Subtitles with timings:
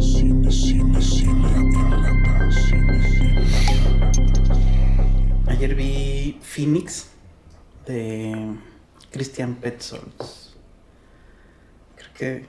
[0.00, 1.70] Cine, cine, cine en
[2.02, 2.50] lata.
[2.50, 3.44] Cine, cine
[3.76, 5.50] en lata.
[5.52, 7.08] Ayer vi Phoenix
[7.86, 8.54] de
[9.10, 10.14] Christian Petzold.
[11.96, 12.46] Creo que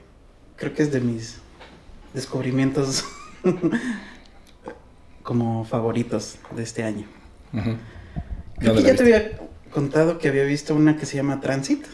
[0.56, 1.38] creo que es de mis
[2.14, 3.04] descubrimientos
[5.22, 7.06] como favoritos de este año.
[7.52, 7.78] Creo
[8.74, 9.38] ¿Dónde que la ya te había
[9.70, 11.84] contado que había visto una que se llama Transit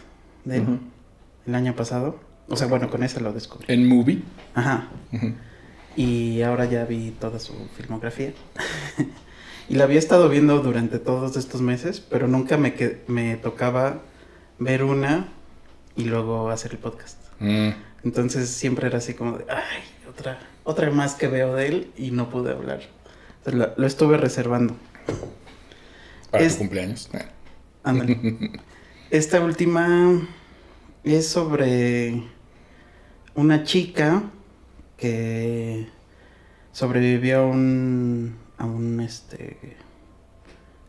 [0.45, 0.79] de él, Ujú.
[1.47, 2.19] el año pasado.
[2.49, 3.65] O sea, bueno, con esa lo descubrí.
[3.73, 4.21] En Movie.
[4.53, 4.87] Ajá.
[5.95, 8.33] Y ahora ya vi toda su filmografía.
[9.69, 14.01] y la había estado viendo durante todos estos meses, pero nunca me, que- me tocaba
[14.59, 15.29] ver una
[15.95, 17.17] y luego hacer el podcast.
[17.39, 17.69] Mm.
[18.03, 22.11] Entonces siempre era así como de, ay, otra, otra más que veo de él y
[22.11, 22.81] no pude hablar.
[23.37, 24.75] Entonces lo, lo estuve reservando.
[26.31, 27.09] Para Es- tu cumpleaños.
[27.83, 28.51] Ándale.
[29.11, 30.27] Esta última
[31.03, 32.23] es sobre
[33.35, 34.23] una chica
[34.97, 35.87] que
[36.71, 39.77] sobrevivió a un, a un este,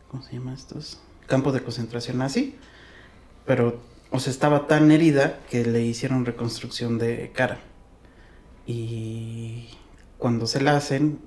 [0.09, 0.99] ¿cómo se llama estos?
[1.27, 2.55] Campo de concentración nazi,
[3.45, 3.79] pero,
[4.11, 7.59] o estaba tan herida que le hicieron reconstrucción de cara.
[8.65, 9.69] Y
[10.17, 11.19] cuando se la hacen,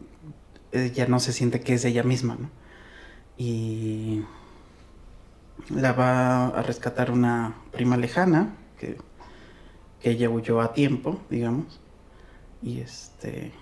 [0.72, 2.50] ella no se siente que es ella misma, ¿no?
[3.36, 4.22] Y
[5.70, 8.96] la va a rescatar una prima lejana que,
[10.00, 11.80] que ella huyó a tiempo, digamos.
[12.62, 13.52] Y este.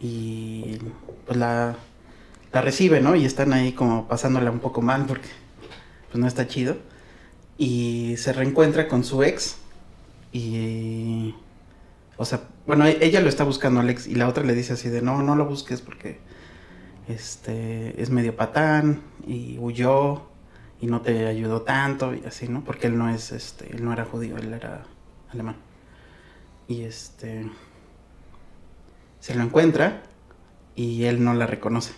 [0.00, 0.78] Y
[1.26, 1.76] pues la,
[2.52, 3.14] la recibe, ¿no?
[3.14, 5.28] Y están ahí como pasándola un poco mal porque
[6.10, 6.76] pues no está chido.
[7.58, 9.58] Y se reencuentra con su ex.
[10.32, 11.34] Y.
[12.16, 14.74] O sea, bueno, e- ella lo está buscando al ex y la otra le dice
[14.74, 16.18] así de no, no lo busques porque
[17.08, 20.22] este es medio patán y huyó
[20.80, 22.64] y no te ayudó tanto y así, ¿no?
[22.64, 24.84] Porque él no es este, él no era judío, él era
[25.32, 25.56] alemán.
[26.68, 27.50] Y este
[29.20, 30.02] se lo encuentra
[30.74, 31.92] y él no la reconoce.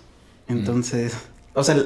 [0.48, 1.14] Entonces,
[1.54, 1.76] o sea,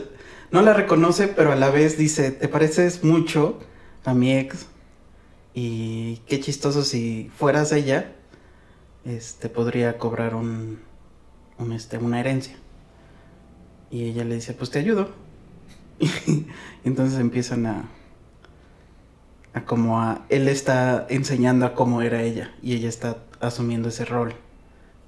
[0.50, 3.60] no la reconoce, pero a la vez dice, "Te pareces mucho
[4.04, 4.66] a mi ex
[5.54, 8.14] y qué chistoso si fueras ella,
[9.04, 10.80] este podría cobrar un,
[11.58, 12.56] un este una herencia."
[13.90, 15.10] Y ella le dice, "Pues te ayudo."
[16.26, 16.46] Y
[16.84, 17.88] entonces empiezan a
[19.58, 24.04] a como a él está enseñando a cómo era ella y ella está asumiendo ese
[24.04, 24.34] rol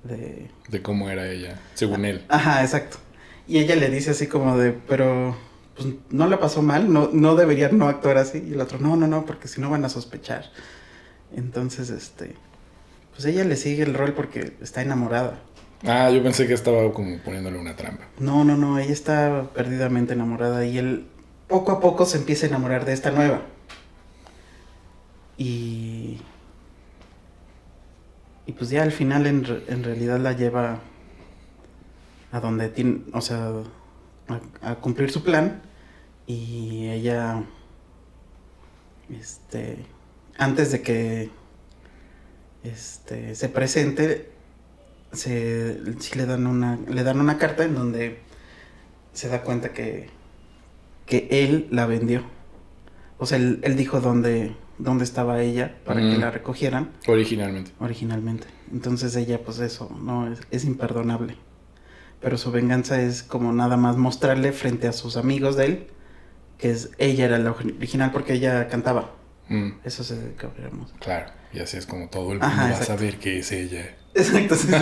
[0.05, 2.25] de De cómo era ella, según él.
[2.29, 2.99] Ajá, exacto.
[3.47, 5.37] Y ella le dice así como de, pero
[5.77, 8.45] pues no le pasó mal, no, no debería no actuar así.
[8.49, 10.45] Y el otro, no, no, no, porque si no van a sospechar.
[11.35, 12.35] Entonces, este,
[13.13, 15.41] pues ella le sigue el rol porque está enamorada.
[15.85, 18.05] Ah, yo pensé que estaba como poniéndole una trampa.
[18.19, 21.07] No, no, no, ella está perdidamente enamorada y él
[21.49, 23.43] poco a poco se empieza a enamorar de esta nueva.
[25.41, 26.19] Y...
[28.47, 30.81] Y pues ya al final en, en realidad la lleva
[32.33, 33.53] a donde tiene, o sea,
[34.61, 35.63] a, cumplir su plan
[36.27, 37.45] y ella,
[39.09, 39.85] este,
[40.37, 41.31] antes de que,
[42.65, 44.33] este, se presente,
[45.13, 48.19] se, sí le dan una, le dan una carta en donde
[49.13, 50.09] se da cuenta que,
[51.07, 52.25] que él la vendió.
[53.19, 56.21] O sea, él, él dijo dónde, dónde estaba ella para que Mm.
[56.21, 57.73] la recogieran Originalmente.
[57.81, 58.47] originalmente.
[58.73, 61.37] Entonces ella, pues eso, no, es, es imperdonable.
[62.21, 65.87] Pero su venganza es como nada más mostrarle frente a sus amigos de él
[66.59, 69.15] que es ella era la ori- original porque ella cantaba.
[69.49, 70.05] Mm, Eso
[70.37, 70.93] cabremos.
[71.01, 71.31] claro.
[71.53, 73.97] Y así es como todo el mundo Ajá, va a saber que es ella.
[74.15, 74.75] Exacto, sí, sí,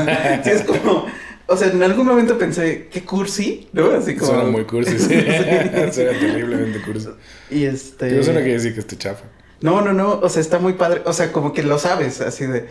[0.45, 1.07] sí, es como,
[1.47, 3.91] o sea, en algún momento pensé, qué cursi, ¿no?
[3.93, 4.33] Así como...
[4.33, 5.05] Suena muy cursi, sí.
[5.93, 7.09] Suena terriblemente cursi.
[7.51, 8.17] Y este...
[8.17, 9.25] Yo suena que decir que esté chafa.
[9.61, 12.47] No, no, no, o sea, está muy padre, o sea, como que lo sabes, así
[12.47, 12.69] de,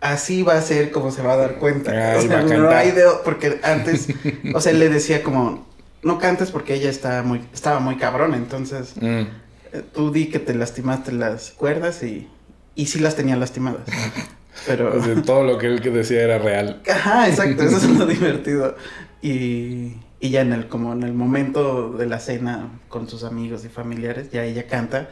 [0.00, 1.92] así va a ser como se va a dar cuenta.
[1.92, 4.08] Ah, o sea, no hay de, porque antes,
[4.54, 5.66] o sea, él le decía como,
[6.02, 9.26] no cantes porque ella está muy, estaba muy cabrón, entonces Mm,
[9.72, 12.28] eh, tú di que te lastimaste las cuerdas y,
[12.74, 13.82] y sí las tenía lastimadas.
[14.66, 16.80] Pero, o sea, todo lo que él que decía era real.
[16.90, 18.74] ajá, exacto, eso es lo divertido.
[19.20, 23.64] Y, y ya en el, como en el momento de la cena con sus amigos
[23.64, 25.10] y familiares, ya ella canta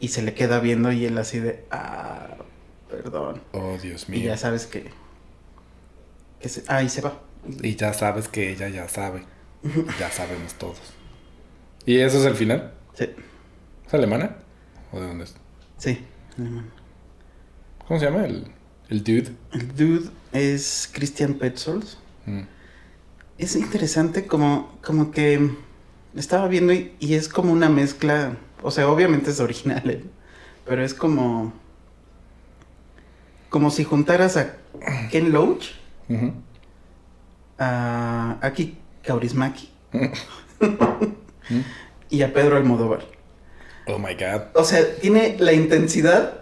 [0.00, 2.36] y se le queda viendo y él así de, ah,
[2.90, 3.42] perdón.
[3.52, 4.24] Oh, Dios Y mío.
[4.26, 4.90] ya sabes que,
[6.40, 7.20] que se, ah, y se va.
[7.62, 9.24] Y ya sabes que ella ya sabe.
[9.98, 10.78] Ya sabemos todos.
[11.84, 12.74] ¿Y eso es el final?
[12.94, 13.08] Sí,
[13.86, 14.36] ¿Es alemana?
[14.92, 15.34] ¿O de dónde es?
[15.78, 16.04] sí.
[16.36, 16.70] alemán.
[17.86, 18.24] ¿Cómo se llama?
[18.26, 18.46] El,
[18.90, 19.32] el dude.
[19.52, 21.84] El dude es Christian Petzold.
[22.26, 22.42] Mm.
[23.38, 25.50] Es interesante como, como que
[26.14, 30.04] estaba viendo y, y es como una mezcla, o sea, obviamente es original, ¿eh?
[30.66, 31.52] pero es como,
[33.48, 34.56] como si juntaras a
[35.10, 35.70] Ken Loach,
[37.58, 39.70] a Aki Kaurismaki
[42.10, 43.00] y a Pedro Almodóvar.
[43.86, 44.42] Oh my god.
[44.54, 46.40] O sea, tiene la intensidad,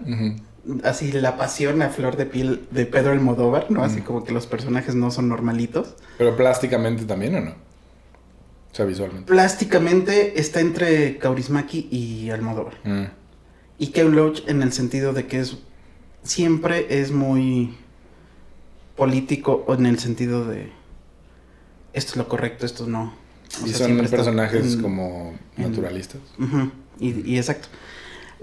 [0.82, 3.84] así la pasión a flor de piel de Pedro Almodóvar, ¿no?
[3.84, 5.94] Así como que los personajes no son normalitos.
[6.18, 7.65] Pero plásticamente también o no?
[8.76, 9.26] O sea, visualmente.
[9.32, 12.74] Plásticamente está entre Kaurismaki y Almodóvar.
[12.84, 13.04] Mm.
[13.78, 15.56] Y Ken Loach en el sentido de que es
[16.22, 17.74] siempre es muy
[18.96, 20.70] político en el sentido de
[21.94, 23.14] esto es lo correcto, esto no.
[23.62, 26.20] O Y sea, son personajes en- como en- naturalistas.
[27.00, 27.68] Y, y exacto.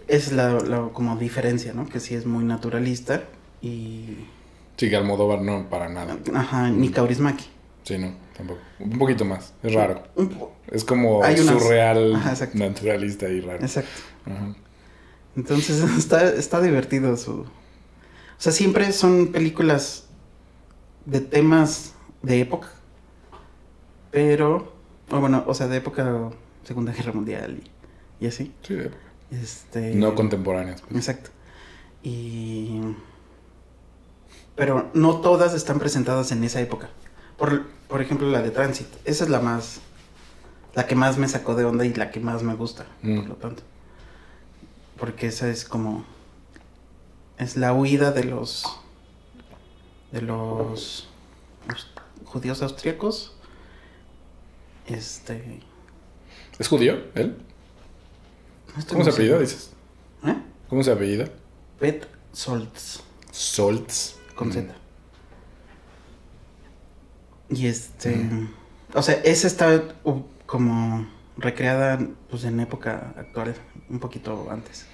[0.08, 1.88] Es la, la como diferencia, ¿no?
[1.88, 3.26] Que sí es muy naturalista
[3.62, 4.18] y...
[4.78, 6.18] Sí, que Almodóvar no, para nada.
[6.34, 7.46] Ajá, ni Kaurismaki.
[7.84, 8.60] Sí, no, tampoco.
[8.80, 9.54] Un poquito más.
[9.64, 10.04] Es raro.
[10.72, 13.60] Es como Hay unas- surreal, Ajá, naturalista y raro.
[13.62, 13.90] Exacto.
[14.26, 14.56] Ajá.
[15.36, 17.42] Entonces está, está divertido su...
[17.42, 17.46] O
[18.38, 20.06] sea, siempre son películas
[21.06, 22.70] de temas de época.
[24.12, 24.74] Pero...
[25.10, 26.30] o bueno, o sea, de época
[26.64, 27.62] Segunda Guerra Mundial
[28.20, 28.54] y, y así.
[28.62, 28.92] Sí, de-
[29.32, 29.96] Este...
[29.96, 30.82] no contemporáneas.
[30.82, 30.96] pues.
[30.96, 31.30] Exacto.
[32.04, 32.80] Y...
[34.56, 36.90] Pero no todas están presentadas en esa época.
[37.38, 38.88] Por, por ejemplo, la de Transit.
[39.06, 39.80] Esa es la más...
[40.76, 43.20] La que más me sacó de onda y la que más me gusta, Mm.
[43.20, 43.64] por lo tanto.
[44.98, 46.04] Porque esa es como...
[47.38, 48.64] Es la huida de los...
[50.12, 51.08] De los...
[52.26, 53.34] judíos austríacos.
[54.88, 55.62] Este...
[56.60, 57.38] ¿Es judío él?
[58.76, 59.72] no ¿Cómo se apellida, dices?
[60.26, 60.36] ¿Eh?
[60.70, 61.26] ¿Cómo se apellida?
[61.80, 63.02] Pet Soltz.
[63.32, 64.16] Soltz.
[64.36, 64.68] con Mm.
[67.50, 68.30] Y este,
[68.94, 71.08] o sea, esa está uh, como
[71.38, 72.00] recreada
[72.30, 73.56] pues en época actual,
[73.90, 74.86] un poquito antes.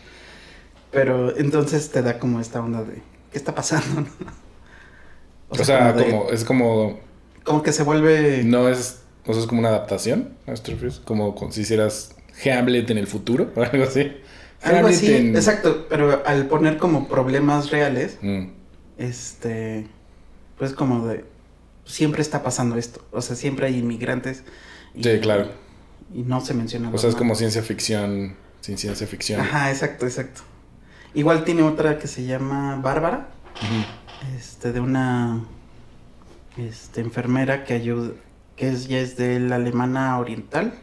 [0.91, 3.01] Pero entonces te da como esta onda de
[3.31, 4.07] ¿qué está pasando?
[5.49, 6.99] O sea, como, de- es como,
[7.43, 10.99] como que se vuelve no es, o sea, es como una adaptación, ¿a?
[10.99, 14.11] Como, como si hicieras Hamlet en el futuro, o algo así.
[14.61, 18.49] algo Hamlet así, en- exacto, pero al poner como problemas reales, Mm,
[18.99, 19.87] este,
[20.59, 21.25] pues como de
[21.89, 24.43] siempre está pasando esto, o sea, siempre hay inmigrantes.
[24.95, 25.49] y- Sí, claro.
[26.13, 26.89] Y no se menciona.
[26.91, 29.41] O sea, es como ciencia ficción, sin ciencia ficción.
[29.41, 30.41] Ajá, exacto, exacto.
[31.13, 33.29] Igual tiene otra que se llama Bárbara,
[34.37, 35.43] este, de una
[36.57, 38.11] este, enfermera que ayuda,
[38.55, 40.73] que es, ya es de la alemana oriental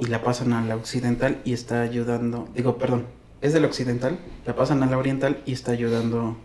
[0.00, 3.06] y la pasan a la occidental y está ayudando, digo, perdón,
[3.40, 6.36] es de la occidental, la pasan a la oriental y está ayudando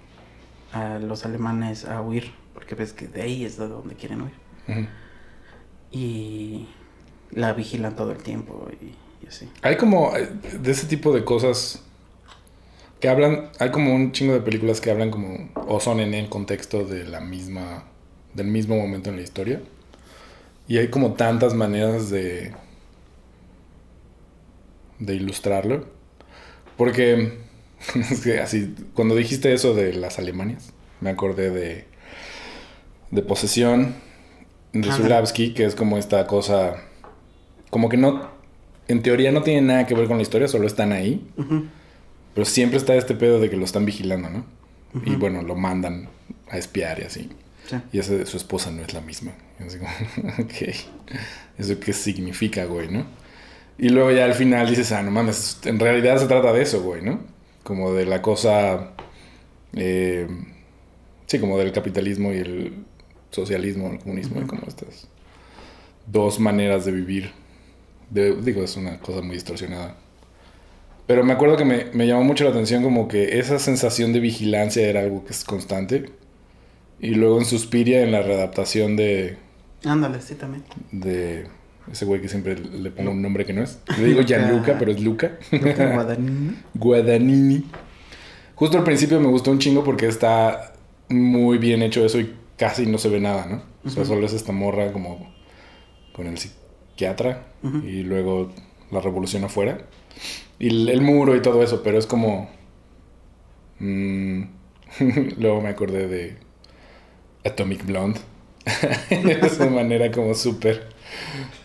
[0.73, 4.87] a los alemanes a huir, porque ves que de ahí es de donde quieren huir.
[5.91, 6.67] Y
[7.31, 9.49] la vigilan todo el tiempo y, y así.
[9.61, 10.29] Hay como eh,
[10.59, 11.83] de ese tipo de cosas
[12.99, 16.29] que hablan, hay como un chingo de películas que hablan como o son en el
[16.29, 17.83] contexto de la misma
[18.33, 19.61] del mismo momento en la historia.
[20.67, 22.53] Y hay como tantas maneras de
[24.99, 25.85] de ilustrarlo.
[26.77, 27.39] Porque
[27.95, 30.71] es que así cuando dijiste eso de las Alemanias,
[31.01, 31.92] me acordé de
[33.13, 33.93] de Posesión
[34.73, 34.97] de Ajá.
[34.97, 36.77] Zulavsky, que es como esta cosa
[37.69, 38.31] como que no
[38.87, 41.25] en teoría no tiene nada que ver con la historia, solo están ahí.
[42.33, 44.45] Pero siempre está este pedo de que lo están vigilando, ¿no?
[45.05, 46.09] Y bueno, lo mandan
[46.49, 47.29] a espiar y así.
[47.67, 47.75] sí.
[47.91, 49.31] Y de su esposa no es la misma.
[49.59, 49.89] Y así como,
[50.39, 50.75] ok.
[51.57, 53.05] ¿Eso qué significa, güey, no?
[53.77, 56.83] Y luego ya al final dices, ah, no mames, en realidad se trata de eso,
[56.83, 57.21] güey, ¿no?
[57.63, 58.91] Como de la cosa.
[59.75, 60.27] eh,
[61.25, 62.73] sí, como del capitalismo y el
[63.33, 64.47] socialismo, el comunismo, y Ujú.
[64.47, 65.07] como estas
[66.07, 67.31] dos maneras de vivir.
[68.09, 69.95] De- digo, es una cosa muy distorsionada.
[71.07, 74.19] Pero me acuerdo que me, me llamó mucho la atención como que esa sensación de
[74.21, 76.11] vigilancia era algo que es constante.
[76.99, 79.35] Y luego en Suspiria, en la readaptación de,
[79.83, 80.63] Ándale, sí también.
[80.93, 81.47] de
[81.91, 83.79] ese güey que siempre le pongo un nombre que no es.
[83.97, 84.27] Le digo Luca.
[84.27, 85.37] Gianluca, pero es Luca.
[85.51, 86.53] Luca Guadagnino.
[86.75, 87.65] Guadagnini.
[88.55, 90.73] Justo al principio me gustó un chingo porque está
[91.09, 93.61] muy bien hecho eso y casi no se ve nada, ¿no?
[93.85, 95.33] O sea, solo es esta morra como
[96.13, 97.47] con el psiquiatra
[97.83, 98.53] y luego
[98.89, 99.79] la revolución afuera.
[100.59, 102.49] Y el, el muro y todo eso, pero es como...
[103.79, 104.43] mm,
[105.39, 106.37] luego me acordé de
[107.43, 108.21] Atomic Blonde.
[109.09, 110.87] es una manera como súper...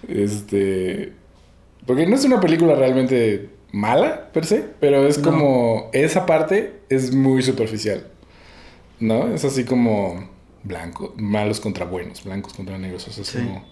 [0.08, 1.12] Este...
[1.86, 5.30] Porque no es una película realmente mala, per se, pero es No.
[5.30, 5.90] como...
[5.92, 8.08] Esa parte es muy superficial.
[8.98, 9.28] ¿No?
[9.32, 10.36] Es así como...
[10.68, 13.08] Blanco, malos contra buenos, blancos contra negros.
[13.08, 13.38] O sea, es Sí.
[13.38, 13.64] como...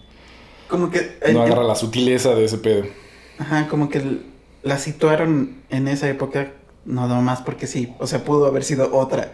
[0.67, 1.17] Como que.
[1.21, 2.85] eh, No eh, agarra la sutileza de ese pedo.
[3.39, 4.19] Ajá, como que
[4.63, 6.51] la situaron en esa época,
[6.85, 7.93] no más porque sí.
[7.99, 9.31] O sea, pudo haber sido otra.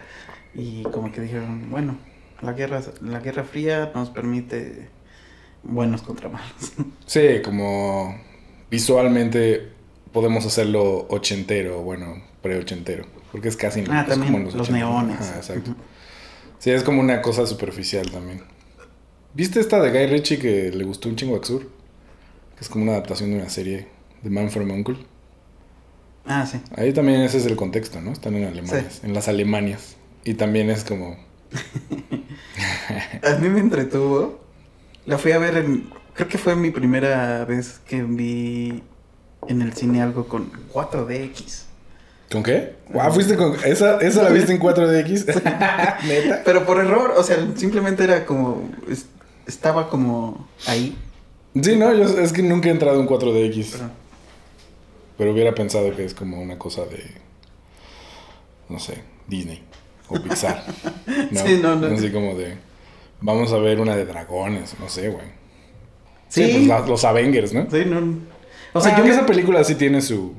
[0.54, 1.98] Y como que dijeron, bueno,
[2.42, 4.90] la guerra, la guerra fría nos permite
[5.64, 6.74] buenos contra malos.
[7.06, 8.16] Sí, como
[8.70, 9.70] visualmente
[10.12, 13.06] podemos hacerlo ochentero, bueno, pre-ochentero.
[13.32, 13.84] Porque es casi...
[13.90, 14.78] Ah, es también como los, 80.
[14.78, 15.20] neones.
[15.22, 15.76] Ajá, exacto.
[16.64, 18.42] Sí, es como una cosa superficial también.
[19.34, 21.42] ¿Viste esta de Guy Ritchie que le gustó un chingo a?
[21.42, 23.90] Que es como una adaptación de una serie
[24.22, 24.96] de Man from Uncle.
[26.26, 26.62] Ah, sí.
[26.78, 28.14] Ahí también ese es el contexto, ¿no?
[28.14, 29.98] Están en Alemania, en las Alemanias.
[30.24, 31.18] Y también es como...
[33.24, 34.40] A mí me entretuvo.
[35.06, 35.90] La fui a ver en...
[36.14, 38.82] Creo que fue mi primera vez que vi
[39.50, 41.64] en el cine algo con 4DX.
[42.34, 42.74] ¿Con qué?
[43.00, 43.56] Ah, fuiste con...
[43.64, 45.26] ¿Esa, esa la viste en 4DX?
[46.08, 46.42] ¿Neta?
[46.44, 48.70] Pero por error, o sea, simplemente era como...
[48.90, 49.06] es-
[49.46, 50.98] estaba como ahí.
[51.62, 53.68] Sí, no, yo es que nunca he entrado en 4DX.
[53.74, 53.90] Pero-
[55.18, 57.04] Pero hubiera pensado que es como una cosa de.
[58.70, 59.62] No sé, Disney
[60.10, 60.64] o Pixar.
[61.32, 61.40] ¿no?
[61.46, 61.88] Sí, no, no.
[61.96, 62.58] Así como de.
[63.22, 65.26] Vamos a ver una de dragones, no sé, güey.
[66.30, 66.46] Sí.
[66.46, 67.68] Sí, pues la- los Avengers, ¿no?
[67.70, 68.00] Sí, no...
[68.74, 70.34] O sea, sea, yo, esa me, película sí tiene su.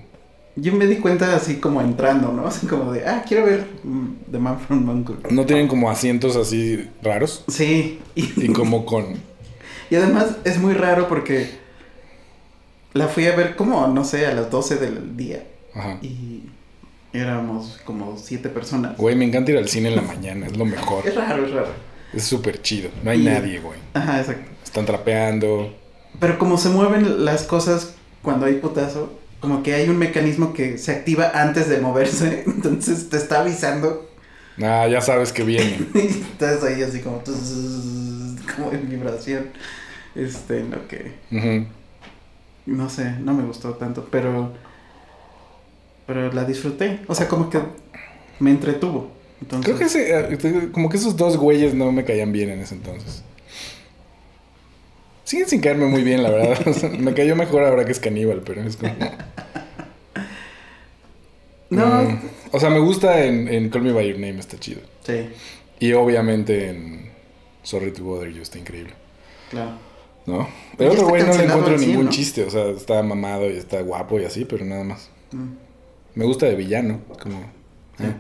[0.56, 2.46] Yo me di cuenta así como entrando, ¿no?
[2.46, 5.16] Así como de, ah, quiero ver mm, The Man from Uncle.
[5.30, 7.44] No tienen como asientos así raros.
[7.48, 9.06] Sí, y, Y como con.
[9.90, 11.50] y además es muy raro porque
[12.92, 15.44] la fui a ver como, no sé, a las 12 del día.
[15.74, 15.98] Ajá.
[16.02, 16.44] Y
[17.12, 18.96] éramos como siete personas.
[18.96, 21.06] Güey, me encanta ir al cine en la mañana, es lo mejor.
[21.06, 21.68] Es raro, es raro.
[22.12, 22.90] Es súper chido.
[23.02, 23.78] No hay Y- nadie, güey.
[23.94, 24.48] Ajá, exacto.
[24.64, 25.74] Están trapeando.
[26.20, 29.12] Pero como se mueven las cosas cuando hay putazo,
[29.44, 34.10] como que hay un mecanismo que se activa antes de moverse, entonces te está avisando
[34.62, 35.78] Ah, ya sabes que viene.
[35.94, 37.22] estás ahí así como
[38.56, 39.48] como en vibración.
[40.14, 41.66] Este, lo que Ujú.
[42.66, 44.52] no sé, no me gustó tanto, pero
[46.06, 47.60] pero la disfruté, o sea, como que
[48.38, 49.10] me entretuvo.
[49.40, 52.60] Entonces, Creo que ese, eh, como que esos dos güeyes no me caían bien en
[52.60, 53.22] ese entonces.
[55.24, 56.58] Siguen sin caerme muy bien, la verdad.
[56.68, 58.94] O sea, me cayó mejor ahora que es caníbal, pero es como...
[61.70, 62.18] no, Mm,
[62.52, 64.80] o sea, me gusta en, en Call Me By Your Name, está chido.
[65.02, 65.28] sí,
[65.80, 67.10] Y obviamente en
[67.62, 68.92] Sorry to Bother You está increíble,
[69.50, 69.72] claro.
[70.26, 70.48] ¿no?
[70.78, 72.10] El otro güey no le encuentro ningún ¿no?
[72.10, 75.10] chiste, o sea, está mamado y está guapo y así, pero nada más.
[75.32, 75.54] Mm,
[76.14, 77.40] Me gusta de villano, como...
[77.98, 78.04] sí.
[78.04, 78.14] ah,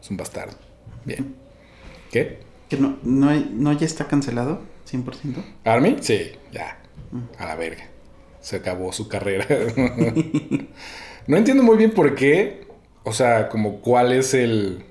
[0.00, 0.56] es un bastardo.
[1.04, 1.34] Bien.
[2.12, 2.38] ¿Qué?
[2.68, 4.60] Que no, no, hay- no ya está cancelado,
[4.92, 5.42] 100%.
[5.64, 5.96] ¿Army?
[6.00, 6.78] Sí, ya.
[7.38, 7.88] A la verga.
[8.40, 9.46] Se acabó su carrera.
[11.26, 12.66] no entiendo muy bien por qué.
[13.04, 14.84] O sea, como cuál es el...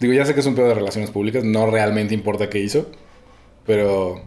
[0.00, 1.44] Digo, ya sé que es un pedo de relaciones públicas.
[1.44, 2.90] No realmente importa qué hizo.
[3.66, 4.22] Pero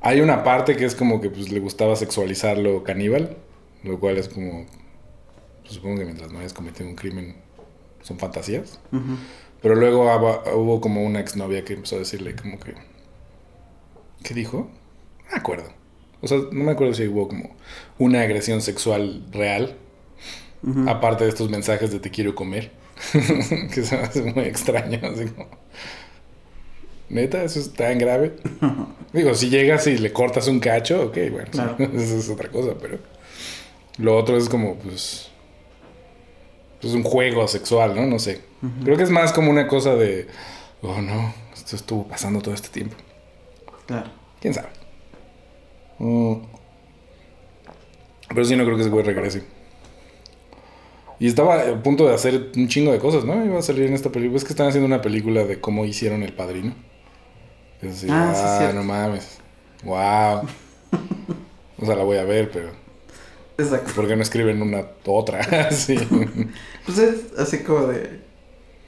[0.00, 3.36] hay una parte que es como que pues, le gustaba sexualizarlo caníbal.
[3.84, 4.66] Lo cual es como...
[5.62, 7.46] pues, supongo que mientras no hayas cometido un crimen
[8.06, 8.78] son fantasías.
[9.60, 10.04] Pero luego
[10.54, 12.74] hubo como una exnovia que empezó a decirle como que...
[14.22, 14.70] ¿Qué dijo?
[15.24, 15.68] No me acuerdo.
[16.20, 17.54] O sea, no me acuerdo si hubo como
[17.98, 19.76] una agresión sexual real.
[20.88, 22.72] Aparte de estos mensajes de te quiero comer.
[23.12, 24.98] que se me hace muy extraño.
[25.02, 25.48] Así como...
[27.08, 28.34] Neta, eso es tan grave.
[29.12, 31.76] Digo, si llegas y le cortas un cacho, ok, bueno, Claro.
[31.94, 32.98] eso es otra cosa, pero...
[33.98, 35.28] Lo otro es como, pues...
[36.80, 38.04] Pues un juego sexual, ¿no?
[38.06, 38.40] No sé.
[38.82, 40.26] Creo que es más como una cosa de...
[40.82, 42.96] Oh, no, esto estuvo pasando todo este tiempo.
[43.86, 44.10] Claro.
[44.40, 44.68] ¿Quién sabe?
[45.98, 46.34] Mm.
[48.28, 49.44] Pero sí, no creo que ese güey regrese.
[51.18, 53.44] Y estaba a punto de hacer un chingo de cosas, ¿no?
[53.44, 54.36] Iba a salir en esta película.
[54.36, 56.74] Es que están haciendo una película de cómo hicieron El Padrino.
[57.82, 59.38] Ah, sí, ah, no mames.
[59.84, 60.42] Wow.
[61.78, 62.70] o sea, la voy a ver, pero...
[63.58, 63.92] Exacto.
[63.94, 65.70] ¿Por qué no escriben una otra?
[65.70, 65.96] sí.
[66.84, 68.25] Pues es así como de.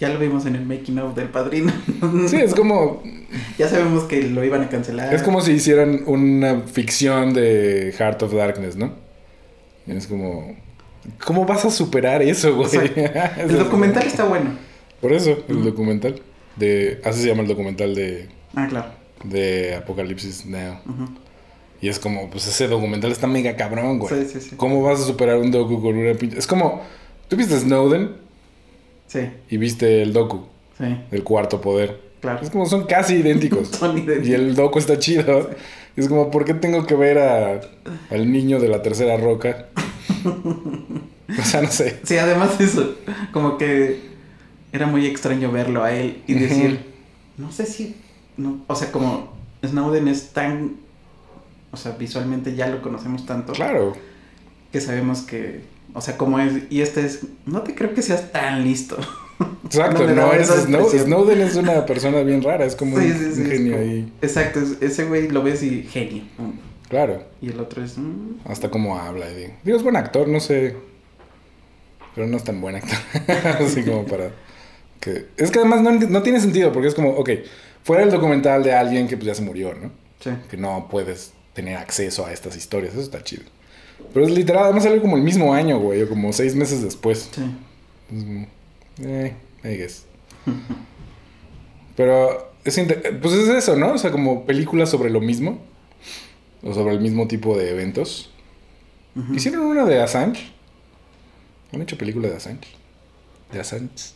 [0.00, 1.72] Ya lo vimos en el making of del padrino.
[2.28, 3.02] sí, es como...
[3.58, 5.12] Ya sabemos que lo iban a cancelar.
[5.12, 8.92] Es como si hicieran una ficción de Heart of Darkness, ¿no?
[9.86, 10.56] Es como...
[11.24, 12.70] ¿Cómo vas a superar eso, güey?
[13.38, 14.50] El documental está bueno.
[15.00, 16.20] Por eso, el documental.
[16.56, 18.88] De, así se llama el documental de, Ah, claro.
[19.24, 20.78] de Apocalipsis Now.
[21.80, 24.24] Y es como, pues ese documental está mega cabrón, güey.
[24.24, 24.56] Sí, sí, sí.
[24.56, 26.36] ¿Cómo vas a superar un docu con una pinche...
[26.36, 26.82] Es como,
[27.28, 28.27] tú viste Snowden
[29.08, 30.44] Sí, y viste el docu,
[30.78, 32.00] sí, el cuarto poder.
[32.20, 32.40] claro.
[32.42, 33.68] Es como, son casi idénticos.
[33.78, 34.28] Son idénticos.
[34.28, 35.50] Y el docu está chido.
[35.96, 37.60] Es como, ¿por qué tengo que ver a,
[38.10, 39.66] al niño de la tercera roca?
[40.24, 41.98] o sea, no sé.
[42.04, 42.94] Sí, además eso,
[43.32, 44.00] como que
[44.72, 46.80] era muy extraño verlo a él y decir,
[47.36, 47.96] no sé si,
[48.36, 49.32] no, o sea, como
[49.66, 50.76] Snowden es tan,
[51.72, 53.94] o sea, visualmente ya lo conocemos tanto Claro.
[54.70, 55.62] que sabemos que,
[55.94, 58.96] o sea, como es, y este es, no te creo que seas tan listo.
[59.64, 60.90] Exacto, no, daba eres Snow-.
[60.90, 63.78] Snowden es una persona bien rara, es como Sí, un, sí, sí, un es genio
[63.78, 64.12] ahí.
[64.22, 66.24] Exacto, es- ese güey lo ves y genio.
[66.88, 67.98] Claro, Y el otro es.
[67.98, 69.30] mm, hasta cómo habla.
[69.30, 70.74] y Digo, digo, es buen actor, no sé.
[72.14, 72.96] Pero no es tan buen actor.
[73.60, 74.30] Así como para.
[75.00, 75.26] Que...
[75.36, 77.30] Es que además no, no tiene sentido, porque es como, ok,
[77.84, 79.90] fuera el documental de alguien que pues ya se murió, ¿no?
[80.20, 80.30] sí.
[80.50, 83.44] Que no puedes tener acceso a estas historias, eso está chido.
[84.12, 87.30] Pero es literal, además salió como el mismo año, güey, o como seis meses después.
[87.32, 87.42] Sí.
[88.16, 88.46] Es como,
[89.00, 89.34] Eh,
[89.64, 90.04] I guess.
[91.96, 92.78] Pero es
[93.20, 93.92] pues es eso, ¿no?
[93.92, 95.58] O sea, como películas sobre lo mismo.
[96.62, 98.30] O sobre el mismo tipo de eventos.
[99.34, 100.52] ¿Hicieron una de Assange?
[101.72, 102.68] ¿Han hecho película de Assange?
[103.52, 104.12] De Assange.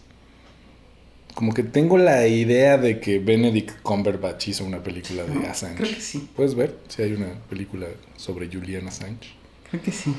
[1.35, 5.77] Como que tengo la idea de que Benedict Cumberbatch hizo una película de Assange.
[5.77, 6.29] Creo que sí.
[6.37, 9.35] ¿Puedes ver si hay una película sobre Julian Assange?
[9.73, 10.15] Creo que sí.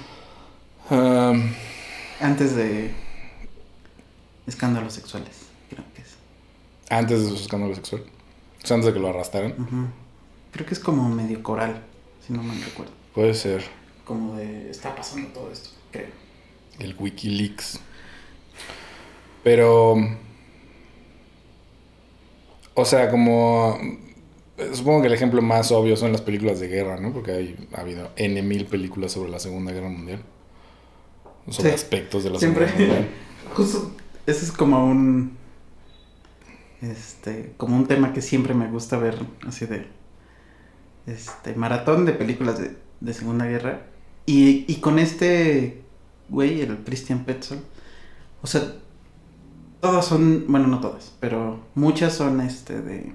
[0.89, 1.53] Um,
[2.19, 2.91] Antes de.
[4.47, 5.43] Escándalos sexuales.
[5.69, 6.15] Creo que es.
[6.89, 8.01] antes de su escándalo sexual.
[8.63, 9.93] O sea, antes de que lo arrastraran.
[10.51, 11.83] Creo que es como medio coral,
[12.25, 12.93] si no mal recuerdo.
[13.13, 13.63] Puede ser.
[14.05, 14.71] Como de.
[14.71, 16.09] Está pasando todo esto, creo.
[16.79, 17.79] El Wikileaks.
[19.43, 19.95] Pero.
[22.73, 23.77] O sea, como.
[24.73, 27.11] Supongo que el ejemplo más obvio son las películas de guerra, ¿no?
[27.11, 30.21] Porque hay, ha habido N mil películas sobre la Segunda Guerra Mundial.
[31.49, 31.75] Sobre Sí.
[31.75, 32.67] aspectos de la Siempre.
[32.67, 33.15] Segunda Guerra Mundial.
[33.55, 33.91] Justo.
[34.27, 35.37] Ese es como un.
[36.81, 37.53] Este.
[37.57, 39.17] Como un tema que siempre me gusta ver.
[39.47, 39.87] Así de.
[41.07, 41.55] Este.
[41.55, 43.81] Maratón de películas de, de Segunda Guerra.
[44.25, 45.81] Y, y con este.
[46.29, 47.61] Güey, el Christian Petzold.
[48.41, 48.61] O sea.
[49.81, 50.45] Todas son.
[50.47, 51.13] Bueno, no todas.
[51.19, 53.13] Pero muchas son este de.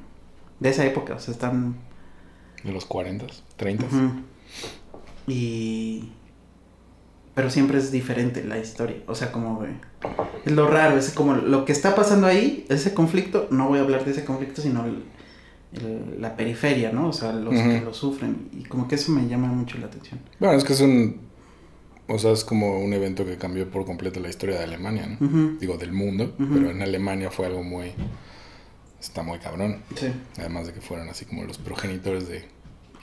[0.60, 1.14] De esa época.
[1.14, 1.76] O sea, están.
[2.64, 3.86] De los 40, 30.
[3.86, 4.10] Ujú.
[5.26, 6.10] Y.
[7.34, 8.96] Pero siempre es diferente la historia.
[9.06, 9.64] O sea, como.
[10.44, 13.46] Es lo raro, es como lo que está pasando ahí, ese conflicto.
[13.50, 15.04] No voy a hablar de ese conflicto, sino el-
[15.74, 17.08] el- la periferia, ¿no?
[17.08, 18.48] O sea, los que lo sufren.
[18.52, 20.18] Y como que eso me llama mucho la atención.
[20.40, 21.28] Bueno, es que es un.
[22.10, 25.58] O sea, es como un evento que cambió por completo la historia de Alemania, ¿no?
[25.60, 27.92] Digo, del mundo, pero en Alemania fue algo muy.
[29.00, 29.82] Está muy cabrón.
[29.96, 30.12] Sí.
[30.38, 32.44] Además de que fueron así como los progenitores de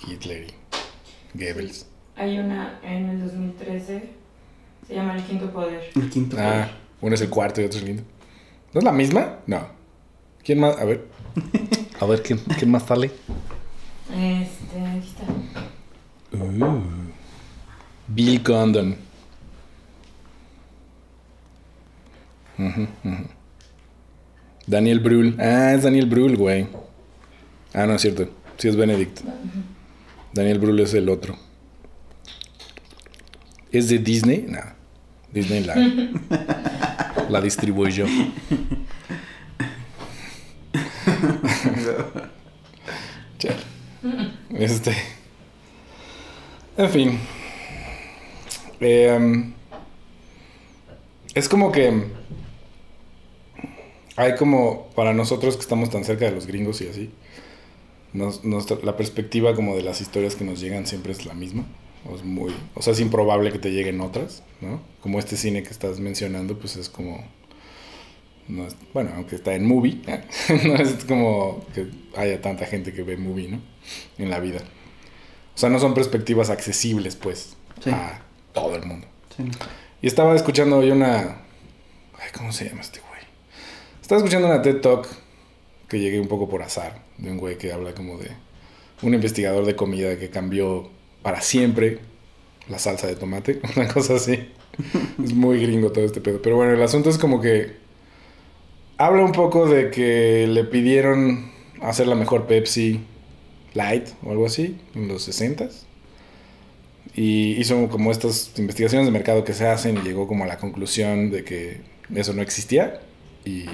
[0.06, 0.48] Hitler
[1.34, 1.88] y Goebbels.
[2.18, 4.10] Hay una en el 2013,
[4.88, 5.84] se llama El Quinto Poder.
[5.96, 6.38] El quinto.
[6.40, 6.70] Ah,
[7.02, 8.04] uno es el cuarto y otro es el quinto.
[8.74, 9.40] ¿No es la misma?
[9.48, 9.68] No.
[10.44, 10.78] ¿Quién más?
[10.78, 11.08] A ver.
[12.00, 13.10] A ver, ¿quién, quién más sale?
[14.10, 15.24] Este, aquí está.
[16.38, 16.82] Uh.
[18.08, 18.98] Bill Condon.
[22.58, 23.24] Ujú, ujú.
[24.68, 25.36] Daniel Brühl.
[25.40, 26.68] Ah, es Daniel Brühl, güey.
[27.74, 28.30] Ah, no es cierto.
[28.58, 29.22] Sí es Benedict.
[30.34, 31.38] Daniel Brühl es el otro.
[33.72, 34.46] ¿Es de Disney?
[34.48, 34.60] No.
[35.34, 35.76] Disney la,
[37.30, 38.06] la distribuyo.
[44.58, 44.96] Este.
[46.78, 47.20] En fin.
[48.80, 49.54] Em,
[51.34, 52.06] es como que.
[54.16, 54.90] Hay como.
[54.96, 57.10] Para nosotros que estamos tan cerca de los gringos y así.
[58.14, 61.66] nos- nuestra- la perspectiva como de las historias que nos llegan siempre es la misma.
[62.10, 64.80] O, es muy, o sea, es improbable que te lleguen otras, ¿no?
[65.02, 67.26] Como este cine que estás mencionando, pues es como.
[68.48, 70.02] no es- bueno, aunque está en movie,
[70.66, 73.60] no es como que haya tanta gente que ve movie, ¿no?
[74.18, 74.60] En la vida.
[75.56, 77.90] O sea, no son perspectivas accesibles, pues, Sí.
[77.90, 78.22] a
[78.54, 79.08] todo el mundo.
[79.36, 79.44] Sí.
[80.02, 81.42] Y estaba escuchando hoy una.
[82.18, 83.00] Ay, ¿cómo se llama este?
[84.06, 85.08] Estaba escuchando una TED Talk
[85.90, 88.30] que llegué un poco por azar, de un güey que habla como de
[89.02, 90.92] un investigador de comida que cambió
[91.24, 91.98] para siempre
[92.70, 94.48] la salsa de tomate, una cosa así.
[95.24, 96.40] es muy gringo todo este pedo.
[96.40, 97.78] Pero bueno, el asunto es como que
[99.00, 101.50] habla un poco de que le pidieron
[101.82, 103.00] hacer la mejor Pepsi
[103.74, 105.82] Light o algo así en los 60s.
[107.16, 110.60] Y hizo como estas investigaciones de mercado que se hacen y llegó como a la
[110.60, 111.82] conclusión de que
[112.14, 113.02] eso no existía
[113.46, 113.66] y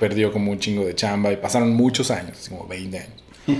[0.00, 3.12] perdió como un chingo de chamba y pasaron muchos años, como 20 años.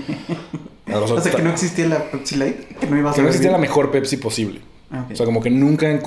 [0.87, 2.77] O sea, que no existía la Pepsi Light.
[2.79, 3.59] Que no iba a que no existía la sobrevivir.
[3.61, 4.59] mejor Pepsi posible.
[4.91, 5.11] Ah, ok.
[5.13, 5.99] O sea, como que nunca...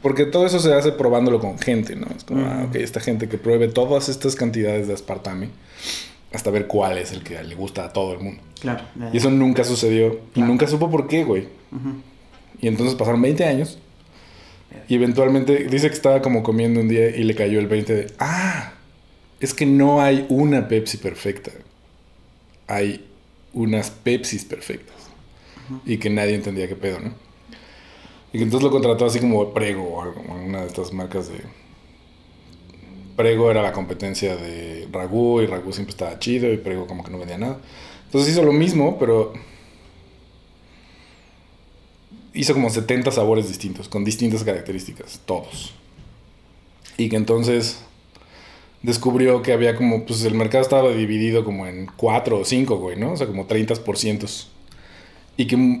[0.00, 2.06] Porque todo eso se hace probándolo con gente, ¿no?
[2.16, 2.50] Es como, Ujú.
[2.50, 5.50] ah, ok, esta gente que pruebe todas estas cantidades de aspartame
[6.32, 8.42] hasta ver cuál es el que le gusta a todo el mundo.
[8.60, 8.82] Claro.
[8.98, 10.06] ya, Y eso nunca sucedió.
[10.08, 10.48] Y Claro.
[10.48, 11.42] nunca supo por qué, güey.
[11.70, 11.90] Ujú.
[12.62, 13.78] Y entonces pasaron 20 años.
[14.88, 18.06] Y eventualmente dice que estaba como comiendo un día y le cayó el 20 de,
[18.18, 18.72] ah,
[19.40, 21.50] es que no hay una Pepsi perfecta.
[22.66, 23.06] Hay
[23.52, 24.96] unas Pepsis perfectas.
[25.86, 27.14] Y que nadie entendía qué pedo, ¿no?
[28.32, 31.40] Y que entonces lo contrató así como Prego o algo, una de estas marcas de
[33.16, 37.12] Prego era la competencia de Ragu y Ragu siempre estaba chido y Prego como que
[37.12, 37.60] no vendía nada.
[38.06, 39.32] Entonces hizo lo mismo, pero
[42.32, 45.72] hizo como 70 sabores distintos, con distintas características, todos.
[46.96, 47.83] Y que entonces
[48.84, 52.98] descubrió que había como, pues el mercado estaba dividido como en 4 o 5, güey,
[52.98, 53.12] ¿no?
[53.12, 54.46] O sea, como 30%.
[55.36, 55.80] Y que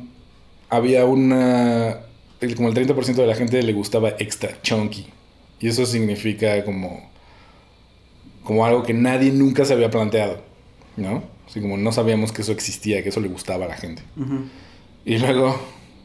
[0.70, 2.00] había una,
[2.40, 5.06] el- como el 30% de la gente le gustaba extra chunky.
[5.60, 7.08] Y eso significa como,
[8.42, 10.42] como algo que nadie nunca se había planteado,
[10.96, 11.22] ¿no?
[11.46, 14.02] Así como no sabíamos que eso existía, que eso le gustaba a la gente.
[14.16, 14.44] Ujú.
[15.04, 15.58] Y luego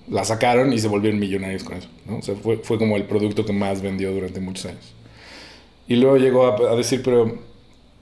[0.09, 2.17] la sacaron y se volvieron millonarios con eso, ¿no?
[2.17, 4.93] O sea, fue, fue como el producto que más vendió durante muchos años.
[5.89, 7.37] Y luego llegó a, a decir, pero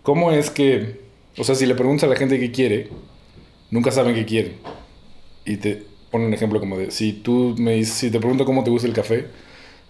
[0.03, 0.99] ¿cómo es que,
[1.37, 2.89] o sea, si le preguntas a la gente qué quiere,
[3.71, 4.57] nunca saben qué quieren?
[5.45, 8.63] Y te pone un ejemplo como de, si tú me dices, si te pregunto cómo
[8.63, 9.27] te gusta el café,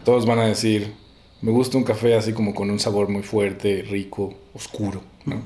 [0.05, 0.93] todos van a decir,
[1.41, 5.41] me gusta un café así como con un sabor muy fuerte, rico, oscuro, ¿no?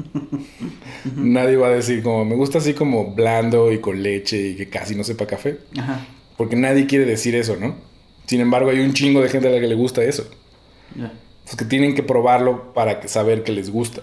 [1.15, 4.69] Nadie va a decir como, me gusta así como blando y con leche y que
[4.69, 5.57] casi no sepa café.
[5.77, 6.05] Ajá.
[6.37, 7.75] Porque nadie quiere decir eso, ¿no?
[8.25, 10.29] Sin embargo, hay un chingo de gente a la que le gusta eso.
[10.95, 11.13] Ya.
[11.51, 14.01] Pues que tienen que probarlo para que- saber que les gusta.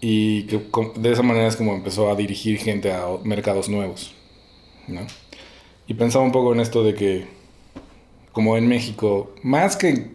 [0.00, 0.60] Y que
[0.96, 4.14] de esa manera es como empezó a dirigir gente a mercados nuevos,
[4.86, 5.00] ¿no?
[5.88, 7.26] Y pensaba un poco en esto de que,
[8.30, 10.12] como en México, más que,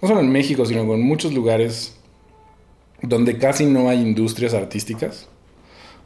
[0.00, 1.96] no solo en México, sino en muchos lugares
[3.02, 5.28] donde casi no hay industrias artísticas,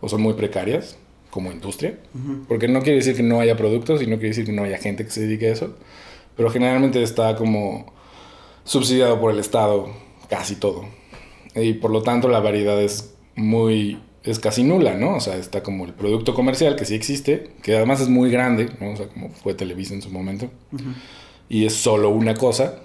[0.01, 0.97] o son muy precarias,
[1.29, 1.99] como industria,
[2.49, 4.79] porque no quiere decir que no haya productos y no quiere decir que no haya
[4.79, 5.77] gente que se dedique a eso,
[6.35, 7.93] pero generalmente está como
[8.71, 9.89] subsidiado por el Estado
[10.29, 10.85] casi todo.
[11.57, 15.17] Y por lo tanto la variedad es muy, es casi nula, ¿no?
[15.17, 18.71] O sea, está como el producto comercial que sí existe, que además es muy grande,
[18.81, 18.93] ¿no?
[18.93, 20.85] O sea, como fue Televisa en su momento, Ujú.
[21.49, 22.77] y es solo una cosa,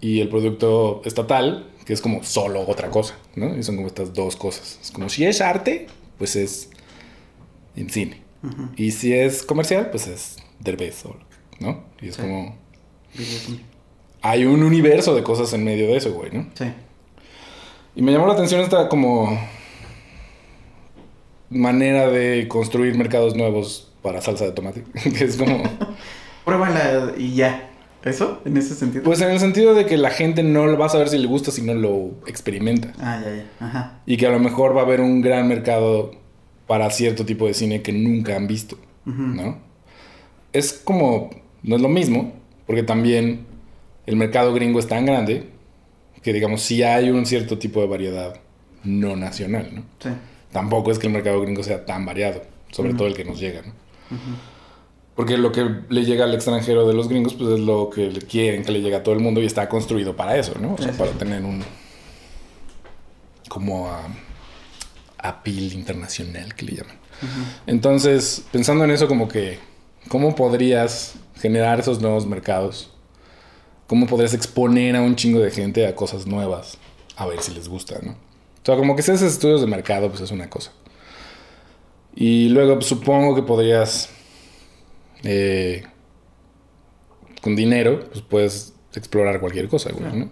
[0.00, 3.56] y el producto estatal, que es como solo otra cosa, ¿no?
[3.56, 4.78] Y son como estas dos cosas.
[4.80, 6.70] Es como si es arte, pues es
[7.74, 8.22] en cine.
[8.44, 8.68] Ujú.
[8.76, 11.02] Y si es comercial, pues es Derbez,
[11.58, 11.82] ¿no?
[12.00, 12.22] Y es Sí.
[12.22, 12.54] como...
[14.22, 16.46] Hay un universo de cosas en medio de eso, güey, ¿no?
[16.54, 16.64] Sí.
[17.94, 19.38] Y me llamó la atención esta como
[21.50, 24.84] manera de construir mercados nuevos para salsa de tomate.
[25.18, 25.62] que es como...
[26.44, 27.70] Pruébala y ya.
[28.04, 28.40] ¿Eso?
[28.44, 29.02] ¿En ese sentido?
[29.02, 31.26] Pues en el sentido de que la gente no lo va a saber si le
[31.26, 32.92] gusta si no lo experimenta.
[33.00, 33.66] Ah, ya, ya.
[33.66, 34.00] Ajá.
[34.06, 36.12] Y que a lo mejor va a haber un gran mercado
[36.66, 38.78] para cierto tipo de cine que nunca han visto.
[39.04, 39.58] ¿no?
[40.52, 41.30] Es como...
[41.62, 42.34] No es lo mismo,
[42.66, 43.44] porque también
[44.08, 45.48] el mercado gringo es tan grande
[46.22, 48.40] que digamos sí hay un cierto tipo de variedad
[48.84, 49.82] no nacional, ¿no?
[49.98, 50.08] Sí.
[50.52, 53.62] Tampoco es que el mercado gringo sea tan variado, sobre todo el que nos llega,
[53.62, 53.72] ¿no?
[55.14, 58.20] Porque lo que le llega al extranjero de los gringos, pues es lo que le
[58.20, 60.74] quieren que le llegue a todo el mundo y está construido para eso, ¿no?
[60.74, 61.18] O sea, Sí, para sí.
[61.18, 61.62] tener un.
[63.48, 64.06] como a.
[65.18, 66.96] appeal internacional que le llaman.
[67.66, 69.58] Entonces, pensando en eso, como que.
[70.08, 72.94] ¿Cómo podrías generar esos nuevos mercados?
[73.88, 76.78] ¿Cómo podrías exponer a un chingo de gente a cosas nuevas?
[77.16, 78.12] A ver si les gusta, ¿no?
[78.12, 80.70] O sea, como que si haces estudios de mercado, pues es una cosa.
[82.14, 84.10] Y luego pues, supongo que podrías.
[85.24, 85.82] eh,
[87.40, 90.28] con dinero, pues puedes explorar cualquier cosa, güey, ¿no?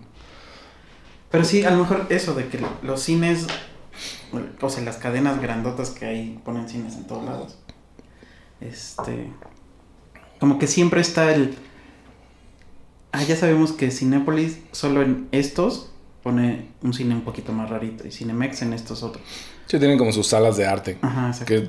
[1.30, 3.46] Pero sí, a lo mejor eso de que los cines,
[4.60, 7.58] o sea, las cadenas grandotas que hay ponen cines en todos lados.
[8.60, 9.32] Este.
[10.40, 11.56] Como que siempre está el.
[13.16, 15.90] Ah, ya sabemos que Cinépolis solo en estos
[16.22, 19.24] pone un cine un poquito más rarito y Cinemex en estos otros.
[19.66, 20.98] Sí, tienen como sus salas de arte.
[21.02, 21.46] Ajá, exacto.
[21.46, 21.68] Que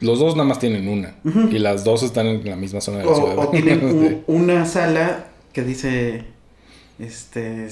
[0.00, 1.14] los dos nada más tienen una.
[1.50, 3.38] Y las dos están en la misma zona de la O, ciudad.
[3.38, 3.84] o tienen
[4.26, 6.24] un- una sala que dice
[6.98, 7.68] este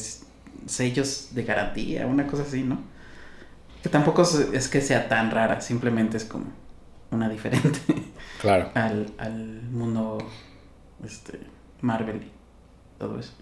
[0.66, 2.78] sellos de garantía, una cosa así, ¿no?
[3.82, 6.46] Que tampoco es, que sea tan rara, simplemente es como
[7.10, 7.78] una diferente
[8.40, 8.70] Claro.
[8.74, 10.18] al, al mundo
[11.04, 11.40] este
[11.80, 12.22] Marvel
[13.00, 13.32] todo eso.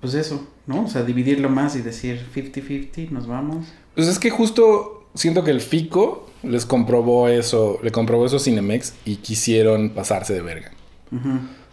[0.00, 0.84] Pues eso, ¿no?
[0.84, 3.66] O sea, dividirlo más y decir 50-50, nos vamos.
[3.96, 8.40] Pues es que justo siento que el FICO les comprobó eso, le comprobó eso a
[8.40, 10.70] Cinemex y quisieron pasarse de verga.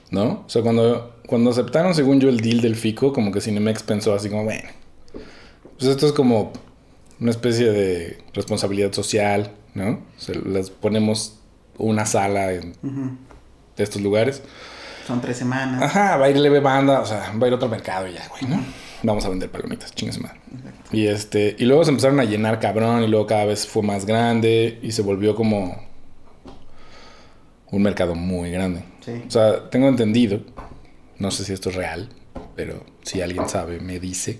[0.09, 0.43] ¿no?
[0.45, 4.15] O sea, cuando, cuando aceptaron, según yo, el deal del FICO, como que Cinemex pensó
[4.15, 4.69] así como, bueno,
[5.77, 6.53] pues esto es como
[7.19, 9.89] una especie de responsabilidad social, ¿no?
[9.89, 11.39] O sea, les ponemos
[11.77, 12.73] una sala en
[13.77, 14.41] estos lugares.
[15.05, 15.81] Son tres semanas.
[15.83, 18.13] Ajá, va a ir leve banda, o sea, va a ir a otro mercado y
[18.13, 18.63] ya, güey, ¿no?
[19.03, 20.39] Vamos a vender palomitas, chingas madre.
[20.57, 20.95] Exacto.
[20.97, 24.05] Y este, y luego se empezaron a llenar cabrón y luego cada vez fue más
[24.05, 25.79] grande y se volvió como
[27.71, 28.83] un mercado muy grande.
[29.01, 29.23] Sí.
[29.27, 30.39] O sea, tengo entendido,
[31.19, 32.09] no sé si esto es real,
[32.55, 34.39] pero Si alguien sabe, me dice.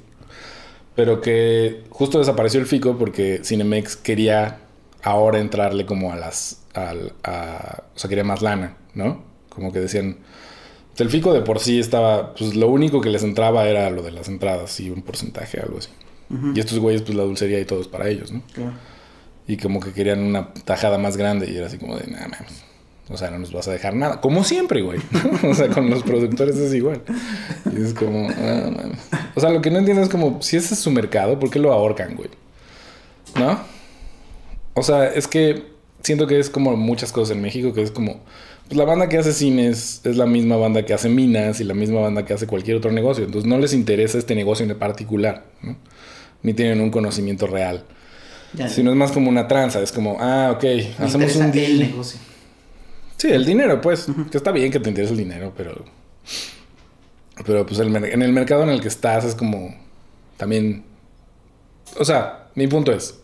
[0.96, 4.60] Pero que justo desapareció el FICO porque Cinemex quería
[5.04, 6.64] ahora entrarle como a las...
[6.74, 9.24] al- a- o sea, quería más lana, ¿no?
[9.50, 10.18] Como que decían...
[10.98, 12.34] El FICO de por sí estaba...
[12.34, 15.80] Pues lo único que les entraba era lo de las entradas y un porcentaje, algo
[15.80, 15.90] así.
[16.56, 18.42] Y estos güeyes, pues la dulcería y todo es para ellos, ¿no?
[18.54, 18.74] Claro.
[19.48, 22.64] Y como que querían una tajada más grande y era así como de, nada mames.
[23.10, 24.20] O sea, no nos vas a dejar nada.
[24.22, 25.00] Como siempre, güey.
[25.44, 27.04] o sea, con los productores es igual.
[27.72, 29.00] Y es como, ah, mames.
[29.36, 31.60] O sea, lo que no entiendo es como, si ese es su mercado, ¿por qué
[31.60, 32.30] lo ahorcan, güey?
[33.36, 33.60] ¿No?
[34.74, 35.75] O sea, es que
[36.06, 38.22] siento que es como muchas cosas en México, que es como,
[38.68, 41.74] pues la banda que hace cines es la misma banda que hace minas y la
[41.74, 43.26] misma banda que hace cualquier otro negocio.
[43.26, 45.76] Entonces no les interesa este negocio en particular, ¿no?
[46.44, 47.84] Ni tienen un conocimiento real.
[48.54, 50.64] Ya, Si no es más como una tranza, es como, ah, ok,
[51.00, 51.80] me hacemos un el deal.
[51.80, 52.20] negocio.
[53.18, 54.06] Sí, el dinero, pues.
[54.32, 55.84] Que está bien que te interese el dinero, pero.
[57.46, 59.76] Pero pues el en el mercado en el que estás es como.
[60.38, 60.84] También.
[61.98, 63.16] O sea, mi punto es.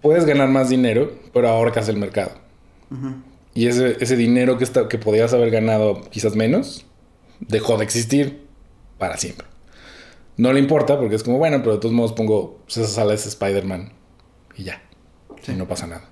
[0.00, 2.32] Puedes ganar más dinero, pero ahorcas el mercado.
[3.54, 6.86] Y ese, ese dinero que, está, que podías haber ganado quizás menos,
[7.40, 8.46] dejó de existir
[8.98, 9.46] para siempre.
[10.36, 13.14] No le importa porque es como, bueno, pero de todos modos pongo pues, esa sala
[13.14, 13.92] es Spider-Man
[14.56, 14.82] y ya.
[15.42, 15.52] Sí.
[15.52, 16.08] Y no pasa nada.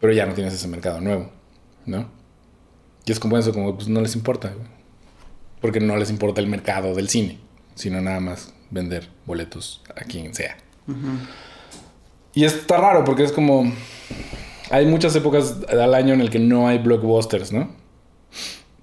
[0.00, 1.30] Pero ya no tienes ese mercado nuevo,
[1.84, 2.08] ¿no?
[3.04, 4.54] Y es como eso, como pues no les importa.
[5.60, 7.40] Porque no les importa el mercado del cine,
[7.74, 10.56] sino nada más vender boletos a quien sea.
[12.38, 13.72] Y está raro porque es como.
[14.70, 17.68] Hay muchas épocas al año en el que no hay blockbusters, ¿no?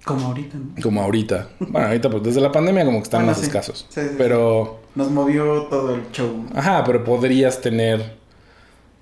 [0.04, 0.82] Como ahorita, ¿no?
[0.82, 1.48] Como ahorita.
[1.60, 3.46] Bueno, ahorita pues desde la pandemia como que están Bueno, más sí.
[3.46, 3.86] escasos.
[3.88, 4.80] Sí, sí, pero.
[4.94, 6.44] Nos movió todo el show.
[6.54, 8.18] Ajá, pero podrías tener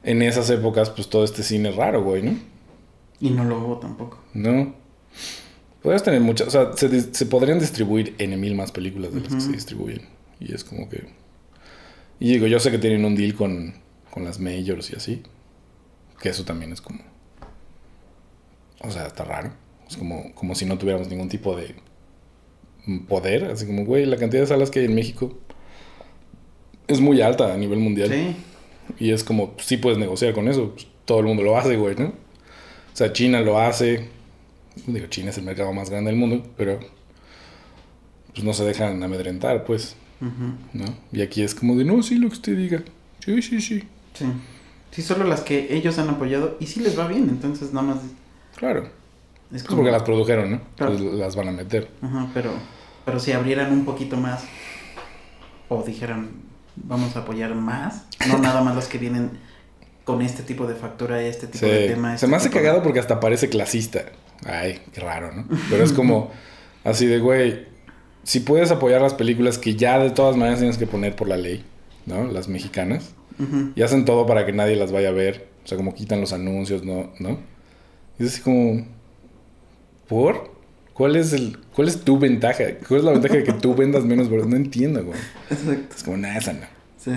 [0.05, 2.38] en esas épocas pues todo este cine raro, güey, ¿no?
[3.19, 4.21] Y no lo hubo tampoco.
[4.35, 4.73] No.
[5.83, 6.47] Podrías tener muchas.
[6.47, 10.03] O sea, se, podrían distribuir en mil más películas de las que se distribuyen.
[10.38, 11.09] Y es como que.
[12.21, 13.83] Y digo, yo sé que tienen un deal con,
[14.14, 15.22] con las majors y así.
[16.20, 17.00] Que eso también es como.
[18.81, 19.53] O sea, está raro.
[19.88, 21.74] Es como, como si no tuviéramos ningún tipo de
[23.09, 23.46] poder.
[23.46, 25.37] Así como, güey, la cantidad de salas que hay en México
[26.87, 28.09] es muy alta a nivel mundial.
[28.09, 28.37] Sí.
[29.00, 30.70] Y es como, pues, sí puedes negociar con eso.
[30.74, 32.07] pues, todo el mundo lo hace, güey, ¿no?
[32.07, 34.09] O sea, China lo hace.
[34.87, 36.79] Digo, China es el mercado más grande del mundo, pero
[38.33, 39.96] pues no se dejan amedrentar, pues.
[40.72, 40.85] ¿no?
[41.12, 42.85] Y aquí es como de, no, sí, lo que usted diga.
[43.18, 43.85] Sí, sí, sí.
[44.14, 44.27] Sí.
[44.90, 47.98] Sí, solo las que ellos han apoyado y sí les va bien, entonces nada más
[48.57, 48.88] Claro.
[49.53, 49.79] es como...
[49.79, 50.61] porque las produjeron, ¿no?
[50.77, 50.92] Claro.
[50.96, 51.88] Pues las van a meter.
[52.00, 52.53] Ajá, pero,
[53.05, 54.44] pero si abrieran un poquito más
[55.68, 56.31] o dijeran
[56.77, 59.31] vamos a apoyar más, no nada más los que vienen
[60.05, 61.70] con este tipo de factura y este tipo Sí.
[61.72, 62.11] de tema.
[62.11, 64.03] Se este me hace de- cagado porque hasta parece clasista.
[64.44, 65.46] Ay, qué raro, ¿no?
[65.70, 66.31] Pero es como
[66.85, 67.66] así de, güey,
[68.22, 71.37] si puedes apoyar las películas que ya de todas maneras tienes que poner por la
[71.37, 71.64] ley,
[72.07, 72.24] ¿no?
[72.24, 73.12] Las mexicanas.
[73.38, 73.73] Ujú.
[73.75, 75.49] Y hacen todo para que nadie las vaya a ver.
[75.64, 77.12] O sea, como quitan los anuncios, ¿no?
[77.18, 77.38] ¿No?
[78.18, 78.87] Y es así como...
[80.09, 80.53] ¿Por?
[80.92, 82.64] ¿Cuál es, el, ¿Cuál es tu ventaja?
[82.87, 84.29] ¿Cuál es la ventaja de que tú vendas menos?
[84.29, 84.49] boletos?
[84.51, 85.18] No entiendo, güey.
[85.51, 85.97] Exacto.
[85.97, 86.66] Es como, nada, esa no.
[86.99, 87.11] Sí.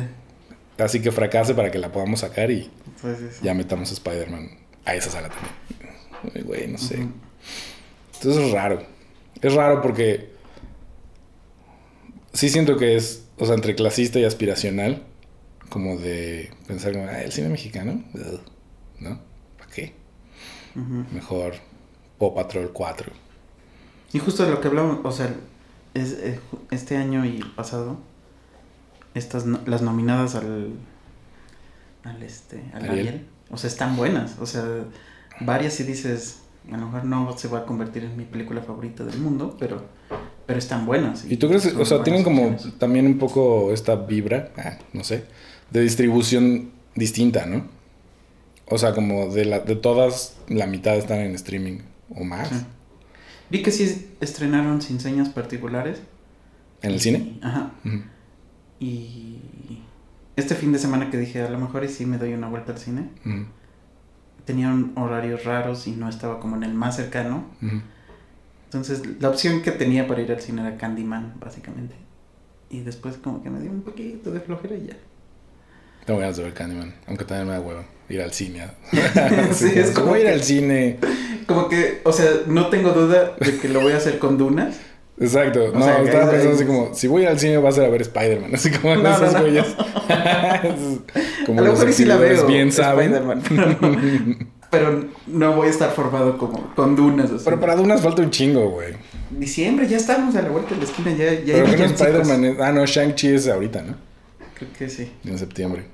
[0.80, 2.69] Así que fracase para que la podamos sacar y Sí,
[3.17, 3.39] sí, sí.
[3.43, 4.49] ya metamos a Spider-Man
[4.86, 6.45] a esa sala también.
[6.47, 6.97] Güey, no sé.
[6.97, 7.10] Ujú.
[8.15, 8.82] Entonces es raro.
[9.41, 10.30] Es raro porque
[12.34, 15.03] sí siento que es, o sea, entre clasista y aspiracional,
[15.69, 18.03] como de pensar como, ah, el cine mexicano,
[18.99, 19.19] ¿no?
[19.58, 19.93] ¿Para qué?
[21.13, 21.56] Mejor
[22.19, 23.12] Paw Patrol 4.
[24.13, 25.34] Y justo de lo que hablamos, o sea,
[25.93, 26.39] es, eh,
[26.71, 27.97] este año y el pasado,
[29.13, 30.73] estas las nominadas al
[32.03, 33.08] al este al Ariel.
[33.08, 33.27] Ariel.
[33.49, 34.63] o sea, están buenas, o sea,
[35.41, 39.03] varias si dices, a lo mejor no se va a convertir en mi película favorita
[39.03, 39.84] del mundo, pero
[40.45, 41.25] pero están buenas.
[41.30, 45.25] ¿Y tú crees, o sea, tienen como también un poco esta vibra, ah, no sé,
[45.71, 47.65] de distribución distinta, ¿no?
[48.69, 51.80] O sea, como de, la, de todas, la mitad están en streaming
[52.15, 52.49] o más.
[52.49, 52.56] Sí.
[53.49, 56.01] Vi que sí estrenaron sin señas particulares.
[56.82, 57.39] ¿En el cine?
[57.41, 57.71] Ajá.
[58.80, 59.39] Y
[60.36, 62.73] este fin de semana que dije, a lo mejor y sí me doy una vuelta
[62.73, 63.10] al cine,
[64.45, 67.45] tenían horarios raros y no estaba como en el más cercano.
[68.65, 71.95] Entonces, la opción que tenía para ir al cine era Candyman, básicamente.
[72.69, 74.97] Y después como que me dio un poquito de flojera y ya.
[76.07, 78.63] Tengo ganas de ver Candyman, aunque también me da huevo ir al cine.
[79.53, 80.97] Sí, es como voy a ir que- al cine.
[81.45, 84.77] Como que, o sea, no tengo duda de que lo voy a hacer con Dunas.
[85.19, 85.65] Exacto.
[85.65, 87.89] O no, sea, estaba pensando así como, si voy al cine va a ser a
[87.89, 88.51] ver Spider-Man.
[88.55, 89.45] Así como No, esos no, no.
[89.45, 89.65] güeyes.
[91.45, 92.45] como a lo mejor sí la veo.
[92.47, 93.13] bien saben.
[93.13, 97.29] Spider-Man, pero, no voy a estar formado como con Dunas.
[97.29, 97.39] sea.
[97.45, 98.93] Pero para Dunas falta un chingo, güey.
[99.31, 101.85] Diciembre, ya estamos a la vuelta de la esquina, ya, ya Pero que no.
[101.85, 103.95] Spider-Man es- Ah, no, Shang-Chi es ahorita, ¿no?
[104.55, 105.11] Creo que sí.
[105.25, 105.85] En septiembre.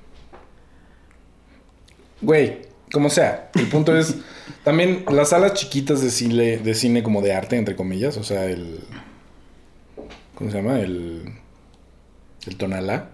[2.24, 4.16] Güey, como sea, el punto es
[4.62, 8.44] también las salas chiquitas de cine, de cine como de arte, entre comillas, o sea,
[8.46, 8.80] el...
[10.34, 10.80] ¿Cómo se llama?
[10.80, 11.32] El...
[12.46, 13.10] El Tonalá.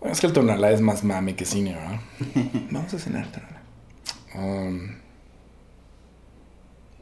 [0.00, 2.00] Bueno, es que el Tonalá es más mame que cine, ¿verdad?
[2.70, 3.62] Vamos a cenar Tonalá.
[4.34, 4.90] Um,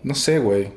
[0.03, 0.73] no sé, güey.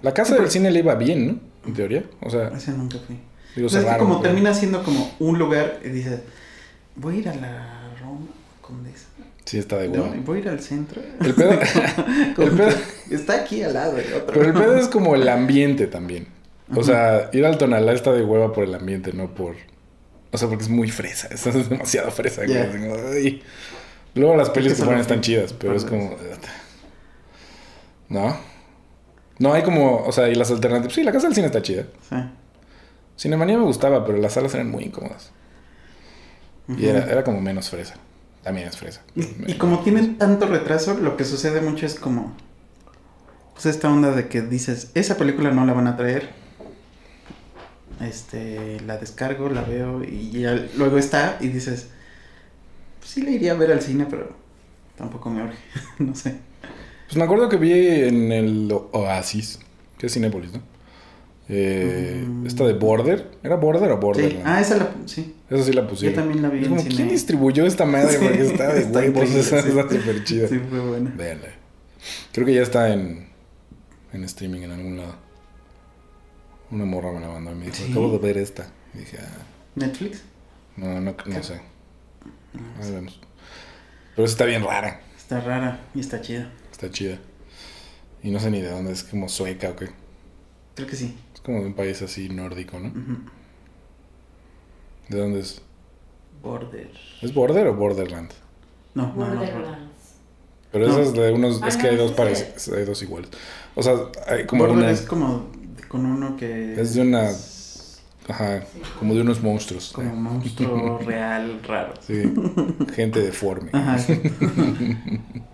[0.00, 1.38] La casa del cine le iba bien, ¿no?
[1.68, 2.04] En teoría.
[2.20, 3.18] O sea, Ese nunca fui.
[3.54, 6.20] digo, O sea, es que cerraron, como pero- termina siendo como un lugar y dices,
[6.96, 8.26] voy a ir a la Roma
[8.60, 9.06] Condesa.
[9.44, 10.12] Sí, está de huevo.
[10.24, 11.02] voy a ir al centro.
[11.20, 11.52] El pedo...
[12.38, 12.74] El
[13.10, 14.32] Está aquí al lado el otro.
[14.32, 16.28] Pero el pedo es como el ambiente también.
[16.74, 19.56] O sea, ir al Tonalá está de hueva por el ambiente, no por...
[20.30, 21.28] O sea, porque es muy fresa.
[21.32, 22.42] Es demasiado fresa.
[22.42, 23.42] ay.
[24.14, 26.16] Luego las pelis que ponen están chidas, pero es como...
[28.08, 28.36] ¿No?
[29.38, 30.04] No hay como...
[30.04, 30.94] O sea, y las alternativas...
[30.94, 31.84] Sí, la casa del cine está chida.
[32.08, 32.16] Sí.
[33.18, 35.32] Cinemanía me gustaba, pero las salas eran muy incómodas.
[36.78, 37.96] Y era, era como menos fresa.
[38.42, 39.02] También es fresa.
[39.14, 42.34] Y, y como tienen tanto retraso, lo que sucede mucho es como.
[43.54, 46.30] Pues esta onda de que dices, esa película no la van a traer.
[48.00, 51.88] Este, la descargo, la veo y ya luego está y dices,
[52.98, 54.34] pues sí le iría a ver al cine, pero
[54.96, 55.58] tampoco me urge,
[55.98, 56.36] no sé.
[57.06, 59.60] Pues me acuerdo que vi en el Oasis,
[59.98, 60.71] que es Cinépolis, ¿no?
[61.54, 62.46] Eh, Mm.
[62.46, 63.30] Esta de Border.
[63.42, 64.00] ¿Era Border o Sí.
[64.00, 64.42] Borderland?
[64.46, 65.34] Ah, esa la, sí.
[65.50, 66.14] Esa sí la pusieron.
[66.16, 66.94] Yo también la vi Es en como, cine.
[66.94, 68.12] ¿quién distribuyó esta madre?
[68.12, 69.30] Sí, Porque está de huevos.
[69.34, 70.48] Esa está súper chida.
[70.48, 71.12] Sí, fue buena.
[71.14, 71.48] Véanla.
[72.32, 73.28] Creo que ya está en,
[74.12, 75.14] en streaming en algún lado.
[76.70, 78.66] Una morra me la mandó y me dijo, acabo de ver esta.
[78.94, 79.42] Y dije, ah,
[79.74, 80.22] ¿Netflix?
[80.76, 81.60] no, no, no sé.
[82.80, 83.20] Ahí vemos.
[84.16, 85.00] Pero está bien rara.
[85.16, 86.50] Está rara y está chida.
[86.70, 87.18] Está chida.
[88.22, 89.90] Y no sé ni de dónde, es como sueca o qué.
[90.74, 91.14] Creo que sí.
[91.44, 92.92] Como de un país así nórdico, ¿no?
[95.08, 95.60] ¿De dónde es?
[96.42, 96.90] Border.
[97.20, 98.30] ¿Es Border o Borderland?
[98.94, 99.12] No.
[99.12, 99.90] Borderlands.
[100.70, 100.98] Pero No.
[100.98, 101.60] esas de unos.
[101.62, 103.30] Ah, es que no, hay dos ese parecidos, hay dos iguales.
[103.74, 103.94] O sea,
[104.26, 104.90] hay como Border una.
[104.90, 105.46] es como
[105.88, 106.80] con uno que...
[106.80, 107.30] Es de una-
[108.28, 108.80] Ajá, Sí.
[109.00, 109.92] como de unos monstruos.
[109.92, 111.94] Como un monstruo real raro.
[112.00, 112.32] Sí,
[112.94, 113.70] gente deforme.
[113.72, 113.98] Ajá.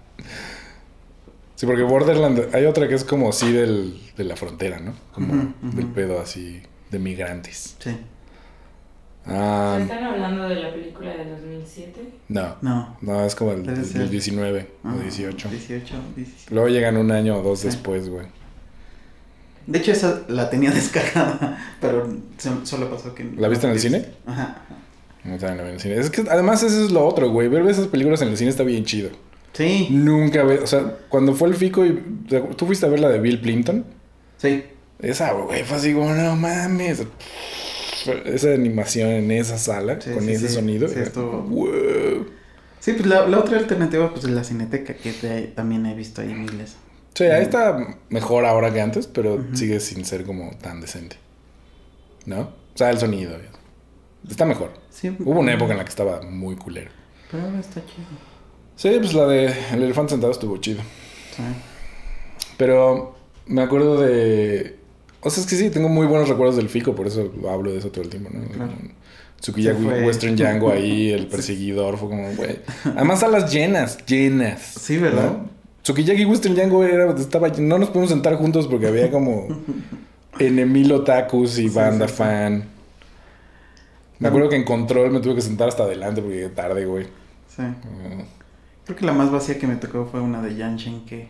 [1.59, 4.95] Sí, porque Borderland, hay otra que es como así del, de la frontera, ¿no?
[5.13, 5.77] Como ujú.
[5.77, 7.75] del pedo así de migrantes.
[7.81, 7.91] Sí.
[9.27, 12.01] Ah, ¿Están hablando de la película de 2007?
[12.29, 12.97] no, No.
[13.01, 14.09] no, es como el, del ser.
[14.09, 15.49] 19 o Ah, 18.
[15.49, 16.55] 18, 17.
[16.55, 17.67] Luego llegan un año o dos Sí.
[17.67, 18.27] después, güey.
[19.67, 23.25] De hecho, esa la tenía descargada, pero so- solo pasó que...
[23.37, 24.07] ¿La viste en el cine?
[24.27, 24.63] Ajá.
[25.25, 25.97] No saben la ven en el cine.
[25.97, 27.49] Es que además eso es lo otro, güey.
[27.49, 29.11] Ver esas películas en el cine está bien chido.
[29.53, 32.01] Sí, Nunca ve, o sea, cuando fue el Fico y
[32.57, 33.85] tú fuiste a ver la de Bill Clinton,
[34.37, 34.63] sí.
[35.01, 37.03] esa güey fue así como no mames.
[38.25, 40.55] Esa animación en esa sala Sí, con sí, ese sí.
[40.55, 40.89] sonido.
[40.89, 42.27] Sí, "Wow".
[42.79, 46.21] Sí, pues la, la otra alternativa pues es la Cineteca, que te- también he visto
[46.23, 46.77] ahí miles.
[47.15, 51.17] Sí, ahí está mejor ahora que antes, pero sigue sin ser como tan decente.
[52.27, 52.41] ¿No?
[52.43, 53.37] O sea, el sonido.
[54.31, 54.71] Está mejor.
[54.91, 55.09] Sí.
[55.19, 56.91] Hubo una época en la que estaba muy culero.
[57.31, 58.07] Pero ahora está chido.
[58.79, 60.81] Sí, pues la de El elefante sentado estuvo chido.
[61.37, 61.43] Sí.
[62.57, 64.77] Pero me acuerdo de.
[65.21, 67.79] O sea, es que sí, tengo muy buenos recuerdos del Fico, por eso hablo de
[67.79, 68.47] eso todo el tiempo, ¿no?
[68.49, 68.73] Claro.
[69.41, 70.05] Tsukiyaki Se fue.
[70.05, 72.61] Western Django ahí, el perseguidor, fue como, güey.
[72.85, 74.63] Además, a las llenas, llenas.
[74.63, 75.33] Sí, ¿verdad?
[75.33, 75.51] ¿no?
[75.83, 79.49] Tsukiyaki Western Django era, estaba, no nos podemos sentar juntos porque había como
[80.39, 82.19] enemil otakus y Sí, banda sí, sí.
[82.19, 82.65] fan.
[84.21, 87.07] Me acuerdo que en control me tuve que sentar hasta adelante porque llegué tarde, güey.
[87.49, 87.63] Sí.
[87.63, 88.23] Uh,
[88.89, 91.29] Creo que la más vacía que me tocó fue una de Yan Shenke.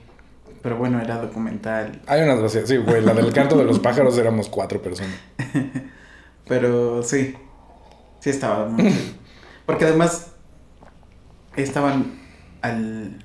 [0.63, 2.01] Pero bueno, era documental.
[2.07, 3.03] Hay unas vacías, sí, güey.
[3.03, 5.17] La del canto de los pájaros éramos cuatro personas.
[6.47, 7.35] Pero sí.
[8.21, 8.95] Sí estaba muy.
[9.67, 10.29] Porque además
[11.57, 12.19] estaban
[12.63, 13.25] al...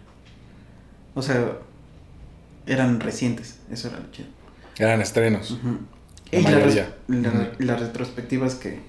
[1.13, 1.53] O sea,
[2.65, 3.59] eran recientes.
[3.71, 4.29] Eso era lo chido.
[4.79, 5.51] Eran estrenos.
[5.51, 5.77] Ujú.
[6.31, 6.95] La y las mayoría.
[7.07, 8.79] la- las retrospectivas que,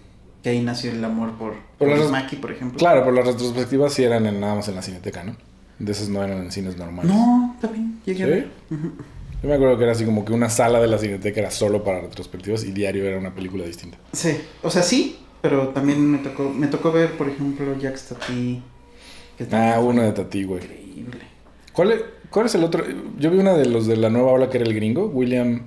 [0.44, 2.78] que ahí nació el amor por, Por por las- Maki, por ejemplo.
[2.78, 5.34] Claro, pero las retrospectivas sí eran en- nada más en la cineteca, ¿no?
[5.80, 7.10] De esas no eran en cines normales.
[7.12, 8.32] No, también llegué a ¿Sí?
[8.32, 8.48] ver.
[8.70, 8.92] Ujú.
[9.42, 11.82] Yo me acuerdo que era así como que una sala de la cineteca era solo
[11.82, 13.98] para retrospectivas y diario era una película distinta.
[14.12, 18.62] Sí, o sea, sí, pero también me tocó, me tocó ver, por ejemplo, Jack Stati.
[19.36, 20.62] que Ah, uno de Tati, güey.
[20.62, 21.18] Increíble.
[21.72, 22.84] ¿Cuál es, ¿Cuál es el otro?
[23.18, 25.62] Yo vi una de los de la nueva ola que era el gringo, William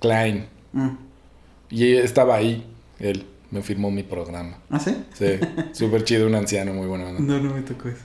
[0.00, 0.46] Klein.
[0.72, 0.88] Mm.
[1.70, 2.66] Y estaba ahí,
[3.02, 3.26] él.
[3.50, 4.56] Me firmó mi programa.
[4.70, 4.96] ¿Ah, sí?
[5.12, 5.38] Sí,
[5.72, 7.12] súper chido, un anciano muy bueno.
[7.18, 8.00] No, no me tocó eso.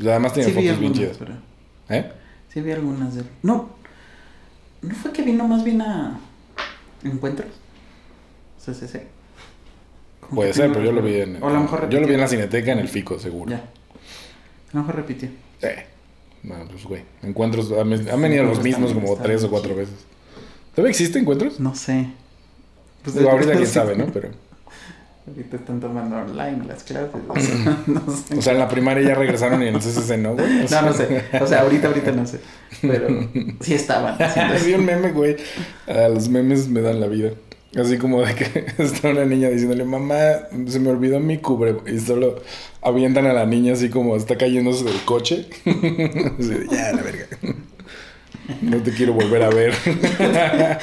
[0.00, 1.16] Además tiene Sí fotos bien chidas.
[1.18, 1.34] pero...
[1.88, 2.12] ¿Eh?
[2.52, 3.26] Sí vi algunas de él.
[3.42, 3.70] No.
[4.82, 6.20] ¿No fue que vino más bien a
[7.02, 7.48] Encuentros?
[8.64, 9.06] CCC.
[10.32, 11.42] Puede ser, pero yo lo vi en.
[11.42, 12.46] O a lo mejor yo lo vi en la repitió.
[12.48, 13.50] cineteca en el Fico, seguro.
[13.50, 13.56] Ya.
[13.58, 13.62] A
[14.72, 15.28] lo mejor repitió.
[15.62, 15.84] Eh,
[16.44, 17.02] No, pues güey.
[17.22, 17.72] Encuentros.
[17.72, 19.94] Han, han venido los mismos como tres o cuatro veces.
[20.74, 21.58] ¿Todavía existe encuentros?
[21.60, 22.06] No sé.
[23.04, 24.06] Pues Digo, ahorita quién sabe, ¿no?
[24.06, 24.30] Pero.
[25.26, 27.10] Ahorita están tomando online las clases.
[27.28, 28.36] o sea, no sé.
[28.36, 30.64] O sea, en la primaria ya regresaron y en el CCC no, güey.
[30.64, 31.24] O sea, no, no sé.
[31.40, 32.40] O sea, ahorita, ahorita no sé.
[32.82, 33.08] Pero
[33.60, 34.18] sí estaban.
[34.66, 35.36] Vi un meme, güey.
[35.86, 37.30] A los memes me dan la vida.
[37.78, 40.18] Así como de que está una niña diciéndole, mamá,
[40.66, 41.76] se me olvidó mi cubre.
[41.86, 42.42] Y solo
[42.82, 45.48] avientan a la niña así como está cayéndose del coche.
[45.64, 47.26] Así de, ya, la verga.
[48.62, 49.74] No te quiero volver a ver.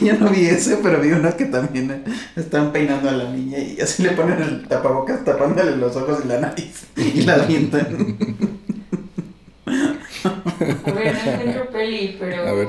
[0.00, 2.02] Yo no vi ese, pero vi uno que también
[2.36, 6.28] están peinando a la niña y así le ponen el tapabocas tapándole los ojos y
[6.28, 8.16] la nariz y la avientan.
[9.64, 12.48] A ver, no encuentro peli, pero.
[12.48, 12.68] A ver.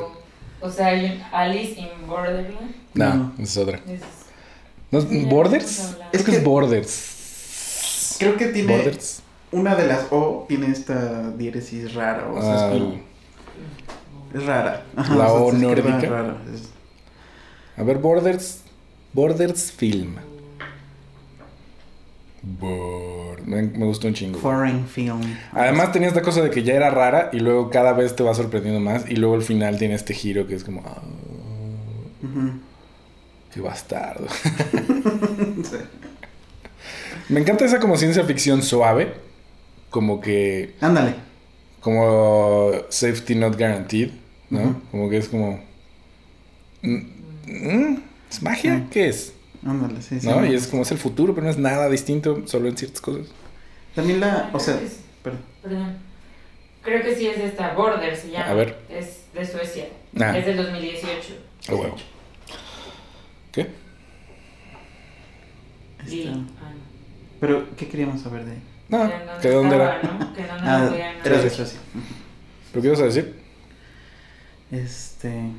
[0.62, 2.76] O sea, hay un Alice in Borderland.
[2.94, 3.34] No, No.
[3.40, 3.78] esa es otra.
[3.88, 4.02] Es-
[4.92, 5.96] ¿No, Sí, ¿Borders?
[6.12, 8.16] Es que Es Borders.
[8.20, 9.22] Creo que tiene Borders.
[9.52, 13.00] una de las O tiene esta diéresis rara, o sea, Ah, es, como-
[14.34, 14.84] es rara.
[14.96, 16.00] Ajá, La o nórdica.
[16.10, 16.70] raro, es-
[17.78, 18.62] a ver, Borders.
[19.14, 20.16] Borders Film.
[22.42, 24.40] Bor- Me, me gustó un chingo.
[24.40, 25.22] Foreign film.
[25.54, 28.34] Además tenía esta cosa de que ya era rara y luego cada vez te va
[28.34, 30.82] sorprendiendo más y luego al final tiene este giro que es como...
[30.86, 31.02] ah,
[32.24, 32.52] Ujú.
[33.54, 34.28] qué bastardo.
[35.64, 35.78] Sí.
[37.30, 39.14] Me encanta esa como ciencia ficción suave.
[39.90, 40.76] Como que...
[40.82, 41.16] Ándale.
[41.80, 44.10] Como safety not guaranteed.
[44.54, 44.82] ¿No?
[44.92, 45.64] Como que es como...
[46.82, 46.96] mm,
[47.48, 48.78] mm, ¿Es magia?
[48.78, 48.84] Sí.
[48.92, 49.34] ¿Qué es?
[49.66, 50.28] Ándale, sí, sí.
[50.28, 50.46] ¿No?
[50.46, 53.28] Y es como es el futuro, pero no es nada distinto, solo en ciertas cosas.
[53.96, 55.42] También la, o sea, es- perdón.
[55.62, 55.98] Perdón.
[56.84, 58.50] Creo que sí es de esta, Border se llama.
[58.50, 58.78] A ver.
[58.90, 59.86] Es de Suecia.
[60.20, 60.38] Ah.
[60.38, 61.34] Es del 2018.
[61.70, 61.96] A huevo.
[63.54, 63.68] ¿Qué?
[66.08, 66.32] Y, Esta-
[66.62, 66.72] ah,
[67.40, 68.62] Pero, ¿qué queríamos saber de ahí?
[68.90, 69.04] No, no.
[69.06, 70.14] ¿En ¿que dónde estaba, era?
[70.14, 70.34] ¿no?
[70.34, 71.80] Que no nos Ah, podían- era de Suecia.
[72.72, 73.43] ¿Pero qué ibas a decir?
[74.74, 75.52] Este.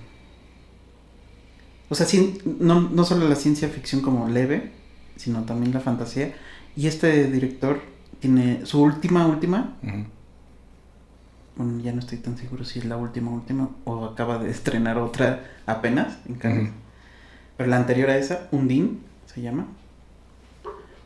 [1.88, 4.72] O sea, sí, no, no solo la ciencia ficción como leve,
[5.16, 6.34] sino también la fantasía.
[6.76, 7.80] Y este director
[8.18, 9.76] tiene su última, última.
[11.56, 14.98] Bueno, ya no estoy tan seguro si es la última, última, o acaba de estrenar
[14.98, 16.72] otra apenas en Cannes.
[17.56, 18.98] Pero la anterior a esa, Undine,
[19.32, 19.66] se llama.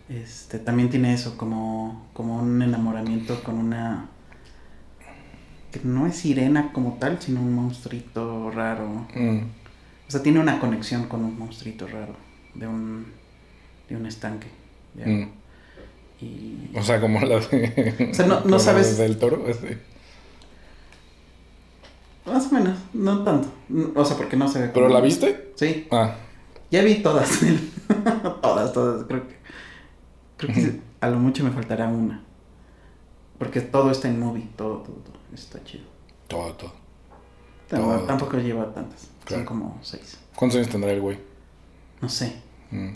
[0.09, 4.09] Este, también tiene eso, como, como un enamoramiento con una...
[5.73, 9.07] Que no es sirena como tal, sino un monstruito raro.
[9.15, 9.41] Mm.
[10.07, 12.15] O sea, tiene una conexión con un monstruito raro.
[12.55, 13.07] De un,
[13.89, 14.49] de un estanque.
[14.95, 15.25] Mm.
[16.21, 16.71] Y...
[16.75, 18.09] O sea, como la de.
[18.11, 19.45] O sea, no- sabes- del toro.
[19.49, 19.77] así.
[22.27, 23.49] Más o menos, no tanto.
[23.95, 25.53] O sea, porque no se ve ¿Pero como- la viste?
[25.55, 26.15] Sí, Ah,
[26.71, 27.41] ya vi todas.
[28.43, 29.37] todas, todas, creo que...
[30.37, 32.23] Creo que a lo mucho me faltará una.
[33.39, 35.18] Porque todo está en movie, todo, todo, todo.
[35.35, 35.85] Está chido.
[36.27, 36.73] todo, todo.
[37.69, 38.07] Tampoco, Todo.
[38.07, 39.09] tampoco lleva tantas.
[39.25, 39.45] Claro.
[39.45, 40.19] Son como seis.
[40.35, 41.19] ¿Cuántos años tendrá el güey?
[42.01, 42.35] No sé.
[42.71, 42.93] Mm.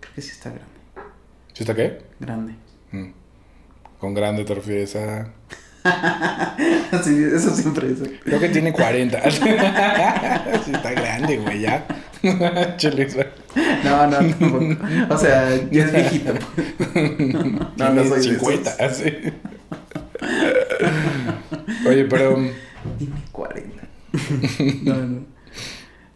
[0.00, 0.66] Creo que sí está grande.
[1.52, 2.02] ¿Sí está qué?
[2.18, 2.54] Grande.
[2.90, 3.10] Mm.
[4.00, 5.28] Con grande te refieres a.
[7.04, 7.98] sí, eso siempre es.
[8.24, 9.22] Creo que tiene 40.
[9.30, 11.86] sí, está grande, güey, ya.
[13.84, 15.14] No, no, tampoco.
[15.14, 16.32] O sea, ya es viejita.
[16.34, 16.74] pues.
[17.76, 18.80] No, no soy de 50, esos.
[18.80, 19.12] así.
[21.88, 22.36] Oye, pero.
[22.98, 23.82] Tiene 40.
[24.84, 25.36] No, no.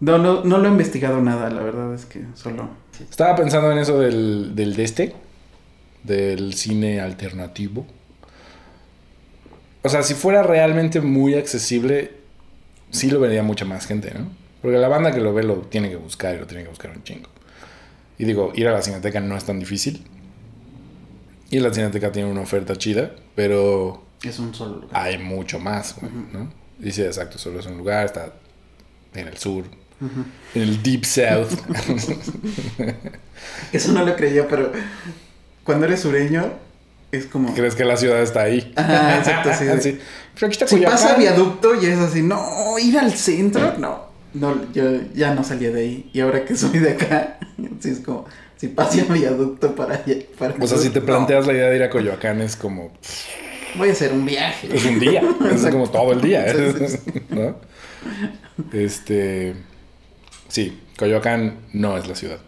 [0.00, 2.70] No, no, no lo he investigado nada, la verdad es que solo.
[2.98, 5.14] Estaba pensando en eso del, del de este,
[6.02, 7.86] del cine alternativo.
[9.82, 12.12] O sea, si fuera realmente muy accesible,
[12.90, 14.30] sí lo vería mucha más gente, ¿no?
[14.62, 16.90] Porque la banda que lo ve lo tiene que buscar y lo tiene que buscar
[16.90, 17.28] un chingo.
[18.18, 20.04] Y digo, ir a la cineteca no es tan difícil.
[21.50, 24.90] Y la cineteca tiene una oferta chida, pero Es un solo lugar.
[24.92, 26.52] hay mucho más, güey, ¿no?
[26.78, 28.32] Dice exacto, solo es un lugar, está
[29.14, 29.64] en el sur,
[30.54, 31.52] en el Deep South.
[33.72, 34.72] Eso no lo creía, pero
[35.64, 36.52] cuando eres sureño,
[37.12, 37.54] es como.
[37.54, 38.72] ¿Crees que la ciudad está ahí?
[38.76, 39.64] Ajá, exacto, sí.
[39.80, 39.98] Sí.
[40.34, 44.10] Pero aquí está Si pasa viaducto y es así, no, ir al centro, no.
[44.32, 46.10] No, yo ya no salía de ahí.
[46.12, 47.38] Y ahora que soy de acá,
[47.80, 50.14] sí es como, si pasa viaducto para allá.
[50.38, 52.92] Para O sea, si te no, planteas la idea de ir a Coyoacán es como...
[53.76, 54.68] voy a hacer un viaje.
[54.74, 55.22] Es un día.
[55.54, 56.52] es como todo el día.
[56.52, 57.20] Sí, sí, sí.
[57.30, 57.56] ¿No?
[58.72, 59.54] Este...
[60.48, 62.38] Sí, Coyoacán no es la ciudad.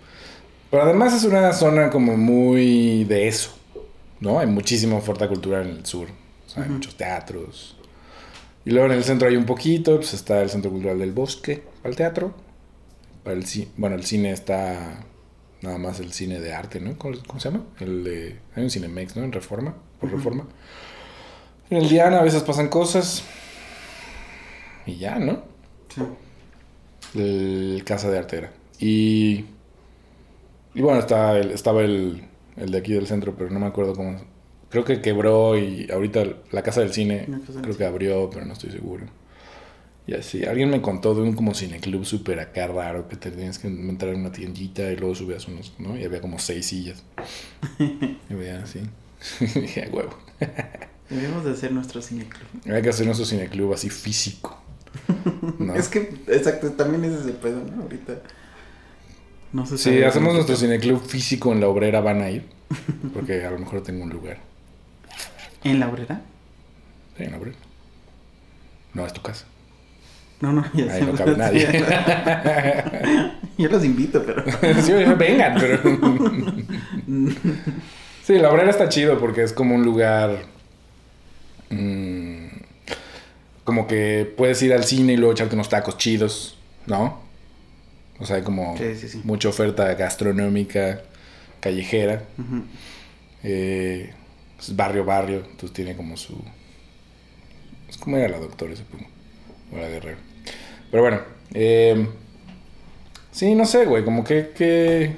[0.71, 3.57] Pero además es una zona como muy de eso.
[4.21, 4.39] ¿No?
[4.39, 6.09] Hay muchísima oferta cultural en el sur.
[6.47, 6.75] O sea, hay Ujú.
[6.79, 7.77] muchos teatros.
[8.65, 11.65] Y luego en el centro hay un poquito, pues está el Centro Cultural del Bosque,
[11.83, 12.35] para el teatro.
[13.25, 13.45] Para el
[13.77, 15.05] bueno, el cine está
[15.63, 16.97] nada más el cine de arte, ¿no?
[16.99, 17.65] ¿Cómo, cómo se llama?
[17.81, 19.25] El de, hay un Cinemex, ¿no?
[19.25, 20.47] En Reforma, por Reforma.
[21.73, 23.23] En el Diana a veces pasan cosas.
[24.87, 25.43] Y ya, ¿no?
[25.89, 26.03] Sí.
[27.15, 28.53] El Casa de Arte era.
[28.79, 29.45] Y,
[30.75, 32.23] y bueno, está el- estaba el,
[32.57, 34.17] el de aquí del centro, pero no me acuerdo cómo.
[34.71, 38.55] Creo que quebró y ahorita la Casa del Cine del creo que abrió, pero no
[38.55, 39.07] estoy seguro.
[40.07, 43.59] Y así, alguien me contó de un como cineclub súper acá raro que te tenías
[43.59, 45.97] que entrar en una tiendita y luego subías unos, ¿no?
[45.97, 47.05] Y había como seis sillas.
[47.79, 48.81] y veía así.
[49.41, 50.17] Y dije, "A huevo.
[51.13, 52.47] Debemos de hacer nuestro cineclub.
[52.73, 54.59] Hay que hacer nuestro cineclub así físico.
[55.59, 55.75] ¿no?
[55.75, 57.83] Es que, exacto, también es ese pedo, ¿no?
[57.83, 58.15] Ahorita.
[59.53, 62.47] No sé Si hacemos nuestro cineclub físico en la obrera, van a ir.
[63.15, 64.39] Porque a lo mejor tengo un lugar.
[65.65, 66.23] ¿En la obrera?
[67.19, 67.59] Sí, en la obrera.
[68.95, 69.45] No, es tu casa.
[70.41, 71.69] No, no, ya Ahí no cabe nadie.
[73.59, 74.43] Yo los invito, pero.
[74.83, 75.79] sí, vengan, pero.
[78.25, 80.52] sí, la obrera está chido porque es como un lugar.
[81.73, 82.47] Mm,
[83.65, 86.57] como que puedes ir al cine y luego echarte unos tacos chidos,
[86.87, 87.21] ¿no?
[88.19, 89.21] O sea, hay como Sí, sí, sí.
[89.25, 91.03] mucha oferta gastronómica,
[91.61, 92.23] callejera.
[93.43, 94.13] Eh,
[94.61, 95.39] es barrio, barrio.
[95.39, 96.41] Entonces tiene como su.
[97.89, 99.07] Es como era la doctora, supongo.
[99.73, 100.19] O la guerrero.
[100.91, 101.21] Pero bueno.
[101.55, 102.07] eh,
[103.33, 104.05] sí, no sé, güey.
[104.05, 104.51] Como que.
[104.57, 105.17] que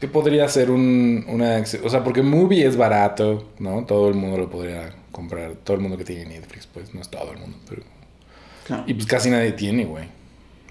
[0.00, 1.62] ¿Qué podría ser un, una...
[1.84, 3.84] O sea, porque Movie es barato, ¿no?
[3.84, 5.54] Todo el mundo lo podría comprar.
[5.64, 6.94] Todo el mundo que tiene Netflix, pues.
[6.94, 7.82] No es todo el mundo, pero...
[8.66, 8.84] Claro.
[8.86, 10.08] Y pues casi nadie tiene, güey.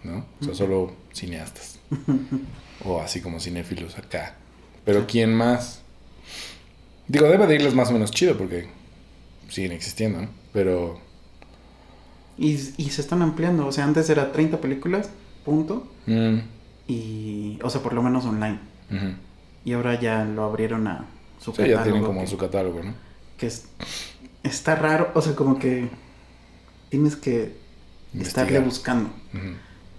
[0.04, 0.26] ¿No?
[0.42, 1.80] O sea, solo cineastas.
[2.86, 4.36] o así como cinéfilos acá.
[4.84, 5.82] Pero ¿quién más?
[7.08, 8.68] Digo, debe de irles más o menos chido porque
[9.50, 10.28] siguen existiendo, ¿no?
[10.54, 11.00] Pero...
[12.38, 13.66] Y, y se están ampliando.
[13.66, 15.10] O sea, antes era 30 películas,
[15.46, 15.88] punto.
[16.06, 16.38] mm,
[16.88, 17.60] Y.
[17.64, 18.60] O sea, por lo menos online.
[19.64, 21.06] Y ahora ya lo abrieron a
[21.40, 22.94] su Sí, ya tienen catálogo, como que, su catálogo, ¿no?
[23.38, 23.66] que es,
[24.44, 25.12] está raro.
[25.14, 25.90] O sea, como que.
[26.90, 27.56] Tienes que
[28.18, 29.10] estarle buscando.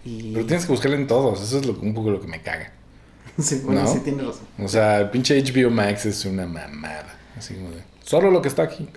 [0.05, 0.33] Y.
[0.33, 1.43] Pero tienes que buscarle en todos.
[1.43, 2.73] Eso es lo, un poco lo que me caga.
[3.39, 3.93] Sí, bueno, ¿no?
[3.93, 4.47] sí tienes razón.
[4.59, 7.19] O sea, el pinche HBO Max es una mamada.
[7.37, 7.83] Así como de...
[8.03, 8.89] Solo lo que está aquí.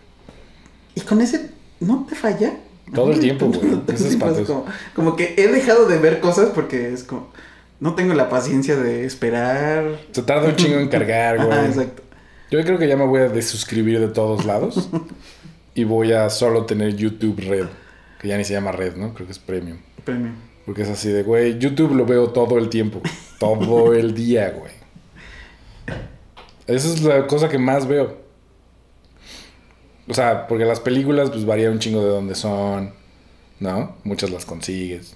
[0.96, 1.50] Y con ese.
[1.82, 2.58] ¿No te falla?
[2.94, 3.82] Todo el tiempo, güey.
[3.88, 4.16] Es
[4.48, 4.66] como,
[4.96, 7.28] como que he dejado de ver cosas porque es como.
[7.80, 10.00] No tengo la paciencia de esperar.
[10.12, 11.52] Se tarda un chingo en cargar, güey.
[11.52, 12.04] Ajá, exacto.
[12.52, 14.90] Yo creo que ya me voy a desuscribir de todos lados.
[15.76, 17.68] y voy a solo tener YouTube Red.
[18.20, 19.14] Que ya ni se llama Red, ¿no?
[19.14, 19.78] Creo que es Premium.
[20.04, 20.36] Premium.
[20.66, 23.02] Porque es así de, güey, YouTube lo veo todo el tiempo.
[23.40, 24.74] Todo el día, güey.
[26.68, 28.18] Esa es la cosa que más veo.
[30.08, 32.94] O sea, porque las películas pues varía un chingo de dónde son,
[33.60, 33.96] ¿no?
[34.04, 35.16] Muchas las consigues.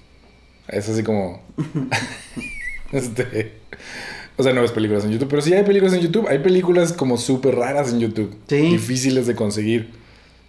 [0.68, 1.42] Es así como...
[2.92, 3.54] este...
[4.36, 6.28] O sea, no ves películas en YouTube, pero sí hay películas en YouTube.
[6.28, 8.36] Hay películas como súper raras en YouTube.
[8.48, 8.58] Sí.
[8.62, 9.92] Difíciles de conseguir.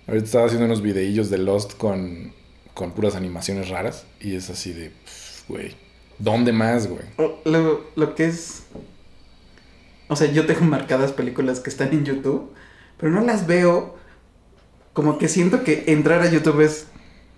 [0.07, 2.33] Ahorita estaba haciendo unos videillos de Lost con,
[2.73, 4.07] con puras animaciones raras.
[4.21, 4.91] Y es así de,
[5.49, 5.73] güey.
[6.19, 7.03] ¿Dónde más, güey?
[7.19, 8.63] O- Lo, lo que es.
[10.09, 12.53] O sea, yo tengo marcadas películas que están en YouTube,
[12.99, 13.97] pero no las veo.
[14.95, 16.87] Como que siento que entrar a YouTube es.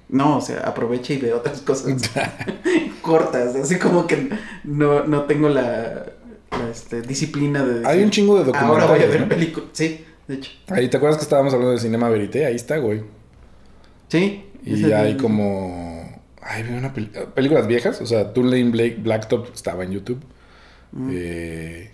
[0.09, 1.93] No, o sea, aprovecha y ve otras cosas
[3.03, 3.55] cortas.
[3.57, 4.29] Así como que
[4.65, 6.07] no, no tengo la,
[6.51, 7.87] la, este, disciplina de.
[7.87, 9.11] Hay un chingo de Ahora voy a documentales.
[9.11, 9.29] ver ¿no?
[9.29, 9.69] películas.
[9.73, 10.51] Sí, de hecho.
[10.69, 12.47] Ahí, ¿te acuerdas que estábamos hablando de Cinema Verité?
[12.47, 13.03] Ahí está, güey.
[14.09, 14.45] Sí.
[14.65, 16.05] Y hay como...
[16.43, 18.01] Ay, vi una peli- películas viejas.
[18.01, 20.21] O sea, Tulane Blake Blacktop estaba en YouTube.
[20.93, 21.11] Mm.
[21.13, 21.91] Eh,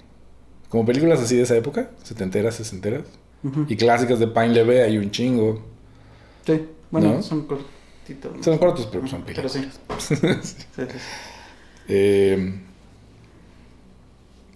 [0.69, 1.91] como películas así de esa época.
[2.03, 3.03] Setenteras, sesenteras.
[3.43, 3.65] Ujú.
[3.69, 5.63] Y clásicas de Pine Leve hay un chingo.
[6.47, 7.23] Sí, bueno, ¿No?
[7.23, 7.73] son cortitos.
[8.41, 9.61] Son cortos, pero son Pero sí.
[9.61, 9.79] películas.
[9.99, 10.27] sí, sí,
[10.77, 10.89] sí.
[11.89, 12.61] Eh,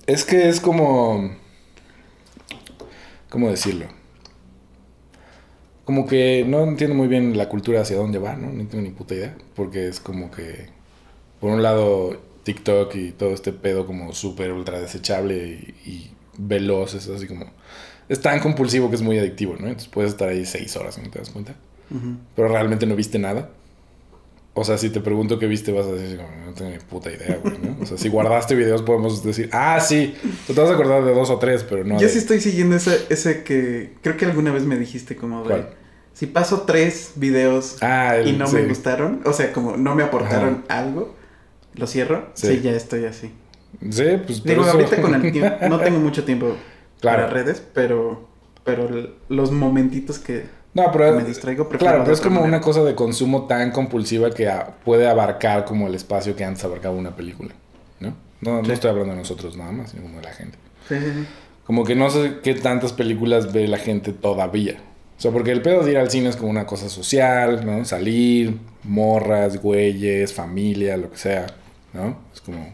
[0.06, 1.36] es que es como...
[3.28, 3.86] ¿Cómo decirlo?
[5.84, 8.50] Como que no entiendo muy bien la cultura hacia dónde va, ¿no?
[8.52, 9.36] No tengo ni puta idea.
[9.54, 10.68] Porque es como que...
[11.40, 16.94] Por un lado, TikTok y todo este pedo como súper ultra desechable y, y veloz.
[16.94, 17.46] Es así como...
[18.08, 19.66] Es tan compulsivo que es muy adictivo, ¿no?
[19.66, 21.56] Entonces puedes estar ahí seis horas y no te das cuenta.
[22.34, 23.50] Pero realmente no viste nada.
[24.58, 27.38] O sea, si te pregunto qué viste, vas a decir, no tengo ni puta idea,
[27.42, 27.76] güey, ¿no?
[27.82, 30.14] O sea, si guardaste videos, podemos decir, ah, sí,
[30.46, 31.96] te vas a acordar de dos o tres, pero no.
[32.00, 35.42] Yo de- sí estoy siguiendo ese, ese que creo que alguna vez me dijiste como
[35.42, 35.48] de...
[35.48, 35.68] ¿Cuál?
[36.14, 38.56] Si paso tres videos Ah, el, y no sí.
[38.56, 41.14] me gustaron, o sea, como no me aportaron algo,
[41.74, 42.30] lo cierro.
[42.32, 42.46] Sí.
[42.46, 42.60] Sí.
[42.62, 43.32] ya estoy así.
[43.90, 46.56] Sí, pues Digo, eso- ahorita con el tiempo, no tengo mucho tiempo
[47.02, 47.24] Claro.
[47.24, 48.26] para redes, pero,
[48.64, 48.88] pero
[49.28, 50.44] los momentitos que...
[50.76, 52.56] No, pero me distraigo, prefiero claro, pero es como manera.
[52.58, 56.62] una cosa de consumo tan compulsiva que a- puede abarcar como el espacio que antes
[56.64, 57.54] abarcaba una película,
[58.00, 58.14] ¿no?
[58.42, 60.58] No, estoy hablando de nosotros nada más, sino como de la gente.
[60.88, 61.26] Sí, sí, sí.
[61.64, 64.76] Como que no sé qué tantas películas ve la gente todavía.
[65.18, 67.82] O sea, porque el pedo de ir al cine es como una cosa social, ¿no?
[67.86, 71.46] Salir, morras, güeyes, familia, lo que sea,
[71.94, 72.18] ¿no?
[72.34, 72.68] Es como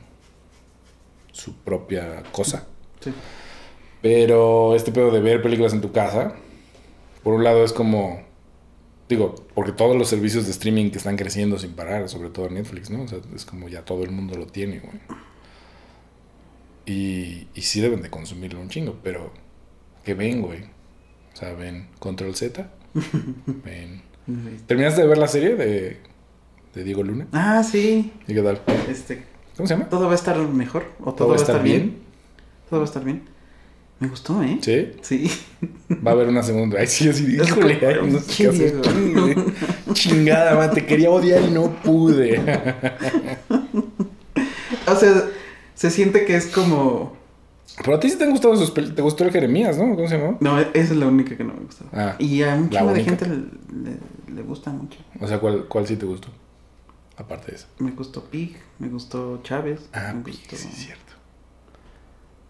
[1.31, 2.65] su propia cosa.
[3.01, 3.13] Sí.
[4.03, 6.35] Pero este pedo de ver películas en tu casa,
[7.23, 8.23] por un lado es como,
[9.09, 12.91] digo, porque todos los servicios de streaming que están creciendo sin parar, sobre todo Netflix,
[12.91, 13.03] ¿no?
[13.03, 15.01] O sea, es como ya todo el mundo lo tiene, güey.
[16.85, 19.33] Y, y sí deben de consumirlo un chingo, pero
[20.05, 20.63] que ven, güey.
[21.33, 22.69] O sea, ven Control Z.
[23.47, 24.03] ven.
[24.67, 25.99] ¿Terminaste de ver la serie de,
[26.75, 27.29] de Diego Luna?
[27.33, 28.13] Ah, sí.
[28.27, 28.61] ¿Y qué tal?
[28.89, 29.25] Este,
[29.57, 29.89] ¿Cómo se llama?
[29.89, 30.87] ¿Todo va a estar mejor?
[31.01, 31.99] ¿O todo, ¿Todo va a estar bien?
[32.69, 33.23] ¿Todo va a estar bien?
[34.03, 34.59] Me gustó, ¿eh?
[34.63, 34.91] ¿Sí?
[35.01, 35.31] Sí.
[36.05, 36.81] Va a haber una segunda.
[36.81, 37.37] Ay, sí, así.
[37.37, 38.81] Híjole, ay, no sé qué hacer.
[39.93, 42.41] Chingada, man, te quería odiar y no pude.
[44.89, 45.29] O sea,
[45.75, 47.17] se siente que es como...
[47.79, 49.95] Pero a ti sí te han gustado sus pel- Te gustó el Jeremías, ¿no?
[49.95, 50.37] ¿Cómo se llama?
[50.41, 51.85] No, esa es la única que no me gustó.
[51.93, 53.11] Ah, y a un la chingo de única.
[53.11, 53.37] gente le,
[53.91, 54.99] le- le gusta mucho.
[55.21, 56.29] O sea, ¿cuál, ¿cuál sí te gustó?
[57.17, 57.67] Aparte de eso.
[57.79, 59.81] Me gustó Pig, me gustó Chávez.
[59.93, 61.13] Ah, me gustó sí, es cierto.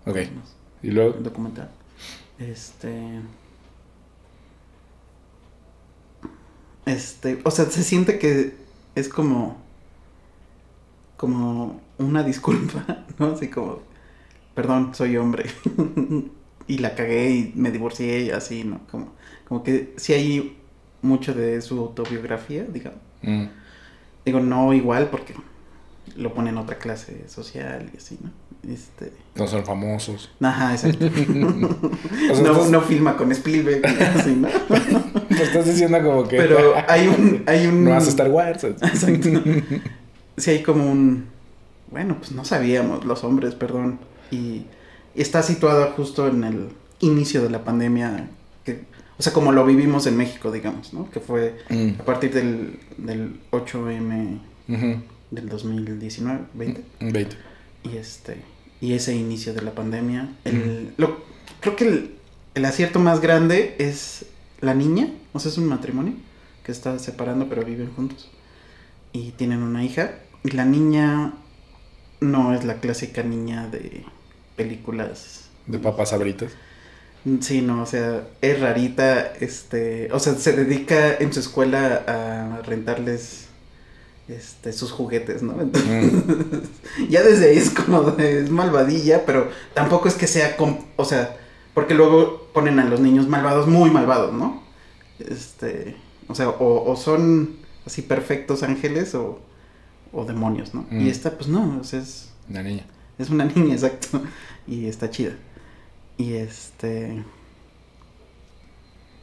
[0.06, 0.16] Ok.
[0.16, 1.14] no sé, Y luego.
[1.20, 1.70] documental.
[2.38, 3.22] Este...
[6.86, 8.54] Este, o sea, se siente que
[8.94, 9.62] es como
[11.16, 13.26] como una disculpa, ¿no?
[13.32, 13.80] Así como
[14.54, 15.46] perdón, soy hombre.
[16.68, 18.86] y la cagué y me divorcié y así, ¿no?
[18.90, 19.14] Como
[19.48, 20.58] como que sí hay
[21.02, 23.00] mucho de su autobiografía, digamos.
[23.22, 23.46] mm,
[24.24, 25.34] Digo, no igual porque
[26.16, 28.30] lo pone en otra clase social y así, ¿no?
[28.68, 30.30] Este, no son famosos.
[30.40, 31.06] ajá, exacto.
[32.30, 34.48] O sea, no, estás, no filma con Spielberg, así, ¿no?
[35.28, 36.36] te estás diciendo como que.
[36.36, 38.64] Pero hay un hay un no hace Star Wars.
[38.64, 39.28] Exacto.
[40.38, 41.26] Sí, hay como un.
[41.90, 43.98] Bueno, pues no sabíamos, los hombres, perdón.
[44.30, 44.64] Y,
[45.14, 46.68] está situado justo en el
[47.00, 48.28] inicio de la pandemia.
[48.64, 48.84] Que,
[49.18, 51.10] o sea, como lo vivimos en México, digamos, ¿no?
[51.10, 54.38] Que fue Mm, a partir del, del 8M
[54.68, 56.84] ujú, del 2019, 20.
[57.00, 57.36] 20.
[57.84, 58.38] Y este.
[58.82, 60.28] Y ese inicio de la pandemia.
[60.44, 61.22] El, lo,
[61.60, 62.14] creo que el,
[62.54, 64.26] el acierto más grande es
[64.60, 65.10] la niña.
[65.32, 66.12] O sea, es un matrimonio
[66.64, 68.30] que está separando, pero viven juntos.
[69.14, 70.16] Y tienen una hija.
[70.44, 71.32] Y la niña
[72.20, 74.04] no es la clásica niña de
[74.56, 75.48] películas.
[75.66, 76.52] De papas sabritas.
[77.40, 82.62] Sí, no, o sea, es rarita, este, o sea, se dedica en su escuela a
[82.62, 83.46] rentarles,
[84.28, 85.60] este, sus juguetes, ¿no?
[85.60, 86.12] Entonces,
[87.08, 90.56] ya desde ahí es como, de- es malvadilla, pero tampoco es que sea,
[90.96, 91.36] o sea,
[91.74, 94.62] porque luego ponen a los niños malvados, muy malvados, ¿no?
[95.18, 95.96] Este,
[96.28, 97.56] o sea, o, o son
[97.86, 99.40] así perfectos ángeles o,
[100.12, 100.86] o demonios, ¿no?
[100.90, 101.00] Mm.
[101.06, 102.86] Y esta, pues no, o sea, es, Una niña.
[103.18, 104.22] es una niña, exacto.
[104.66, 105.36] Y está chida.
[106.18, 107.24] Y este.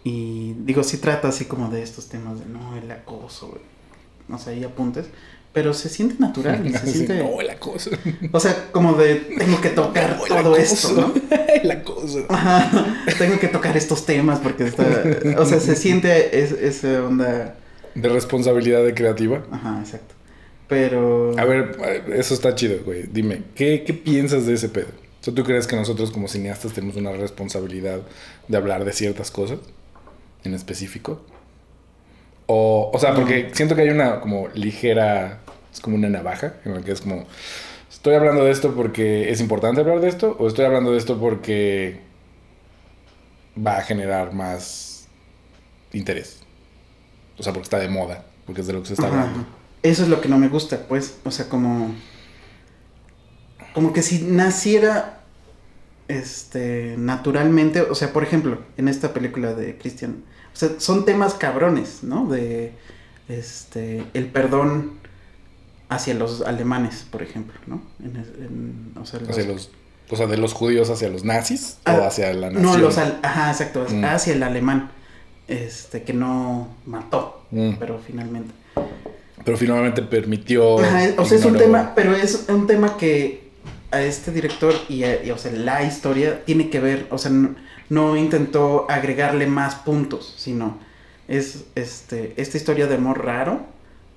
[0.03, 3.57] Y digo, sí trata así como de estos temas de no, el acoso,
[4.29, 4.39] güey.
[4.39, 5.07] O sea, hay apuntes.
[5.51, 6.69] Pero se siente natural.
[6.71, 7.23] se Así, siente.
[7.23, 7.89] No, el acoso.
[8.31, 11.13] O sea, como de tengo que tocar No, todo esto, ¿no?
[11.53, 12.25] el acoso.
[12.29, 14.85] Ajá, tengo que tocar estos temas porque está.
[15.37, 17.55] O sea, se siente es, esa onda.
[17.95, 19.43] De responsabilidad de creativa.
[19.51, 20.13] Ajá, exacto.
[20.67, 21.37] Pero.
[21.37, 23.05] A ver, eso está chido, güey.
[23.11, 24.89] Dime, ¿qué, qué piensas de ese pedo?
[25.19, 28.01] O sea, ¿Tú crees que nosotros como cineastas tenemos una responsabilidad
[28.47, 29.59] de hablar de ciertas cosas
[30.43, 31.21] en específico?
[32.51, 35.41] O, o sea, porque siento que hay una como ligera,
[35.71, 37.27] es como una navaja, en la que es como,
[37.91, 41.19] estoy hablando de esto porque es importante hablar de esto, o estoy hablando de esto
[41.19, 41.99] porque
[43.55, 45.07] va a generar más
[45.93, 46.39] interés.
[47.37, 49.45] O sea, porque está de moda, porque es de lo que se está Ajá, hablando.
[49.83, 51.19] Eso es lo que no me gusta, pues.
[51.25, 51.93] O sea, como.
[53.75, 55.21] Como que si naciera.
[56.07, 56.95] Este.
[56.97, 57.81] Naturalmente.
[57.81, 60.23] O sea, por ejemplo, en esta película de Christian.
[60.53, 62.25] O sea, son temas cabrones, ¿no?
[62.27, 62.73] De.
[63.27, 64.03] Este.
[64.13, 64.93] El perdón
[65.89, 67.81] hacia los alemanes, por ejemplo, ¿no?
[68.03, 69.69] En, en- o sea, los- Hacia los,
[70.09, 72.63] o sea, de los judíos hacia los nazis Ah, o hacia la nación.
[72.63, 74.03] No, los al- ajá, exacto, Mm.
[74.05, 74.91] hacia el alemán.
[75.47, 77.71] Este, que no mató, Mm.
[77.79, 78.53] pero finalmente.
[79.43, 80.79] Pero finalmente permitió.
[80.79, 83.49] Ajá, o sea, es un tema, pero es un tema que
[83.89, 87.31] a este director y, a- y, o sea, la historia tiene que ver, o sea,
[87.31, 87.55] no,
[87.89, 90.77] no intentó agregarle más puntos, sino
[91.27, 93.61] es este esta historia de amor raro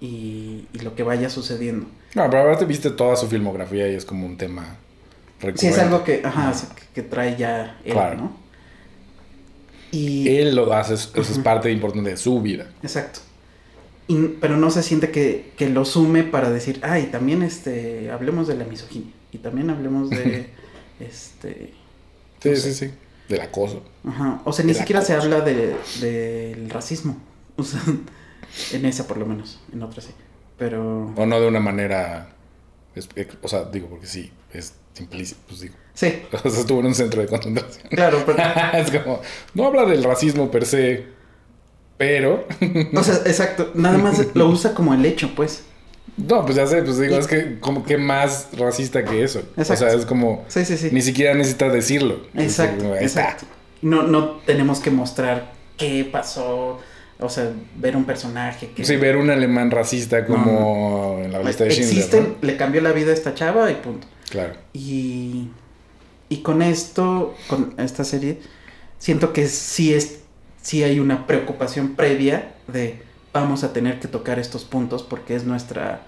[0.01, 1.87] y, y lo que vaya sucediendo.
[2.15, 4.77] No, pero ahora te viste toda su filmografía y es como un tema
[5.41, 5.61] recurrente.
[5.61, 8.17] Sí, es algo que, ajá, que, que trae ya él, Claro.
[8.17, 8.43] ¿no?
[9.91, 12.67] Y, Él lo hace, eso es parte importante de su vida.
[12.83, 13.21] Exacto.
[14.09, 18.49] Y- pero no se siente que, que lo sume para decir, ay, también este, hablemos
[18.49, 19.13] de la misoginia.
[19.33, 20.49] Y también hablemos de,
[21.01, 21.75] este...
[22.43, 22.91] Sí, No sí, sí.
[23.29, 23.83] Del acoso.
[24.07, 24.41] Ajá.
[24.45, 27.17] O sea, ni siquiera se habla de, del racismo.
[27.57, 27.81] O sea,
[28.73, 29.61] en esa por lo menos.
[29.73, 30.11] En otra sí.
[30.59, 31.13] Pero...
[31.17, 32.31] O no de una manera.
[32.95, 33.09] ex-
[33.43, 35.41] o sea, digo, porque sí, es implícito.
[35.49, 35.75] Pues digo.
[35.95, 37.87] Sí, O sea, estuvo en un centro de concentración.
[37.91, 38.23] claro.
[38.25, 38.39] Pero,
[38.75, 39.21] es como.
[39.55, 41.05] No habla del racismo per se.
[41.99, 42.47] Pero.
[42.95, 43.71] o sea, exacto.
[43.75, 45.65] Nada más lo usa como el hecho, pues.
[46.17, 49.41] No, pues ya sé, pues digo, Y- es que como que más racista que eso.
[49.57, 49.73] Exacto.
[49.73, 50.45] O sea, es como.
[50.49, 50.91] Sí, sí, sí.
[50.93, 52.21] Ni siquiera necesita decirlo.
[52.35, 53.45] Exacto, como, exacto.
[53.81, 56.79] No, no tenemos que mostrar qué pasó,
[57.19, 58.85] o sea, ver un personaje que...
[58.85, 61.97] Sí, ver un alemán racista como en la lista de Schindler.
[61.99, 62.47] existen, ¿no?
[62.47, 64.07] le cambió la vida a esta chava y punto.
[64.31, 64.55] Claro.
[64.73, 65.49] Y,
[66.29, 68.39] y con esto, con esta serie,
[68.99, 70.21] siento que sí es,
[70.61, 73.01] sí hay una preocupación previa de
[73.33, 76.03] vamos a tener que tocar estos puntos porque es nuestra,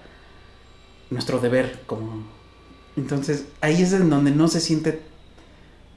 [1.09, 2.23] nuestro deber como...
[2.97, 5.01] Entonces, ahí es en donde no se siente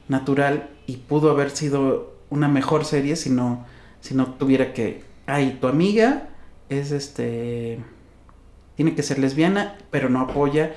[0.08, 3.66] natural y pudo haber sido una mejor serie si no,
[4.00, 6.30] si no tuviera que, ay, tu amiga
[6.68, 7.78] es este,
[8.76, 10.72] tiene que ser lesbiana, pero no apoya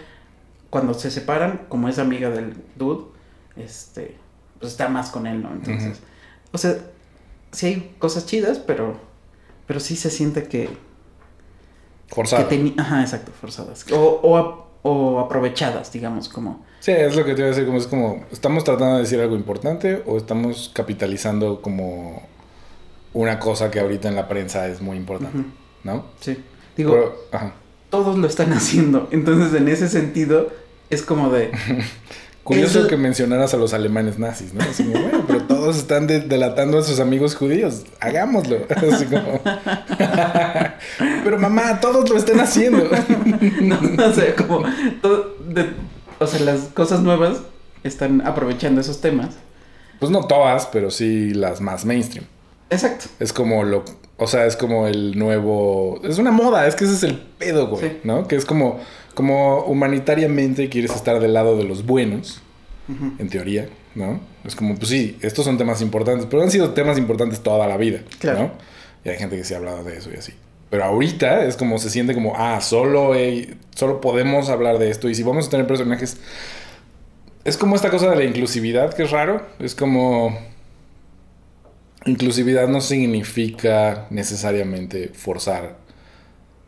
[0.69, 3.05] cuando se separan, como es amiga del dude,
[3.55, 4.17] este,
[4.59, 5.51] pues está más con él, ¿no?
[5.51, 5.99] Entonces,
[6.51, 6.77] o sea,
[7.51, 8.99] sí hay cosas chidas, pero,
[9.68, 10.70] pero sí se siente que,
[12.49, 17.36] teni- ajá, exacto, forzadas, o, o, ap- o aprovechadas, digamos, como, Sí, es lo que
[17.36, 20.72] te iba a decir, como es como, ¿estamos tratando de decir algo importante o estamos
[20.74, 22.24] capitalizando como
[23.14, 25.43] una cosa que ahorita en la prensa es muy importante?
[25.84, 26.05] ¿No?
[26.20, 26.43] sí,
[26.76, 27.53] digo, Pero, ajá.
[27.91, 30.49] todos lo están haciendo, entonces en ese sentido
[30.89, 31.51] es como de,
[32.43, 34.61] Curioso Eso- que mencionaras a los alemanes nazis, ¿no?
[34.63, 37.83] Así como, bueno, pero todos están de- delatando a sus amigos judíos.
[37.99, 38.57] Hagámoslo.
[38.91, 39.39] Así como.
[41.23, 42.79] pero mamá, todos lo están haciendo.
[43.61, 44.63] no, o sea, como,
[45.01, 45.69] todo, de-
[46.19, 47.41] o sea, las cosas nuevas
[47.83, 49.35] están aprovechando esos temas.
[49.99, 52.25] Pues no todas, pero sí las más mainstream.
[52.69, 53.05] Exacto.
[53.19, 53.83] Es como lo.
[54.17, 55.99] O sea, es como el nuevo.
[56.03, 57.81] Es una moda, es que ese es el pedo, güey.
[57.89, 57.97] Sí.
[58.03, 58.27] ¿No?
[58.27, 58.79] Que es como.
[59.14, 62.41] Como humanitariamente quieres estar del lado de los buenos,
[63.20, 64.20] en teoría, ¿no?
[64.43, 67.78] Es como, pues sí, estos son temas importantes, pero han sido temas importantes toda la
[67.78, 68.39] vida, Claro.
[68.39, 68.51] ¿no?
[69.05, 70.34] Y hay gente que sí ha hablado de eso y así.
[70.70, 73.14] Pero ahorita es como se siente como, ah, solo,
[73.76, 75.09] solo podemos hablar de esto.
[75.09, 76.18] Y si vamos a tener personajes.
[77.43, 79.45] Es como esta cosa de la inclusividad que es raro.
[79.59, 80.38] Es como.
[82.05, 85.78] Inclusividad no significa necesariamente forzar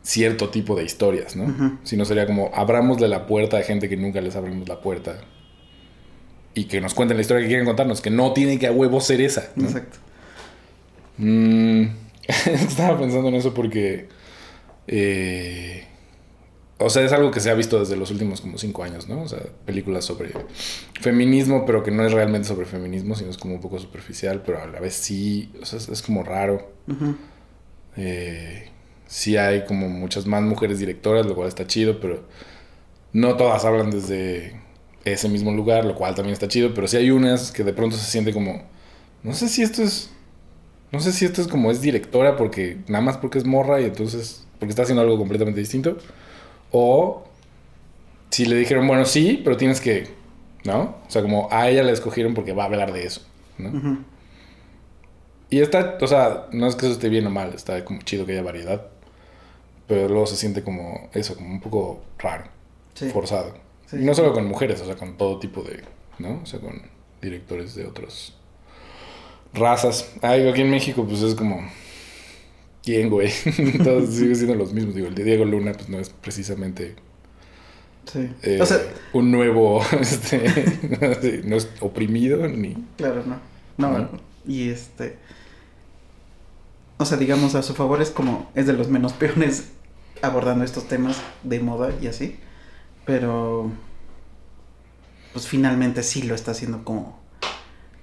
[0.04, 1.44] cierto tipo de historias, ¿no?
[1.44, 1.78] Ujú.
[1.82, 5.18] Sino sería como abramosle la puerta a gente que nunca les abrimos la puerta.
[6.54, 9.00] Y que nos cuenten la historia que quieren contarnos, que no tiene que a huevo
[9.00, 9.50] ser esa.
[9.56, 9.64] ¿no?
[9.64, 9.98] Exacto.
[11.16, 11.84] Mm,
[12.28, 14.08] estaba pensando en eso porque.
[14.86, 15.84] eh,
[16.78, 19.22] o sea, es algo que se ha visto desde los últimos como cinco años, ¿no?
[19.22, 20.32] O sea, películas sobre
[21.00, 24.60] feminismo, pero que no es realmente sobre feminismo, sino es como un poco superficial, pero
[24.60, 25.50] a la vez sí.
[25.62, 26.72] O sea, es, es como raro.
[27.96, 28.70] Eh,
[29.14, 32.24] sí hay como muchas más mujeres directoras, lo cual está chido, pero
[33.12, 34.60] no todas hablan desde
[35.04, 37.96] ese mismo lugar, lo cual también está chido, pero sí hay unas que de pronto
[37.96, 38.64] se siente como,
[39.22, 40.10] no sé si esto es,
[40.90, 43.84] no sé si esto es como es directora porque nada más porque es morra y
[43.84, 45.96] entonces porque está haciendo algo completamente distinto,
[46.72, 47.22] o
[48.30, 50.08] si le dijeron, bueno, sí, pero tienes que,
[50.64, 50.96] ¿no?
[51.06, 53.20] O sea, como a ella la escogieron porque va a hablar de eso,
[53.58, 54.04] ¿no?
[55.50, 58.26] Y está, o sea, no es que eso esté bien o mal, está como chido
[58.26, 58.88] que haya variedad.
[59.86, 62.44] Pero luego se siente como eso, como un poco raro,
[62.94, 63.10] Sí.
[63.10, 63.54] forzado.
[63.86, 65.82] Sí, y no solo con mujeres, o sea, con todo tipo de,
[66.18, 66.40] ¿no?
[66.42, 66.80] O sea, con
[67.20, 68.34] directores de otras
[69.52, 70.10] razas.
[70.22, 71.60] Ah, digo, aquí en México, pues es como,
[72.82, 73.30] ¿quién, güey?
[73.84, 74.94] Todos siguen siendo los mismos.
[74.94, 76.96] Digo, el de Diego Luna, pues no es precisamente
[78.10, 78.28] Sí.
[78.42, 78.78] eh, o sea,
[79.14, 82.74] un nuevo, este, no es oprimido ni...
[82.96, 83.38] claro, no.
[83.76, 84.08] No, ¿No?
[84.46, 85.16] y este.
[86.98, 88.50] O sea, digamos, a su favor es como.
[88.54, 89.70] Es de los menos peones
[90.22, 92.38] abordando estos temas de moda y así.
[93.04, 93.70] Pero.
[95.32, 97.18] Pues finalmente sí lo está haciendo como.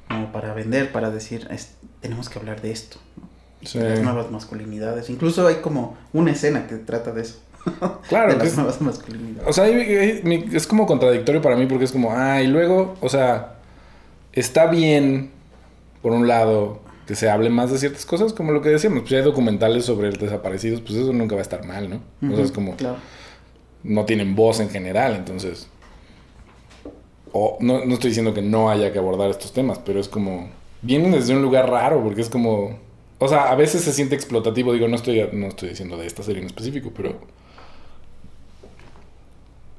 [0.07, 1.47] Como para vender, para decir.
[1.51, 2.97] es- tenemos que hablar de esto.
[3.17, 3.29] ¿no?
[3.67, 3.77] Sí.
[3.79, 5.09] De las nuevas masculinidades.
[5.09, 7.39] Incluso hay como una escena que trata de eso.
[8.09, 9.47] Claro, de las es- nuevas masculinidades.
[9.47, 13.55] O sea, es como contradictorio para mí porque es como, ah, y luego, o sea,
[14.33, 15.29] está bien,
[16.01, 19.09] por un lado, que se hable más de ciertas cosas, como lo que decíamos, pues
[19.09, 22.01] si hay documentales sobre desaparecidos, pues eso nunca va a estar mal, ¿no?
[22.31, 22.97] O sea, es como, Claro.
[23.83, 25.67] no tienen voz en general, entonces...
[27.33, 30.49] O no, no estoy diciendo que no haya que abordar estos temas, pero es como...
[30.81, 32.77] vienen desde un lugar raro, porque es como...
[33.19, 36.23] O sea, a veces se siente explotativo, digo, no estoy, no estoy diciendo de esta
[36.23, 37.19] serie en específico, pero...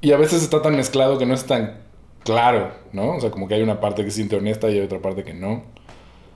[0.01, 1.77] Y a veces está tan mezclado que no es tan
[2.23, 3.15] claro, ¿no?
[3.15, 5.23] O sea, como que hay una parte que se siente honesta y hay otra parte
[5.23, 5.63] que no.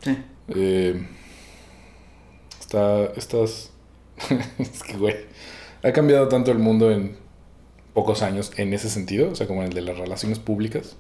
[0.02, 0.18] Sí.
[0.50, 1.06] Eh,
[2.60, 3.72] está, estas...
[4.60, 5.16] es que, güey,
[5.84, 7.18] ha cambiado tanto el mundo en
[7.94, 10.96] pocos años en ese sentido, o sea, como en el de las relaciones públicas,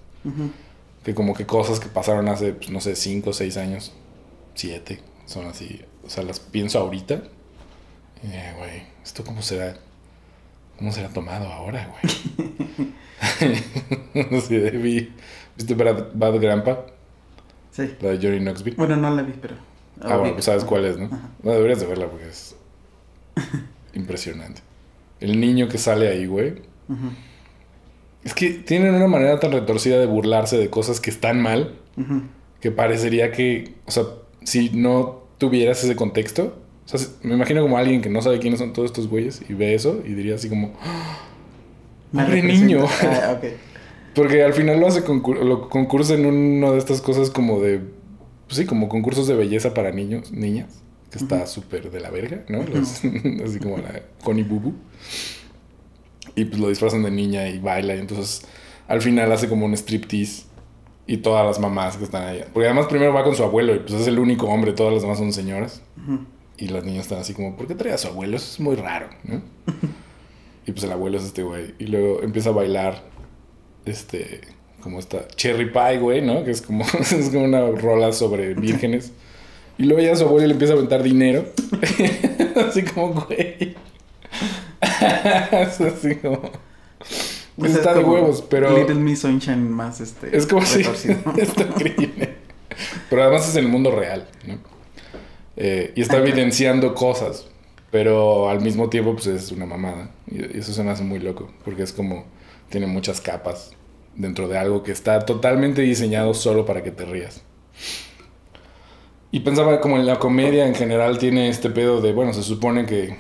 [1.03, 3.93] que como que cosas que pasaron hace, pues, no sé, 5 o 6 años,
[4.55, 7.23] 7, son así, o sea, las pienso ahorita.
[8.23, 9.77] Eh, güey, ¿esto cómo será?
[10.77, 12.47] ¿Cómo será tomado ahora, güey?
[14.31, 15.13] no sé, vi,
[15.55, 16.85] ¿viste Bad, Bad Grandpa?
[17.77, 17.95] Sí.
[18.01, 18.75] La de Johnny Knoxville.
[18.75, 19.53] Bueno, no la vi, pero.
[20.01, 21.05] Ah, bueno, pues sabes cuál es, ¿no?
[21.05, 21.29] Ajá.
[21.43, 22.55] No, deberías de verla porque es
[23.93, 24.61] impresionante.
[25.19, 26.55] El niño que sale ahí, güey.
[28.23, 31.75] Es que tienen una manera tan retorcida de burlarse de cosas que están mal
[32.61, 34.03] que parecería que, o sea,
[34.43, 38.59] si no tuvieras ese contexto, o sea, me imagino como alguien que no sabe quiénes
[38.59, 40.73] son todos estos güeyes y ve eso y diría así como,
[42.11, 42.53] Pobre representa.
[42.65, 42.85] niño.
[43.03, 43.37] Ah.
[44.17, 47.79] Porque al final lo hace concur- lo concursa en una de estas cosas como de,
[48.47, 52.43] pues sí, como concursos de belleza para niños, niñas, que está súper de la verga,
[52.49, 52.63] ¿no?
[52.63, 53.01] Los-
[53.45, 54.73] así como la Connie Bubu.
[56.35, 58.43] Y pues lo disfrazan de niña y baila y entonces
[58.87, 60.43] al final hace como un striptease
[61.07, 62.43] y todas las mamás que están ahí.
[62.53, 65.01] Porque además primero va con su abuelo y pues es el único hombre, todas las
[65.03, 65.81] demás son señoras.
[66.57, 68.35] Y las niñas están así como, ¿por qué trae a su abuelo?
[68.37, 69.41] Eso es muy raro, ¿no?
[70.65, 71.75] y pues el abuelo es este güey.
[71.79, 73.03] Y luego empieza a bailar,
[73.87, 74.41] este,
[74.81, 76.43] como esta Cherry Pie, güey, ¿no?
[76.43, 79.11] Que es como, es como una rola sobre vírgenes.
[79.77, 81.45] Y luego ya su abuelo le empieza a aventar dinero.
[82.67, 83.75] así como, güey.
[85.51, 86.51] es así como...
[87.63, 88.77] Está es de huevos, pero...
[88.77, 90.35] Little Miss Sunshine más este.
[90.35, 92.35] Es como si está increíble.
[93.09, 94.57] Pero además es en el mundo real, ¿no?
[95.55, 97.47] Eh, y está evidenciando cosas,
[97.89, 100.11] pero al mismo tiempo pues es una mamada.
[100.27, 102.25] Y eso se me hace muy loco, porque es como
[102.69, 103.71] tiene muchas capas
[104.17, 107.43] dentro de algo que está totalmente diseñado solo para que te rías.
[109.31, 112.85] Y pensaba como en la comedia en general tiene este pedo de, bueno, se supone
[112.85, 113.15] que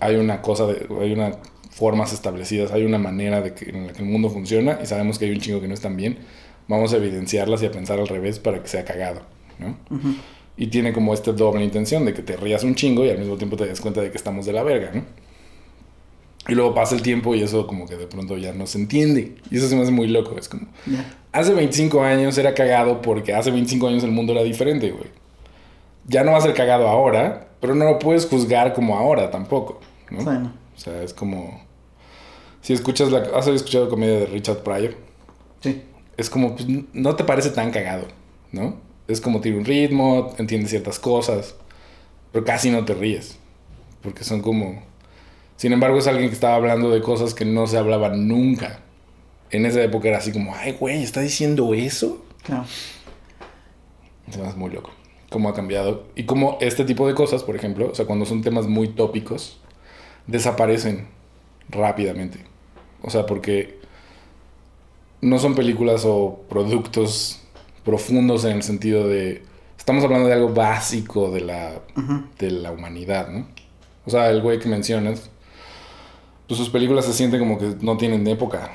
[0.00, 1.36] hay una cosa, de, hay unas
[1.70, 5.18] formas establecidas, hay una manera de que, en la que el mundo funciona y sabemos
[5.18, 6.18] que hay un chingo que no están bien.
[6.68, 9.22] Vamos a evidenciarlas y a pensar al revés para que sea cagado,
[9.58, 9.76] ¿no?
[10.56, 13.36] Y tiene como esta doble intención de que te rías un chingo y al mismo
[13.36, 15.04] tiempo te des cuenta de que estamos de la verga, ¿no?
[16.48, 19.36] Y luego pasa el tiempo y eso como que de pronto ya no se entiende.
[19.50, 20.36] Y eso se me hace muy loco.
[20.38, 20.66] Es como,
[21.30, 25.10] hace 25 años era cagado porque hace 25 años el mundo era diferente, güey.
[26.06, 29.80] Ya no va a ser cagado ahora, pero no lo puedes juzgar como ahora tampoco,
[30.10, 30.24] ¿no?
[30.24, 30.52] Bueno.
[30.74, 31.62] O sea, es como...
[32.62, 33.18] Si escuchas la...
[33.34, 34.94] ¿Has escuchado comedia de Richard Pryor?
[35.60, 35.82] Sí.
[36.16, 38.06] es como, pues, no te parece tan cagado,
[38.52, 38.76] ¿no?
[39.06, 41.54] Es como tiene un ritmo, entiende ciertas cosas,
[42.32, 43.38] pero casi no te ríes,
[44.02, 44.87] porque son como...
[45.58, 48.78] Sin embargo, es alguien que estaba hablando de cosas que no se hablaban nunca.
[49.50, 52.24] En esa época era así como, ay, güey, ¿está diciendo eso?
[52.48, 54.92] Me hace muy loco.
[55.30, 56.06] Cómo ha cambiado.
[56.14, 59.58] Y cómo este tipo de cosas, por ejemplo, o sea, cuando son temas muy tópicos,
[60.28, 61.08] desaparecen
[61.70, 62.44] rápidamente.
[63.02, 63.80] O sea, porque
[65.20, 67.42] no son películas o productos
[67.84, 69.42] profundos en el sentido de...
[69.76, 71.80] Estamos hablando de algo básico de la,
[72.38, 73.48] de la humanidad, ¿no?
[74.06, 75.30] O sea, el güey que mencionas,
[76.48, 78.72] pues sus películas se sienten como que no tienen época,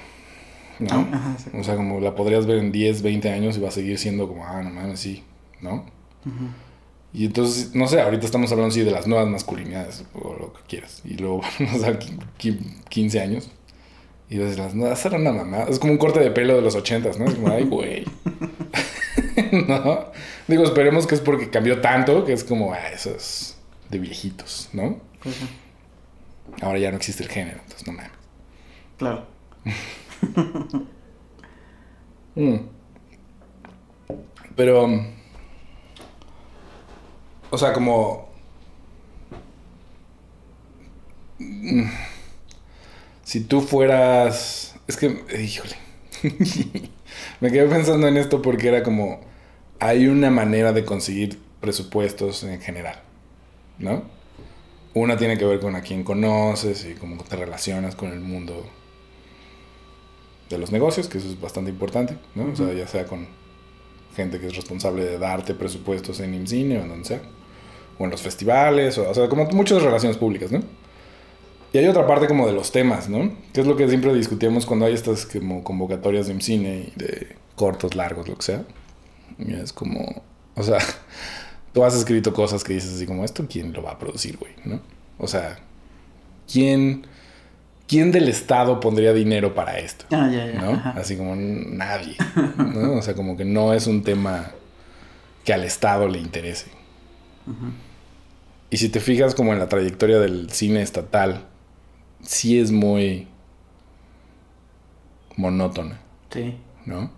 [0.79, 1.07] ¿no?
[1.11, 1.49] Ajá, sí.
[1.57, 4.27] O sea, como la podrías ver en 10, 20 años y va a seguir siendo
[4.27, 5.23] como, ah, no mames, sí,
[5.59, 5.85] ¿no?
[7.13, 10.61] Y entonces, no sé, ahorita estamos hablando sí de las nuevas masculinidades o lo que
[10.67, 11.01] quieras.
[11.05, 12.59] Y luego vamos a qui- qui-
[12.89, 13.49] 15 años.
[14.29, 15.63] Y ves las nuevas eran una mamá.
[15.69, 17.25] Es como un corte de pelo de los 80, ¿no?
[17.25, 18.05] Es como, ay, güey.
[19.67, 20.05] no.
[20.47, 23.57] Digo, esperemos que es porque cambió tanto que es como, ah, eso es
[23.89, 24.97] de viejitos, ¿no?
[25.23, 25.29] Sí.
[26.61, 28.11] Ahora ya no existe el género, entonces no mames.
[28.97, 29.27] Claro.
[32.35, 32.59] Mm.
[34.55, 34.83] Pero.
[34.85, 35.05] um,
[37.51, 38.29] O sea, como.
[41.39, 41.89] Mm,
[43.23, 44.75] Si tú fueras.
[44.87, 45.23] Es que.
[45.41, 45.75] Híjole.
[47.41, 49.21] Me quedé pensando en esto porque era como.
[49.79, 53.01] Hay una manera de conseguir presupuestos en general.
[53.79, 54.03] ¿No?
[54.93, 58.65] Una tiene que ver con a quién conoces y cómo te relacionas con el mundo
[60.49, 62.51] de los negocios, que eso es bastante importante, ¿no?
[62.51, 63.27] O sea, ya sea con
[64.15, 67.21] gente que es responsable de darte presupuestos en IMCINE o en donde sea,
[67.97, 70.61] o en los festivales, o, o sea, como muchas relaciones públicas, ¿no?
[71.71, 73.33] Y hay otra parte como de los temas, ¿no?
[73.51, 77.35] Que es lo que siempre discutíamos cuando hay estas como convocatorias de IMCINE y de
[77.55, 78.63] cortos, largos, lo que sea.
[79.39, 80.21] Y es como,
[80.55, 80.77] O sea,
[81.73, 84.53] tú has escrito cosas que dices así como, ¿esto quién lo va a producir, güey?
[84.65, 84.79] ¿No?
[85.17, 85.59] O sea,
[86.51, 87.05] ¿quién,
[87.87, 90.05] ¿quién del Estado pondría dinero para esto?
[90.11, 90.61] Ah, ya, ya.
[90.61, 90.81] ¿no?
[90.95, 92.15] Así como nadie,
[92.57, 92.93] ¿no?
[92.93, 94.51] O sea, como que no es un tema
[95.43, 96.67] que al Estado le interese.
[98.69, 101.45] Y si te fijas como en la trayectoria del cine estatal,
[102.21, 103.27] sí es muy
[105.35, 105.99] monótona,
[106.31, 106.55] Sí.
[106.85, 107.11] ¿no?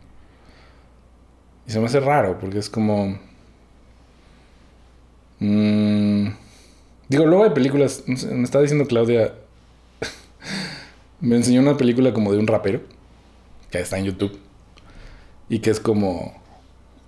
[1.67, 3.17] Y se me hace raro porque es como...
[5.39, 6.27] mm,
[7.09, 9.33] digo, luego hay películas, no sé, me estaba diciendo Claudia,
[11.21, 12.81] me enseñó una película como de un rapero,
[13.71, 14.37] que está en YouTube,
[15.49, 16.41] y que es como,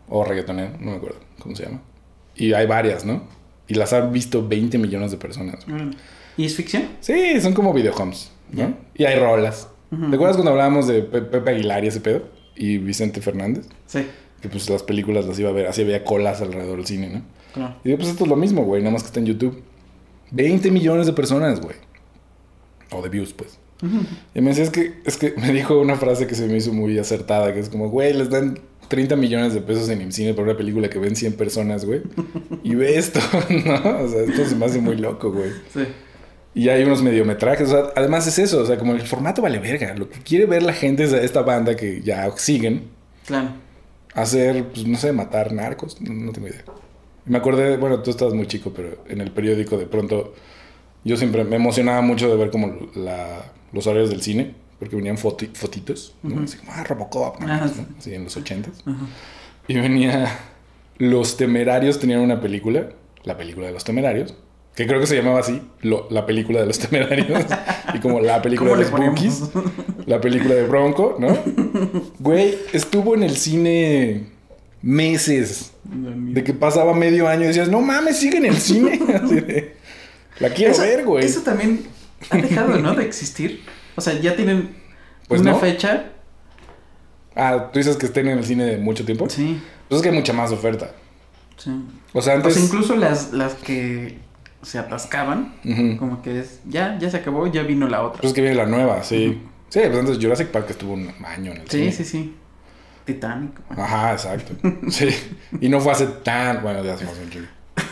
[0.09, 1.82] o reggaetonero, no me acuerdo cómo se llama.
[2.36, 3.23] Y hay varias, ¿no?
[3.67, 5.67] Y las han visto 20 millones de personas.
[5.67, 5.91] Mm.
[6.38, 6.84] ¿Y es ficción?
[7.01, 8.75] Sí, son como videohomes, ¿no?
[8.95, 9.69] Y hay rolas.
[9.89, 12.23] ¿Te acuerdas cuando hablábamos de Pe- Pepe Aguilar y ese pedo?
[12.55, 13.65] Y Vicente Fernández.
[13.88, 14.05] Sí,
[14.41, 17.21] Que pues las películas las iba a ver, así había colas alrededor del cine, ¿no?
[17.83, 19.61] Y digo, pues esto es lo mismo, güey, nada más que está en YouTube.
[20.31, 21.75] 20 millones de personas, güey.
[22.91, 23.59] O de views, pues.
[24.33, 26.73] Y me decía, es que, es que me dijo una frase que se me hizo
[26.73, 30.45] muy acertada, que es como, güey, les dan 30 millones de pesos en IMCINE por
[30.45, 32.01] una película que ven 100 personas, güey.
[32.63, 33.99] Y ve esto, ¿no?
[34.03, 35.51] O sea, esto se me hace muy loco, güey.
[35.73, 35.81] Sí.
[36.55, 39.59] Y hay unos mediometrajes, o sea, además es eso, o sea, como el formato vale
[39.59, 39.93] verga.
[39.95, 42.85] Lo que quiere ver la gente es a esta banda que ya siguen
[43.27, 43.49] Claro.
[44.15, 46.63] hacer, pues no sé, matar narcos, no, no tengo idea.
[47.28, 50.34] Me acordé, bueno, tú estabas muy chico, pero en el periódico de pronto
[51.03, 55.17] yo siempre me emocionaba mucho de ver como la- los horarios del cine, porque venían
[55.17, 56.41] foti- fotitos, ¿no?
[56.43, 57.51] Así como, ah, Robocop, ¿no?
[57.51, 57.69] Ah.
[57.97, 58.82] Así en los ochentas.
[58.86, 59.05] Ajá.
[59.67, 60.28] Y venía,
[60.99, 62.89] Los Temerarios tenían una película,
[63.23, 64.34] la película de los Temerarios,
[64.75, 67.45] que creo que se llamaba así, lo- la película de los Temerarios,
[67.93, 69.43] y como la película ¿Cómo de los Bookies,
[70.05, 71.38] la película de Bronco, ¿no?
[72.19, 74.28] Güey, estuvo en el cine
[74.82, 78.99] meses, de que pasaba medio año y decías, no mames, sigue en el cine.
[79.23, 79.75] Así de,
[80.39, 81.25] la quiero Eso- ver, güey.
[81.25, 81.84] Eso también
[82.30, 82.93] ha dejado, ¿no?
[82.95, 83.63] De existir.
[83.95, 84.75] O sea, ya tienen
[85.28, 85.59] Pues una no.
[85.59, 86.11] fecha.
[87.36, 89.30] Ah, tú dices que estén en el cine de mucho tiempo.
[89.30, 90.91] Sí, Pues es que hay mucha más oferta.
[91.57, 91.71] sí.
[92.13, 92.57] O sea, antes...
[92.57, 94.17] incluso las, las que
[94.63, 95.53] se atascaban,
[95.99, 98.21] como que es, ya, ya se acabó, ya vino la otra.
[98.21, 99.39] Pues es que viene la nueva, sí.
[99.69, 101.91] Sí, pues antes Jurassic Park estuvo un año en el sí, cine.
[101.91, 102.36] sí, sí.
[103.07, 103.51] Titanic.
[103.69, 104.53] Ajá, exacto.
[104.89, 105.07] Sí.
[105.61, 106.61] Y no fue hace tan...
[106.61, 107.47] Bueno, ya se me hace un chingo.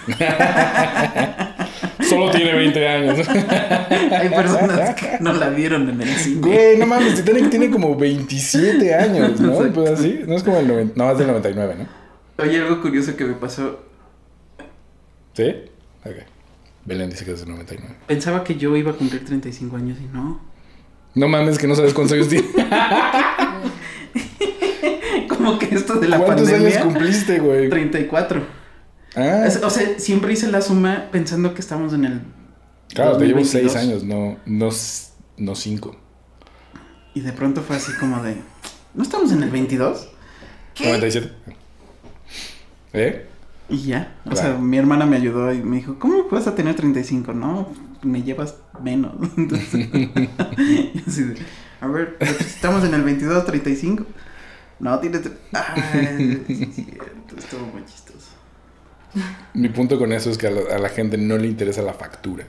[2.10, 3.28] Solo tiene 20 años.
[3.30, 6.42] Hay personas que no la vieron en el cine.
[6.42, 9.54] Güey, no mames, Titanic tiene como 27 años, ¿no?
[9.54, 9.74] Exacto.
[9.74, 11.88] Pues así, no es como el 90, no, es del 99, ¿no?
[12.44, 13.80] Oye, algo curioso que me pasó.
[15.34, 15.56] ¿Sí?
[16.04, 16.16] Ok.
[16.84, 17.96] Belén dice que es del 99.
[18.06, 20.42] Pensaba que yo iba a cumplir 35 años y no.
[21.16, 22.50] No mames, que no sabes cuántos años tiene.
[25.46, 26.80] Como que esto de la ¿Cuántos pandemia.
[26.80, 27.70] años cumpliste, güey?
[27.70, 28.44] 34.
[29.16, 32.22] Ah, Es- O sea, siempre hice la suma pensando que estamos en el.
[32.94, 33.72] claro, te llevo 2022.
[33.72, 35.96] 6 años, no, no, s- no 5.
[37.14, 38.38] Y de pronto fue así como de.
[38.94, 40.10] ¿No estamos en el 22?
[40.74, 40.88] ¿Qué?
[40.88, 41.32] 97.
[42.94, 43.26] ¿Eh?
[43.70, 44.16] Y ya.
[44.26, 44.48] O Claro.
[44.50, 47.34] sea, mi hermana me ayudó y me dijo, ¿cómo vas a tener 35?
[47.34, 47.70] No,
[48.04, 49.14] me llevas menos.
[49.38, 49.88] Entonces,
[51.08, 51.36] así de,
[51.82, 54.06] a ver, estamos en el 22, 35.
[54.80, 55.20] No, tiene...
[55.20, 58.30] tre- Ay, sí es cierto, estuvo muy chistoso.
[59.54, 61.94] Mi punto con eso es que a la, a la gente no le interesa la
[61.94, 62.46] factura.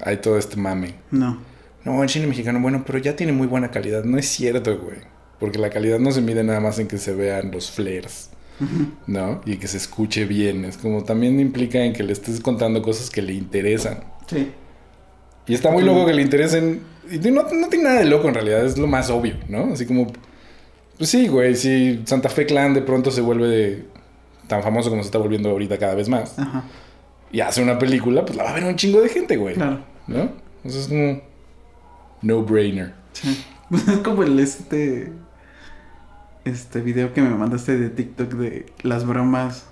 [0.00, 0.94] Hay todo este mame.
[1.10, 1.38] No.
[1.84, 4.04] No, el cine mexicano, bueno, pero ya tiene muy buena calidad.
[4.04, 4.98] No es cierto, güey.
[5.38, 8.30] Porque la calidad no se mide nada más en que se vean los flares,
[9.06, 9.42] ¿no?
[9.44, 10.64] Y que se escuche bien.
[10.64, 14.00] Es como también implica en que le estés contando cosas que le interesan.
[14.26, 14.50] Sí.
[15.46, 16.80] Y está muy loco que le interesen.
[17.10, 19.72] Y no, no tiene nada de loco en realidad, es lo más obvio, ¿no?
[19.72, 20.06] Así como.
[20.98, 23.84] Pues sí, güey, si Santa Fe Clan de pronto se vuelve
[24.48, 26.62] tan famoso como se está volviendo ahorita cada vez más Ajá.
[27.32, 29.54] y hace una película, pues la va a ver un chingo de gente, güey.
[29.56, 29.80] Claro.
[30.06, 30.30] ¿No?
[30.64, 31.20] Entonces es como.
[32.22, 32.94] No brainer.
[33.12, 33.44] Sí.
[33.68, 35.12] Pues es como el este.
[36.44, 39.66] Este video que me mandaste de TikTok de las bromas.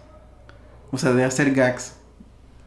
[0.91, 1.95] O sea, de hacer gags.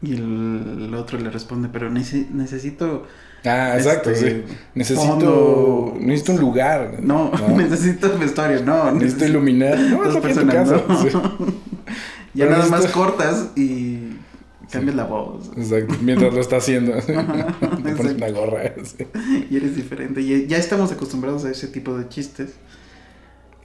[0.02, 3.06] Y el, el otro le responde, pero nece- necesito.
[3.44, 4.54] Ah, exacto, este, sí.
[4.74, 5.06] Necesito.
[5.06, 5.96] fondo.
[6.00, 6.98] Necesito un lugar.
[7.00, 8.90] No, necesito vestuario, no.
[8.92, 9.78] Necesito iluminar.
[9.78, 10.82] No, dos personas, casa.
[10.88, 11.02] no.
[11.02, 11.08] Sí.
[12.34, 13.98] Ya Pero nada más necesito- cortas y
[14.70, 15.50] cambias la voz.
[15.56, 15.94] Exacto.
[16.02, 16.92] Mientras lo está haciendo.
[17.00, 18.74] Te pones una gorra.
[19.50, 20.20] Y eres diferente.
[20.20, 22.52] Y ya estamos acostumbrados a ese tipo de chistes.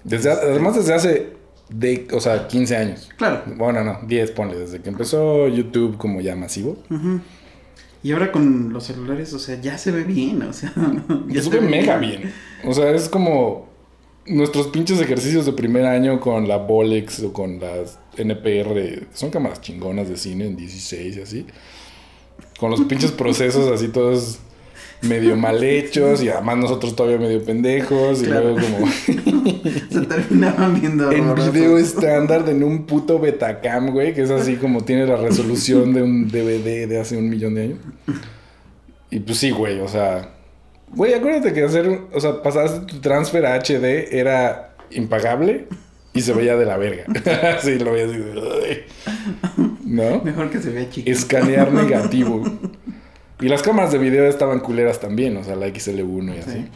[0.04, 1.34] Desde, además, desde hace.
[1.70, 3.10] De, o sea, 15 años.
[3.18, 3.42] Claro.
[3.58, 4.58] Bueno, no, 10, ponle.
[4.58, 6.78] Desde que empezó YouTube como ya masivo.
[6.90, 7.20] Ujú.
[8.04, 10.74] Y ahora con los celulares, o sea, ya se ve bien, o sea,
[11.28, 12.34] ya se ve mega bien.
[12.66, 13.70] O sea, es como.
[14.26, 19.62] nuestros pinches ejercicios de primer año con la Bolex o con las NPR, son cámaras
[19.62, 21.46] chingonas de cine en 16 y así.
[22.60, 24.40] Con los pinches procesos así todos
[25.08, 28.52] medio mal hechos y además nosotros todavía medio pendejos y Claro.
[28.56, 28.88] luego como
[29.90, 31.54] Se terminaban viendo en horrorosos.
[31.54, 36.02] video estándar en un puto Betacam, güey, que es así como tiene la resolución de
[36.04, 37.78] un DVD de hace un millón de años.
[39.12, 40.30] Y pues sí, güey, o sea,
[40.96, 45.68] güey, acuérdate que hacer, o sea, pasaste tu transfer a HD era impagable
[46.14, 47.04] y se veía de la verga.
[47.62, 48.18] sí, lo veía así.
[49.86, 50.22] ¿No?
[50.24, 51.12] Mejor que se vea chiquito.
[51.12, 52.44] Escanear negativo.
[53.44, 56.52] Y las cámaras de video estaban culeras también, o sea, la XL1 y así.
[56.52, 56.68] Sí.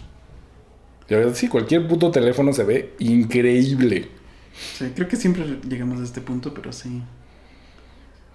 [1.07, 4.09] Y ahora sí, cualquier puto teléfono se ve increíble.
[4.77, 7.01] Sí, creo que siempre llegamos a este punto, pero sí.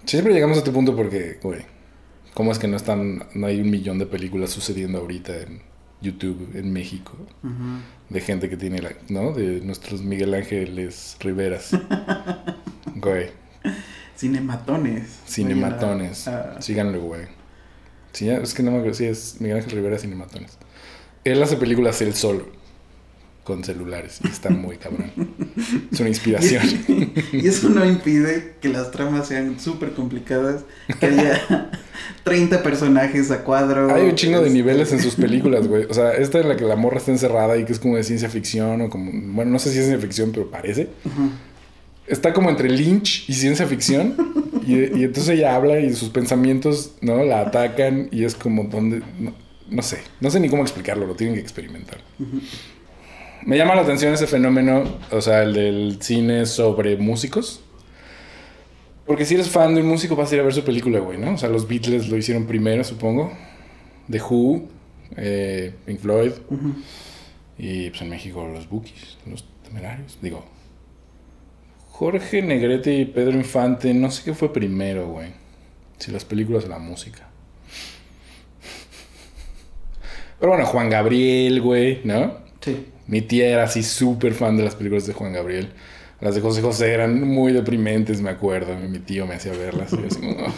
[0.05, 1.61] Siempre llegamos a este punto porque, güey,
[2.33, 5.61] ¿cómo es que no están, no hay un millón de películas sucediendo ahorita en
[6.01, 7.15] YouTube, en México,
[8.09, 9.31] de gente que tiene la, ¿no?
[9.33, 11.69] De nuestros Miguel Ángeles Riveras.
[12.95, 13.31] Güey,
[14.17, 15.19] Cinematones.
[15.27, 16.29] cinematones.
[16.59, 17.42] Síganlo, güey.
[18.13, 20.57] Sí, es que no me acuerdo, sí, es Miguel Ángel Rivera Cinematones.
[21.23, 22.45] Él hace películas él solo,
[23.43, 25.11] con celulares, y está muy cabrón.
[25.91, 26.63] Es una inspiración.
[27.33, 30.63] Y eso no impide que las tramas sean súper complicadas,
[30.99, 31.71] que haya
[32.23, 33.93] 30 personajes a cuadro.
[33.93, 35.85] Hay un chingo de este, niveles en sus películas, güey.
[35.85, 38.03] O sea, esta en la que la morra está encerrada y que es como de
[38.03, 39.11] ciencia ficción o como...
[39.33, 40.89] Bueno, no sé si es ciencia ficción, pero parece.
[41.03, 41.31] Ujú.
[42.05, 44.15] Está como entre Lynch y ciencia ficción.
[44.65, 47.23] Y, y entonces ella habla y sus pensamientos, ¿no?
[47.23, 49.01] La atacan y es como donde...
[49.19, 49.33] No,
[49.69, 49.99] no sé.
[50.19, 51.05] No sé ni cómo explicarlo.
[51.05, 51.99] Lo tienen que experimentar.
[53.45, 57.61] Me llama la atención ese fenómeno, o sea, el del cine sobre músicos.
[59.05, 61.17] Porque si eres fan de un músico vas a ir a ver su película, güey,
[61.17, 61.33] ¿no?
[61.33, 63.33] O sea, los Beatles lo hicieron primero, supongo.
[64.09, 64.63] The Who,
[65.17, 66.31] eh, Pink Floyd.
[67.57, 70.17] Y pues en México los Bookies, los temerarios.
[70.21, 70.45] Digo,
[71.93, 75.27] Jorge Negrete y Pedro Infante, no sé qué fue primero, güey.
[75.99, 77.29] Si las películas o la música.
[80.39, 82.39] Pero bueno, Juan Gabriel, güey, ¿no?
[82.61, 82.87] Sí.
[83.05, 85.71] Mi tía era así súper fan de las películas de Juan Gabriel.
[86.19, 88.75] Las de José José eran muy deprimentes, me acuerdo.
[88.75, 89.93] Mi tío me hacía verlas.
[89.93, 90.53] Y yo así como, "Oh,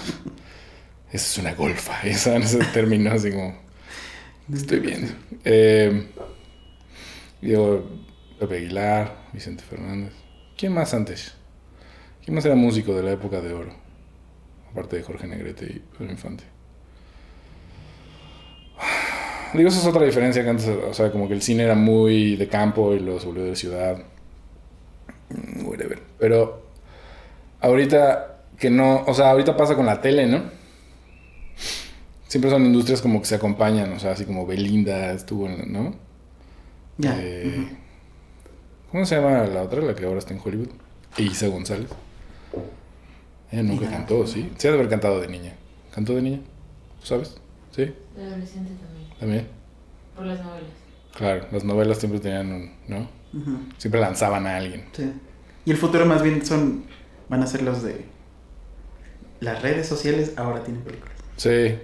[1.11, 1.99] esa es una golfa.
[2.07, 3.57] Esa ese término así como,
[4.53, 5.11] estoy viendo.
[5.43, 6.07] Eh,
[8.39, 10.13] Pepe Aguilar, Vicente Fernández.
[10.58, 11.36] ¿Quién más antes?
[12.24, 13.74] ¿Quién más era músico de la época de oro?
[14.72, 16.43] Aparte de Jorge Negrete y Pedro Infante.
[19.53, 22.36] Digo, esa es otra diferencia que antes, o sea, como que el cine era muy
[22.36, 23.97] de campo y se volvió de ciudad.
[25.30, 26.01] Mm, Whatever.
[26.20, 26.64] Pero
[27.62, 30.43] ahorita que no, o sea, ahorita pasa con la tele, ¿no?
[32.28, 35.95] Siempre son industrias como que se acompañan, o sea, así como Belinda estuvo en, ¿no?
[36.97, 37.18] Ya.
[37.20, 37.84] Eh.
[38.96, 40.70] ¿Cómo se llama la otra, la que ahora está en Hollywood?
[41.18, 41.89] Isa González.
[43.52, 44.50] Ella nunca cantó, ¿sí?
[44.56, 45.52] Sí, ha de haber cantado de niña.
[45.93, 46.39] ¿Cantó de niña?
[47.02, 47.36] ¿Tú sabes?
[47.72, 47.93] ¿Sí?
[48.16, 49.20] De adolescente también.
[49.20, 49.48] También.
[50.16, 50.70] Por las novelas.
[51.14, 53.10] Claro, las novelas siempre tenían un, ¿no?
[53.78, 54.86] Siempre lanzaban a alguien.
[54.93, 55.12] Sí.
[55.66, 56.86] Y el futuro más bien son.
[57.28, 58.06] Van a ser los de.
[59.41, 61.18] Las redes sociales ahora tienen películas.
[61.36, 61.78] Sí.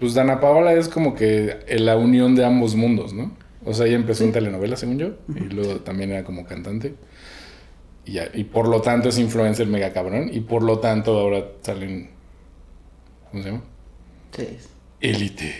[0.00, 3.30] Pues Dana Paola es como que la unión de ambos mundos, ¿no?
[3.66, 6.94] O sea, ella empezó en telenovela, según yo, y luego también era como cantante.
[8.04, 11.44] Y, ya- y por lo tanto es influencer mega cabrón, y por lo tanto ahora
[11.62, 12.10] salen...
[13.30, 13.62] ¿Cómo se llama?
[14.34, 14.48] Sí.
[15.00, 15.54] Élite.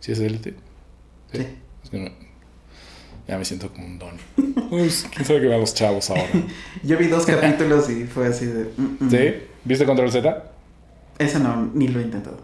[0.00, 0.54] ¿Sí es élite?
[1.32, 1.46] Sí.
[1.84, 2.10] Es que no-
[3.28, 4.14] Ya me siento como un don.
[4.70, 6.24] ¿Quién sabe qué van los chavos ahora?
[6.82, 8.64] Yo vi dos capítulos y fue así de.
[8.76, 9.10] mm, mm.
[9.10, 9.34] ¿Sí?
[9.64, 10.50] ¿Viste Control Z?
[11.18, 12.38] Eso no, ni lo he intentado.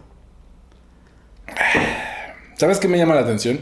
[2.55, 3.59] ¿Sabes qué me llama la atención?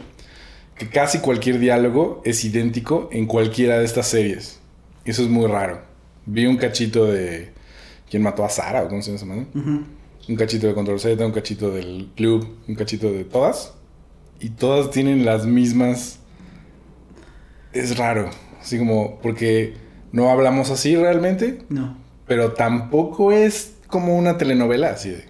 [0.78, 4.60] Que casi cualquier diálogo es idéntico en cualquiera de estas series.
[5.06, 5.82] Eso es muy raro.
[6.26, 7.54] Vi un cachito de...
[8.10, 8.84] ¿Quién mató a Sara?
[8.84, 9.46] ¿O cómo se llama.
[9.54, 13.74] Un cachito de Control Z, un cachito del club, un cachito de todas.
[14.40, 16.20] Y todas tienen las mismas...
[17.74, 18.30] Es raro.
[18.60, 19.76] Así como, porque
[20.12, 21.98] no hablamos así realmente, No.
[22.28, 25.26] pero tampoco es como una telenovela así de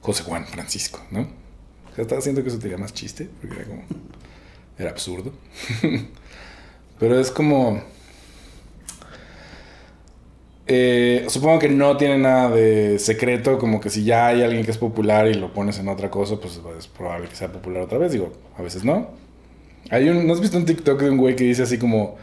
[0.00, 1.22] José Juan Francisco, ¿no?
[1.22, 3.82] O sea, estaba haciendo que eso tenía más chiste, porque era como...
[4.82, 5.32] Era absurdo.
[6.98, 7.80] pero es como...
[10.66, 14.72] eh, supongo que no tiene nada de secreto, como que si ya hay alguien que
[14.72, 17.98] es popular y lo pones en otra cosa, pues es probable que sea popular otra
[17.98, 18.10] vez.
[18.10, 19.10] Digo, a veces no.
[19.90, 22.16] Hay un, ¿No has visto un TikTok de un güey que dice así como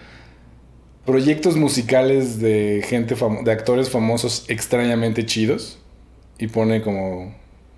[1.05, 5.79] proyectos musicales de gente de actores famosos extrañamente chidos?
[6.37, 7.33] Y pone como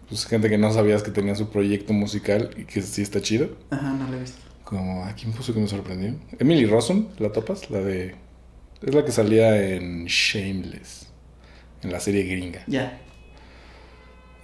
[0.09, 3.49] pues, gente que no sabías que tenía su proyecto musical y que sí está chido.
[3.69, 4.50] Ajá, no lo he visto.
[4.71, 6.15] Como, ¿a quién puso que me sorprendió?
[6.39, 7.69] Emily Rossum, ¿la topas?
[7.69, 8.15] La de...
[8.81, 11.07] Es la que salía en Shameless,
[11.83, 12.63] en la serie gringa.
[12.67, 12.97] Ya.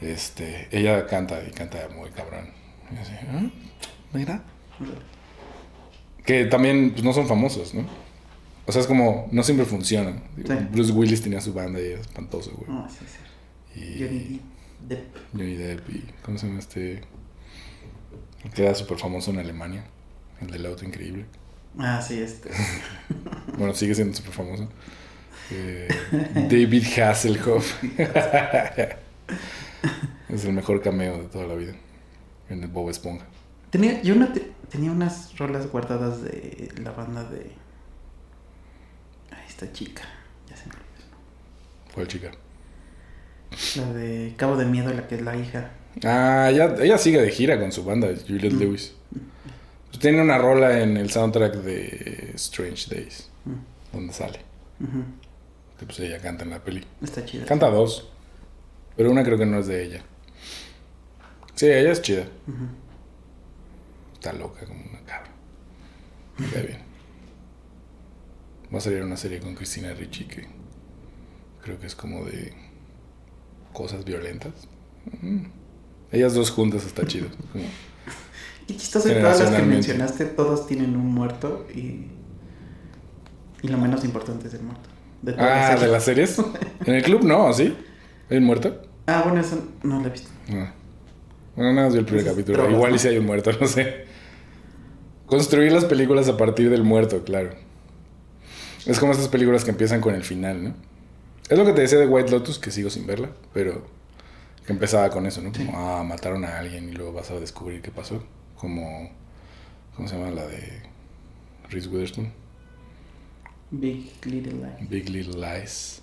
[0.01, 2.49] Este, ella canta y canta muy cabrón.
[2.93, 3.49] Y así, ¿ah?
[4.11, 4.43] Mira.
[6.25, 7.85] Que también pues, no son famosos, ¿no?
[8.65, 10.23] O sea, es como, no siempre funcionan.
[10.35, 10.53] Sí.
[10.73, 12.69] Bruce Willis tenía su banda y era espantoso, güey.
[12.69, 13.79] No, sí, sí.
[13.79, 14.41] Y Johnny
[14.89, 15.15] Depp.
[15.31, 17.01] Johnny Depp y, ¿cómo se llama este?
[18.53, 19.85] Que era súper famoso en Alemania.
[20.41, 21.25] El del auto increíble.
[21.79, 22.49] Ah, sí, este.
[23.57, 24.69] Bueno, sigue siendo súper famoso.
[25.51, 25.87] Eh,
[26.49, 27.81] David Hasselhoff.
[30.29, 31.73] es el mejor cameo de toda la vida.
[32.49, 33.25] En el Bob Esponja.
[33.71, 37.51] Tenía, yo una te- tenía unas rolas guardadas de la banda de.
[39.31, 40.03] Ay, esta chica.
[40.49, 40.85] Ya se me olvidó.
[41.93, 42.31] ¿Cuál chica?
[43.77, 45.71] La de Cabo de Miedo, la que es la hija.
[46.03, 48.59] Ah, ella, ella sigue de gira con su banda, Juliette Mm.
[48.59, 48.93] Lewis.
[49.97, 53.53] Pues tiene una rola en el soundtrack de Strange Days, Mm.
[53.93, 54.39] donde sale.
[55.79, 56.85] Que pues ella canta en la peli.
[57.01, 57.45] Está chida.
[57.45, 58.07] Canta dos,
[58.95, 60.03] pero una creo que no es de ella.
[61.55, 62.27] Sí, ella es chida.
[64.13, 65.31] Está loca como una cabra.
[66.37, 66.79] Me cae bien.
[68.71, 70.45] Va a salir una serie con Cristina Ricci que
[71.63, 72.53] creo que es como de
[73.73, 74.53] cosas violentas.
[75.23, 75.45] Mm.
[76.11, 77.29] Ellas dos juntas está chido.
[77.51, 77.65] Como-
[78.67, 82.07] Qué chistoso todas las que mencionaste, todos tienen un muerto y.
[83.63, 84.89] Y lo menos importante es el muerto.
[85.21, 86.37] De Ah, de las series.
[86.85, 87.75] En el club no, ¿sí?
[88.29, 88.81] ¿Hay un muerto?
[89.07, 90.29] Ah, bueno, eso no lo he visto.
[90.49, 90.69] No.
[91.55, 92.69] Bueno, nada más vi el primer capítulo.
[92.69, 94.05] Igual y si hay un muerto, no sé.
[95.25, 97.49] Construir las películas a partir del muerto, claro.
[98.85, 100.73] Es como esas películas que empiezan con el final, ¿no?
[101.49, 103.85] Es lo que te decía de White Lotus, que sigo sin verla, pero
[104.65, 105.51] que empezaba con eso, ¿no?
[105.51, 108.21] Como, ah, mataron a alguien y luego vas a descubrir qué pasó.
[108.57, 109.09] Como,
[109.95, 110.81] ¿cómo se llama la de
[111.69, 112.31] Reese Witherspoon?
[113.71, 114.89] Big Little Lies.
[114.89, 116.01] Big Little Lies.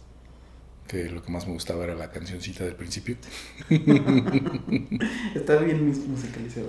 [0.86, 3.16] Que lo que más me gustaba era la cancioncita del principio.
[5.34, 6.68] Está bien mus- musicalizado.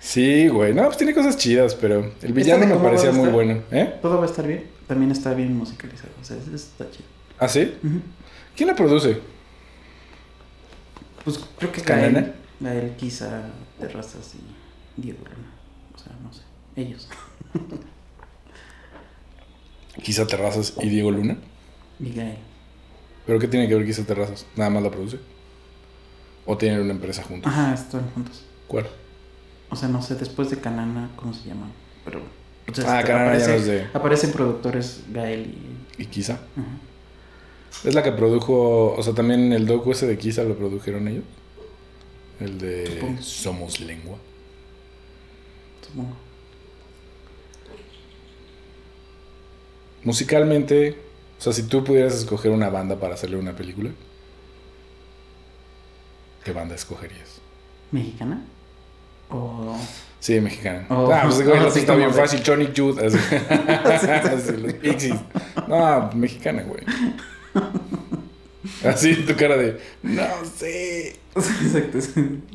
[0.00, 0.74] Sí, güey.
[0.74, 3.62] No, pues tiene cosas chidas, pero el villano me parecía muy bueno.
[3.70, 3.94] ¿Eh?
[4.02, 4.64] Todo va a estar bien.
[4.86, 6.10] También está bien musicalizado.
[6.20, 7.04] O sea, eso está chido.
[7.38, 7.72] ¿Ah, sí?
[8.56, 9.18] ¿Quién la produce?
[11.24, 11.80] Pues creo que.
[11.82, 13.44] Gael, Gael Quizá,
[13.80, 14.38] Terrazas y
[14.96, 15.50] Diego Luna.
[15.94, 16.42] O sea, no sé.
[16.76, 17.08] Ellos.
[20.02, 21.36] Quizá Terrazas y Diego Luna.
[22.00, 22.38] Y Gael.
[23.26, 24.46] ¿Pero qué tiene que ver Quizá Terrazas?
[24.56, 25.18] ¿Nada más la produce?
[26.46, 27.50] ¿O tienen una empresa juntos?
[27.52, 28.42] Ajá, están juntos.
[28.66, 28.86] ¿Cuál?
[29.70, 31.68] O sea, no sé, después de Canana, ¿cómo se llama?
[32.04, 32.20] Pero.
[32.20, 35.54] o sea, Ah, Canana ya aparece- no es de- Aparecen productores Gael
[35.98, 36.02] y.
[36.02, 36.34] ¿Y Quizá?
[36.34, 37.82] Ajá.
[37.84, 38.92] ¿Es la que produjo...
[38.94, 41.24] O sea, también el docu ese de Quizá lo produjeron ellos?
[42.40, 43.16] El de.
[43.20, 44.18] Somos Lengua.
[50.04, 50.98] Musicalmente...
[51.38, 53.90] O sea, si tú pudieras escoger una banda para hacerle una película...
[56.44, 57.40] ¿Qué banda escogerías?
[57.92, 58.42] ¿Mexicana?
[59.30, 59.76] O.
[60.18, 60.86] Sí, mexicana.
[60.90, 62.42] Ah, pues güey, sí, está bien de- fácil.
[62.44, 63.06] Johnny Jude.
[63.06, 63.16] así.
[64.28, 65.20] Así, los Pixies.
[65.68, 66.82] No, mexicana, güey.
[68.84, 69.78] Así tu cara de.
[70.02, 70.22] No
[70.56, 71.16] sé.
[71.36, 71.98] Exacto.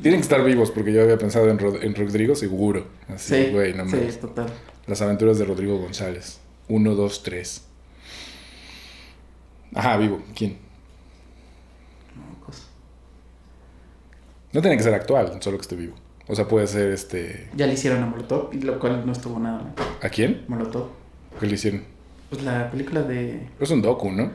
[0.02, 2.86] Tienen que estar vivos porque yo había pensado en, Rod- en Rodrigo, seguro.
[3.08, 4.20] Así, Sí, güey, no sí, mames.
[4.20, 4.46] total.
[4.86, 6.40] Las aventuras de Rodrigo González.
[6.68, 7.64] Uno, dos, tres.
[9.74, 10.22] Ajá, vivo.
[10.36, 10.58] ¿Quién?
[12.16, 12.52] No.
[14.52, 15.94] No tiene que ser actual, solo que esté vivo.
[16.26, 17.48] O sea, puede ser este.
[17.54, 19.74] Ya le hicieron a Molotov, y lo cual no estuvo nada mal.
[20.02, 20.44] ¿A quién?
[20.48, 20.88] Molotov.
[21.40, 21.84] ¿Qué le hicieron?
[22.30, 23.46] Pues la película de.
[23.60, 24.30] Es un docu, ¿no?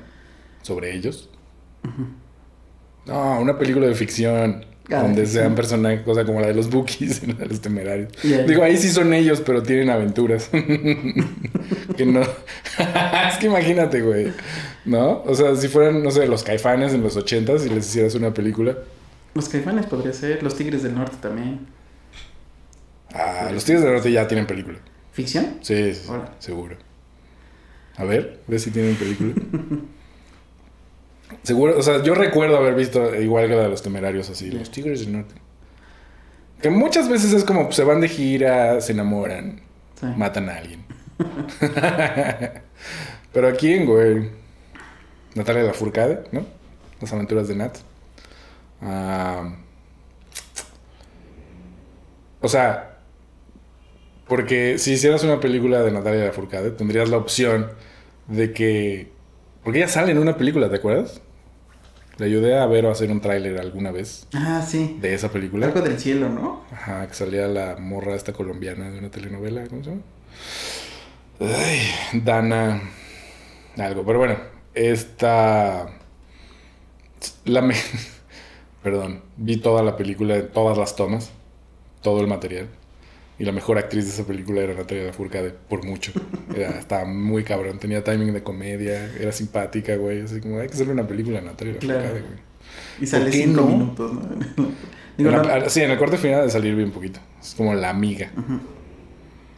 [0.62, 1.30] Sobre ellos.
[3.06, 4.66] No, una película de ficción.
[4.92, 8.12] Ah, de donde sean personajes, cosa como la de los Bookies, la de los temerarios.
[8.22, 10.50] Digo, ahí sí son ellos, pero tienen aventuras.
[11.98, 12.22] que no.
[13.30, 14.34] es que imagínate, güey.
[14.86, 15.24] ¿No?
[15.24, 18.34] O sea, si fueran, no sé, los caifanes en los ochentas y les hicieras una
[18.34, 18.78] película.
[19.34, 20.44] Los caifanes podría ser.
[20.44, 21.62] Los Tigres del Norte también.
[23.14, 24.80] Ah, los Tigres del Norte ya tienen película.
[25.14, 25.60] ¿Ficción?
[25.62, 26.30] Sí, sí, Órale.
[26.40, 26.76] seguro.
[27.96, 29.34] A ver, ve si tienen película.
[31.44, 34.70] Seguro, o sea, yo recuerdo haber visto igual que la de los temerarios así, los
[34.72, 35.36] Tigres del Norte.
[36.62, 39.62] Que muchas veces es como pues, se van de gira, se enamoran,
[40.00, 40.06] Sí.
[40.18, 40.84] matan a alguien.
[43.34, 44.30] Pero aquí en güey,
[45.36, 46.46] Natalia Lafourcade, ¿no?
[47.02, 47.78] Las aventuras de Nat.
[48.82, 49.56] Ah,
[52.42, 52.98] o sea,
[54.28, 57.70] porque si hicieras una película de Natalia Lafourcade, tendrías la opción
[58.28, 59.13] de que...
[59.64, 61.22] Porque ella sale en una película, ¿te acuerdas?
[62.18, 64.98] Le ayudé a ver o a hacer un tráiler alguna vez Ah, sí.
[65.02, 65.66] de esa película.
[65.68, 66.62] Algo del cielo, ¿no?
[66.72, 70.02] Ajá, que salía la morra esta colombiana de una telenovela, ¿cómo se llama?
[71.40, 71.82] Ay,
[72.22, 72.82] Dana.
[73.78, 74.38] Algo, pero bueno,
[74.76, 75.88] esta.
[77.46, 77.76] La me...
[78.84, 81.32] Perdón, vi toda la película, todas las tomas,
[82.02, 82.68] todo el material.
[83.40, 86.12] Y la mejor actriz de esa película era Natalia Lafourcade, por mucho.
[86.56, 90.22] Era, estaba muy cabrón, tenía timing de comedia, era simpática, güey.
[90.22, 92.00] Así como, hay que hacerle una película a Natalia Claro.
[92.02, 92.40] Lafourcade, güey.
[93.02, 93.68] Y sale ¿Por qué cinco no?
[93.68, 94.22] minutos, ¿no?
[95.18, 97.20] Digo, En no- la- sí, en el corte final de salir bien poquito.
[97.42, 98.32] Es como la amiga.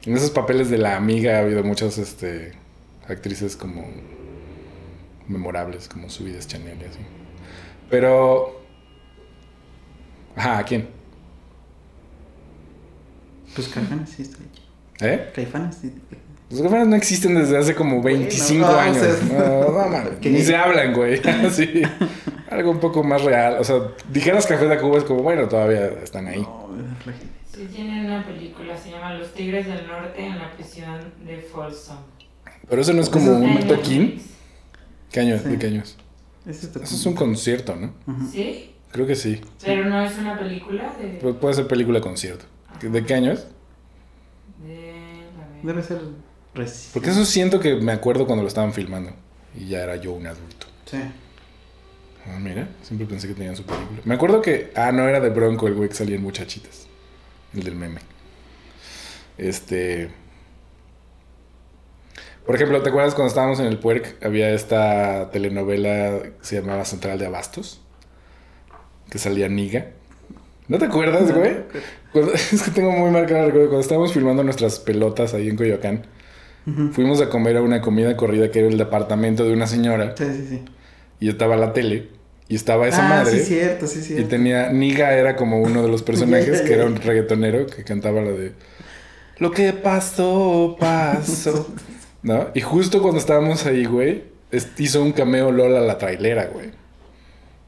[0.06, 2.54] En esos papeles de la amiga ha habido muchas este,
[3.08, 3.86] actrices como
[5.28, 7.00] memorables, como Subidas Chanel y así.
[7.90, 8.62] Pero...
[10.36, 10.88] Ajá, ¿a quién?
[13.56, 14.62] Pues Caifanes sí está hecho.
[15.06, 15.32] ¿Eh?
[15.34, 15.94] Caifanes sí.
[16.52, 19.06] Los cafés no existen desde hace como 25 Bueno, no, años.
[19.32, 21.20] no, no, mames, que- Ni se hablan, güey.
[21.52, 21.82] sí.
[22.52, 23.58] Algo un poco más real.
[23.60, 23.76] O sea,
[24.12, 26.42] dijeras Café de Cuba es como, bueno, todavía están ahí.
[26.42, 26.66] No,
[27.54, 31.96] Sí, tienen una película, se llama Los Tigres del Norte en la prisión de Folsom.
[32.70, 34.22] Pero eso no es como un toquín.
[35.10, 35.38] ¿Qué año?
[35.42, 35.50] Sí.
[35.50, 35.96] ¿De qué año es?
[36.46, 37.94] Ese está Eso es un concierto, ¿no?
[38.30, 38.74] ¿Sí?
[38.92, 39.40] Creo que sí.
[39.64, 41.22] Pero no es una película de...
[41.22, 42.46] Pu- Puede ser película concierto.
[42.82, 43.48] ¿De qué año es?
[44.66, 44.96] de.
[45.64, 46.02] Debe ser
[46.54, 46.90] reciente.
[46.94, 49.12] Porque eso siento que me acuerdo cuando lo estaban filmando.
[49.56, 50.68] Y ya era yo un adulto.
[50.86, 50.98] Sí.
[52.28, 54.02] Ah, mira, siempre pensé que tenían su película.
[54.04, 54.72] Me acuerdo que.
[54.76, 56.88] Ah, no, era de Bronco el güey que salía en Muchachitas.
[57.54, 58.02] El del meme.
[59.38, 60.10] Este.
[62.46, 64.24] Por ejemplo, ¿te acuerdas cuando estábamos en el Puerc?
[64.24, 67.82] Había esta telenovela que se llamaba Central de Abastos.
[69.10, 69.92] Que salía Niga.
[70.68, 71.58] ¿No te acuerdas, güey?
[72.12, 73.68] Cuando- es que tengo muy marcado recuerdo.
[73.68, 76.06] Cuando estábamos filmando nuestras pelotas ahí en Coyoacán,
[76.94, 80.16] fuimos a comer a una comida corrida que era el departamento de una señora.
[80.18, 80.62] Sí, sí, sí.
[81.20, 82.10] Y estaba la tele.
[82.48, 83.40] Y estaba esa ah, madre.
[83.40, 84.28] sí, cierto, sí, Y cierto.
[84.28, 84.70] tenía.
[84.72, 88.54] Niga era como uno de los personajes que era un reggaetonero que cantaba la de.
[89.40, 91.68] Lo que pasó, pasó.
[92.24, 92.48] ¿No?
[92.56, 94.24] Y justo cuando estábamos ahí, güey,
[94.78, 96.72] hizo un cameo Lola la trailera, güey.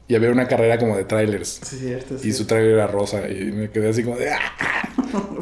[0.08, 1.60] Y había una carrera como de trailers.
[1.62, 2.18] Sí, cierto.
[2.18, 2.30] Sí.
[2.30, 3.28] Y su trailer era rosa.
[3.28, 4.30] Y me quedé así como de.
[4.30, 4.88] ¡Ah!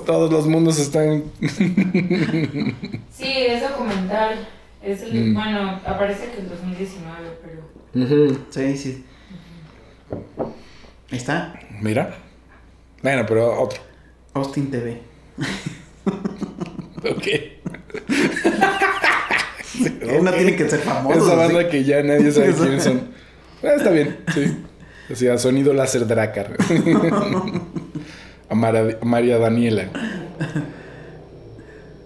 [0.04, 1.24] Todos los mundos están.
[1.40, 4.48] Sí, es documental.
[4.82, 5.34] Es el, Mm.
[5.34, 8.46] Bueno, aparece que el 2019, pero...
[8.50, 9.04] Sí, sí.
[11.10, 11.58] Ahí está.
[11.80, 12.14] Mira.
[13.02, 13.80] Bueno, pero otro.
[14.34, 15.00] Austin TV.
[17.08, 17.26] Ok.
[20.18, 21.16] Uno tiene que ser famoso.
[21.18, 21.36] Esa sí.
[21.36, 23.10] banda que ya nadie sabe quiénes son.
[23.62, 24.56] Ah, está bien, sí.
[25.10, 26.56] O sea, sonido láser Dracar.
[28.50, 29.88] a, Mara- a María Daniela.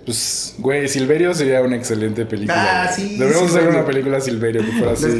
[0.05, 2.85] Pues, güey, Silverio sería una excelente película.
[2.85, 5.19] Ah, sí, Deberíamos hacer una película Silverio que fuera así.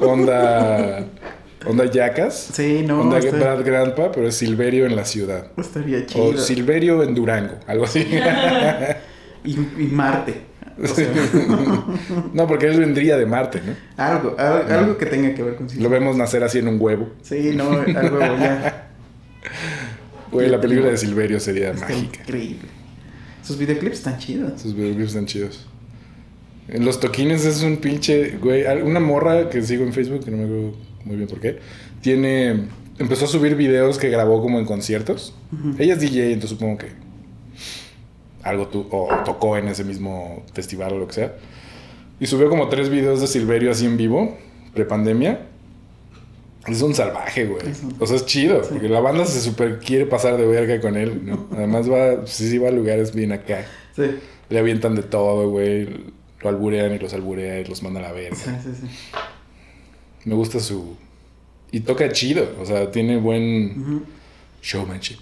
[0.00, 1.04] Onda.
[1.64, 2.48] Onda Yacas.
[2.52, 3.02] Sí, no.
[3.02, 5.46] onda Brad Grandpa, pero es Silverio en la ciudad.
[5.56, 6.24] estaría chido.
[6.30, 8.00] O Silverio en Durango, algo así.
[9.44, 10.51] y, y Marte.
[10.82, 11.08] O sea,
[12.32, 13.74] no, porque él vendría de Marte, ¿no?
[14.02, 17.10] algo, algo, algo que tenga que ver con Lo vemos nacer así en un huevo.
[17.22, 18.88] Sí, no, algo ya.
[20.30, 22.20] Güey, la película de Silverio sería Está mágica.
[22.22, 22.68] increíble.
[23.42, 24.60] Sus videoclips están chidos.
[24.62, 25.66] Sus videoclips están chidos.
[26.68, 30.30] En los toquines es un pinche, güey, al- una morra que sigo en Facebook, que
[30.30, 30.74] no me acuerdo
[31.04, 31.58] muy bien por qué,
[32.00, 32.68] tiene,
[32.98, 35.34] empezó a subir videos que grabó como en conciertos.
[35.78, 36.86] Ella es DJ, entonces supongo que
[38.42, 41.34] algo tu- o tocó en ese mismo festival o lo que sea.
[42.20, 44.36] Y subió como tres videos de Silverio así en vivo,
[44.74, 45.46] prepandemia.
[46.68, 47.62] Es un salvaje, güey.
[47.98, 48.70] O sea, es chido, Sí.
[48.74, 51.48] porque la banda se super quiere pasar de verga con él, ¿no?
[51.52, 53.66] Además va, sí, sí va a lugares bien acá.
[53.96, 54.02] Sí,
[54.48, 55.88] Le avientan de todo, güey.
[56.40, 58.36] Lo alburean y los alburea y los manda a la verga.
[58.36, 58.70] sí, sí.
[58.82, 58.86] sí.
[60.24, 60.96] Me gusta su...
[61.72, 62.48] Y toca chido.
[62.60, 64.02] O sea, tiene buen Ujú.
[64.62, 65.18] showmanship.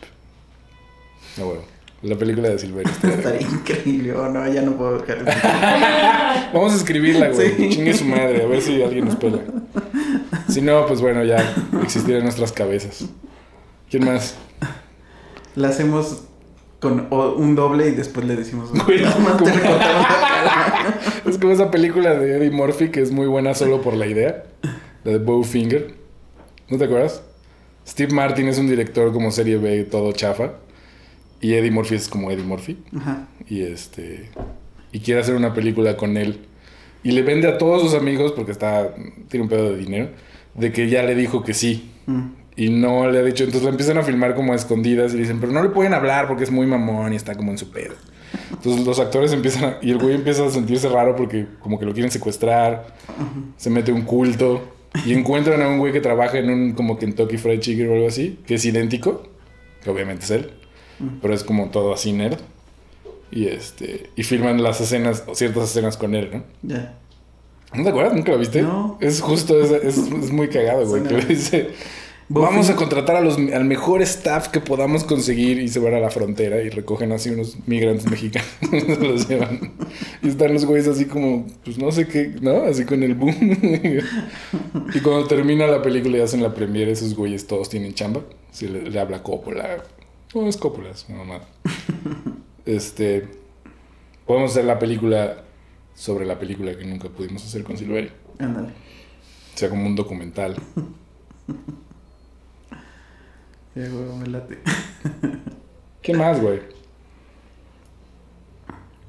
[1.39, 1.63] No, bueno.
[2.03, 2.91] La película de Silverio.
[2.91, 4.13] está- Estaría increíble.
[4.15, 6.51] Oh, no, ya no puedo dejar.
[6.55, 7.51] Vamos a escribirla, güey.
[7.57, 7.69] Sí.
[7.71, 8.43] Chingue su madre.
[8.43, 9.39] A ver si alguien nos pela.
[10.49, 13.05] Si no, pues bueno, ya existirá en nuestras cabezas.
[13.91, 14.37] ¿Quién más?
[15.57, 16.23] La hacemos
[16.81, 18.71] con un doble y después le decimos.
[18.73, 19.03] Güey.
[21.27, 24.45] Es como esa película de Eddie Murphy que es muy buena solo por la idea.
[25.05, 25.95] La de Bowfinger.
[26.69, 27.23] ¿No te acuerdas?
[27.87, 30.53] Steve Martin es un director como serie B, todo chafa.
[31.41, 32.79] Y Eddie Murphy es como Eddie Murphy.
[32.97, 33.29] Ajá.
[33.49, 34.31] Y este.
[34.93, 36.41] Y quiere hacer una película con él.
[37.03, 38.95] Y le vende a todos sus amigos, porque está.
[39.29, 40.11] tiene un pedo de dinero.
[40.55, 41.91] De que ya le dijo que sí.
[42.07, 42.27] Mm.
[42.57, 43.45] Y no le ha dicho.
[43.45, 45.15] Entonces la empiezan a filmar como a escondidas.
[45.15, 47.59] Y dicen, pero no le pueden hablar porque es muy mamón y está como en
[47.59, 47.95] su pedo.
[48.51, 51.87] Entonces los actores empiezan a, Y el güey empieza a sentirse raro porque como que
[51.87, 52.95] lo quieren secuestrar.
[53.57, 54.75] Se mete un culto.
[55.07, 58.09] Y encuentran a un güey que trabaja en un como Kentucky Fried Chicken o algo
[58.09, 59.23] así, que es idéntico,
[59.83, 60.51] que obviamente es él.
[61.23, 62.39] Pero es como todo así nerd.
[63.33, 66.45] Y este y filman las escenas, o ciertas escenas con él, ¿no?
[66.63, 66.97] Ya.
[67.73, 68.15] ¿No te acuerdas?
[68.15, 68.63] ¿Nunca lo viste?
[68.63, 68.99] No.
[69.01, 71.05] Es justo, es, es, es muy cagado, güey.
[71.05, 71.71] Que le dice,
[72.29, 76.01] vamos a contratar a los, al mejor staff que podamos conseguir y se van a
[76.01, 78.49] la frontera y recogen así unos migrantes mexicanos.
[78.71, 79.73] se los llevan.
[80.23, 82.63] Y están los güeyes así como, pues no sé qué, ¿no?
[82.63, 83.37] Así con el boom.
[84.95, 88.23] y cuando termina la película y hacen la premiere, esos güeyes todos tienen chamba.
[88.51, 89.85] Se le, le habla Coppola.
[90.35, 91.49] No, es Coppola, es una mamada.
[92.65, 93.29] Este...
[94.27, 95.43] Podemos hacer la película
[95.95, 98.13] sobre la película que nunca pudimos hacer con Silverio.
[98.39, 98.69] Ándale.
[98.69, 100.57] O sea, como un documental.
[103.75, 104.59] Ya, güey, me late.
[106.03, 106.61] ¿Qué más, güey?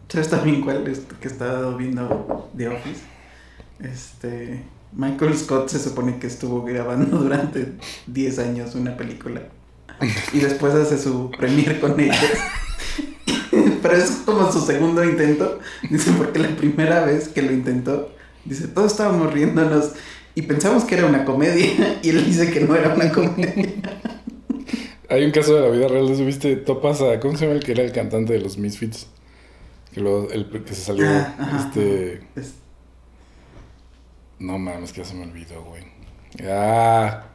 [0.07, 3.01] ¿Sabes también cuál es que estaba viendo The Office?
[3.79, 4.63] Este.
[4.93, 7.73] Michael Scott se supone que estuvo grabando durante
[8.05, 9.41] 10 años una película.
[10.33, 12.19] Y después hace su premiere con ella.
[13.81, 15.59] Pero es como su segundo intento.
[15.89, 18.13] Dice, porque la primera vez que lo intentó,
[18.45, 19.91] dice, todos estábamos riéndonos
[20.35, 21.99] y pensamos que era una comedia.
[22.01, 23.73] Y él dice que no era una comedia.
[25.09, 26.55] Hay un caso de la vida real, ¿no ¿viste?
[26.55, 27.19] Topas a...
[27.19, 29.07] ¿Cómo se llama el que era el cantante de los Misfits?
[29.93, 31.05] Que, luego, el que se salió...
[31.05, 32.23] Ah, este...
[32.35, 32.53] Es-
[34.39, 35.83] No mames, que ya se me olvidó, güey.
[36.49, 37.25] Ah...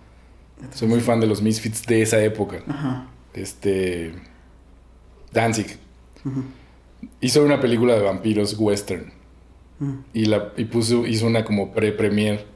[0.73, 2.63] Soy muy fan de los Misfits de esa época.
[2.67, 3.09] Ajá.
[3.35, 4.15] Este...
[5.33, 5.79] Danzig.
[7.21, 9.13] Hizo una película de vampiros western.
[9.81, 10.03] ujú.
[10.13, 12.47] Y, la, y puso, hizo una como pre-premier.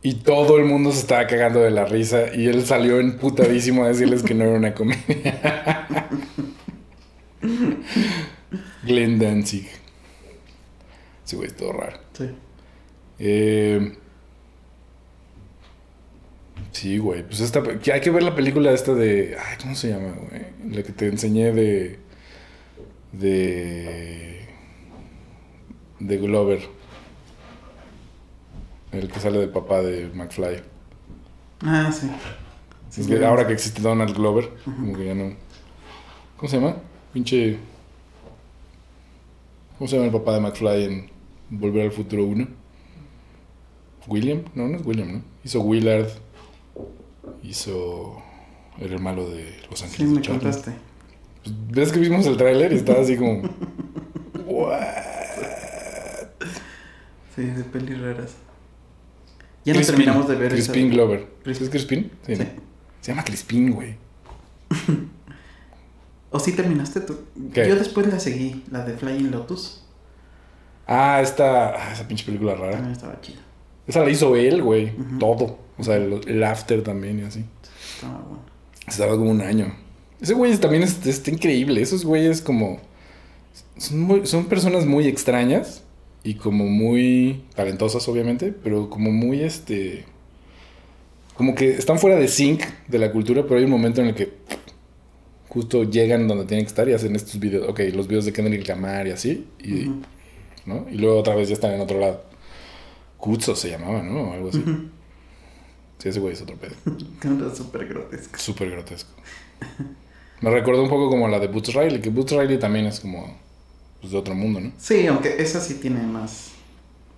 [0.00, 2.34] Y todo el mundo se estaba cagando de la risa.
[2.34, 6.08] Y él salió emputadísimo a decirles que no era una comedia.
[8.84, 9.68] Glenn Danzig.
[11.24, 11.98] Sí, güey, es todo raro.
[12.14, 12.30] Sí.
[13.18, 13.98] Eh,
[16.78, 17.22] sí, güey.
[17.24, 17.62] Pues esta.
[17.92, 19.36] Hay que ver la película esta de.
[19.38, 20.74] Ay, ¿cómo se llama, güey?
[20.74, 21.98] La que te enseñé de.
[23.12, 24.46] De.
[26.00, 26.60] De Glover.
[28.92, 30.62] El que sale del papá de McFly.
[31.62, 32.08] Ah, sí.
[32.88, 33.24] Sí, Es que sí.
[33.24, 35.34] ahora que existe Donald Glover, como que ya no.
[36.36, 36.76] ¿Cómo se llama?
[37.12, 37.58] Pinche.
[39.76, 41.10] ¿Cómo se llama el papá de McFly en
[41.50, 42.46] Volver al Futuro 1?
[44.06, 44.42] ¿William?
[44.54, 45.22] No, no es William, ¿no?
[45.44, 46.08] Hizo Willard.
[47.42, 48.22] Hizo.
[48.78, 50.40] Era el malo de Los Sí, Ángeles me Charlie.
[50.40, 50.72] contaste.
[51.42, 53.42] Pues, ¿Ves que vimos el tráiler y estaba así como.
[54.46, 54.78] "What?"
[57.36, 58.34] Sí, de pelis raras.
[59.64, 61.26] Ya no Crispin, terminamos de ver Crispin esa- Glover.
[61.44, 61.64] Crispin.
[61.66, 62.10] ¿Es Crispin?
[62.26, 62.34] Sí.
[63.00, 63.96] Se llama Crispin, güey.
[66.30, 67.16] ¿O sí terminaste tú?
[67.54, 67.68] ¿Qué?
[67.68, 69.84] Yo después la seguí, la de Flying Lotus.
[70.86, 71.70] Ah, esta.
[71.70, 72.72] ah, esa pinche película rara.
[72.72, 73.40] También estaba chida.
[73.86, 74.92] Esa la hizo él, güey.
[75.18, 75.58] Todo.
[75.78, 77.44] O sea, el, el after también y así.
[77.94, 78.42] Estaba bueno.
[78.86, 79.74] Estaba como un año.
[80.20, 81.80] Ese güey también es- está increíble.
[81.80, 82.80] Esos güeyes como...
[83.76, 85.82] Son, muy- son personas muy extrañas
[86.24, 90.04] y como muy talentosas, obviamente, pero como muy, este...
[91.34, 94.14] Como que están fuera de sync de la cultura, pero hay un momento en el
[94.16, 94.32] que
[95.48, 97.68] justo llegan donde tienen que estar y hacen estos videos.
[97.68, 99.46] Ok, los videos de Kendrick Lamar y así.
[99.62, 100.00] Y, Ujú.
[100.66, 100.86] ¿no?
[100.90, 102.24] y luego otra vez ya están en otro lado.
[103.18, 104.30] Kutzo se llamaba, ¿no?
[104.30, 104.62] O algo así.
[105.98, 106.74] Sí, ese güey es otro pedo.
[107.24, 108.38] Era súper grotesco.
[108.38, 109.10] Súper grotesco.
[110.40, 113.36] Me recordó un poco como la de Boots Riley, que Boots Riley también es como
[114.00, 114.72] pues, de otro mundo, ¿no?
[114.78, 116.52] Sí, aunque esa sí tiene más.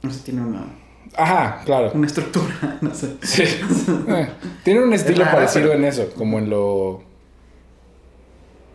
[0.02, 0.64] No sé, tiene una,
[1.14, 1.92] Ajá, claro.
[1.92, 3.16] una estructura, no sé.
[3.22, 3.42] Sí.
[3.42, 4.28] Eh,
[4.64, 7.02] Tiene un estilo parecido pero- en eso, como en lo.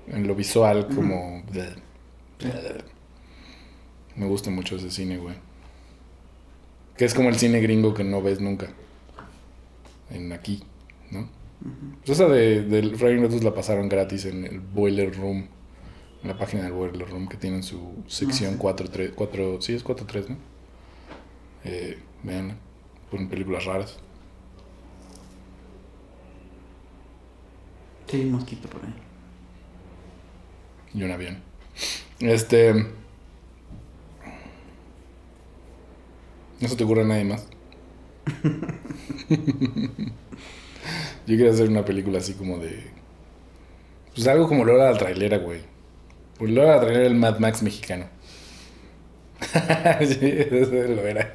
[0.08, 1.44] En lo visual, como.
[4.16, 5.36] Me gusta mucho ese cine, güey.
[6.96, 8.68] Que es como el cine gringo que no ves nunca.
[10.10, 10.64] En aquí,
[11.12, 11.30] ¿no?
[12.06, 15.48] Pues esa de, del Friday Lotus la pasaron gratis en el Boiler Room.
[16.22, 18.60] En la página del Boiler Room que tienen su sección Ah, sí.
[18.60, 20.38] 4, 3, 4, sí es 4, 3, ¿no?
[21.64, 22.58] Eh, vean,
[23.10, 23.98] ponen películas raras.
[28.08, 28.94] Sí, hay un mosquito por ahí.
[30.94, 31.42] Y un avión.
[32.20, 32.74] Este.
[36.60, 37.48] ¿No se te ocurre a nadie más?
[41.28, 42.84] Yo quería hacer una película así como de.
[44.14, 45.62] Pues algo como Lola la trailera, güey.
[46.38, 48.06] Pues Lola la trailera era el Mad Max mexicano.
[50.00, 51.34] sí, eso lo era.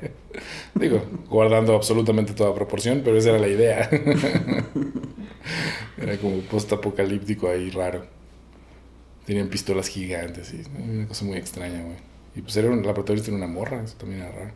[0.75, 3.89] Digo, guardando absolutamente toda proporción, pero esa era la idea.
[5.99, 8.07] era como post-apocalíptico ahí raro.
[9.27, 11.97] Tenían pistolas gigantes y una cosa muy extraña, güey.
[12.35, 14.53] Y pues era un- la protagonista era una morra, eso también era raro.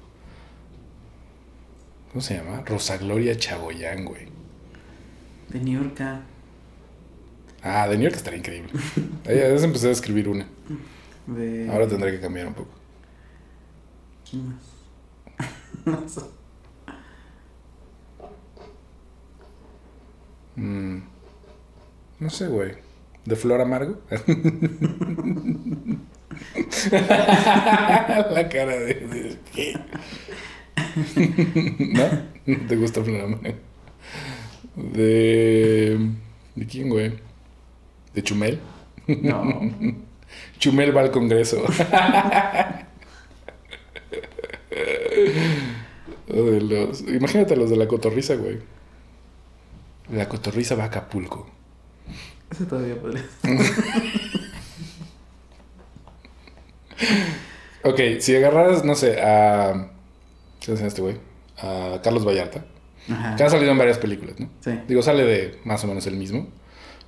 [2.14, 2.62] ¿Cómo se llama?
[2.64, 4.28] Rosa Gloria Chagoyán, güey.
[5.48, 6.00] De New York.
[7.60, 8.70] Ah, de New York estaría increíble.
[9.26, 10.46] Ahí ya se empecé a escribir una.
[11.26, 11.68] De...
[11.68, 12.70] Ahora tendré que cambiar un poco.
[14.30, 14.62] ¿Quién más?
[15.84, 16.20] no sé.
[20.54, 20.98] Mm,
[22.20, 22.76] no sé, güey.
[23.24, 23.98] ¿De Flor Amargo?
[26.92, 29.36] La cara de...
[31.16, 32.04] ¿No?
[32.46, 33.40] ¿No te gusta Amargo?
[34.76, 35.98] De...
[36.54, 37.12] ¿De quién, güey?
[38.14, 38.60] ¿De Chumel?
[39.06, 39.60] No.
[40.58, 41.62] Chumel va al Congreso.
[46.26, 48.58] De los- Imagínate los de la cotorriza, güey.
[50.12, 51.48] La cotorriza va a Acapulco.
[52.50, 53.24] Ese todavía podría.
[57.82, 59.90] Ok, si agarraras, no sé, a.
[60.64, 61.16] ¿Qué se este güey?
[61.58, 62.64] A Carlos Vallarta.
[63.10, 63.36] Ajá.
[63.36, 64.48] Que ha salido en varias películas, ¿no?
[64.60, 64.80] Sí.
[64.88, 66.48] Digo, sale de más o menos el mismo.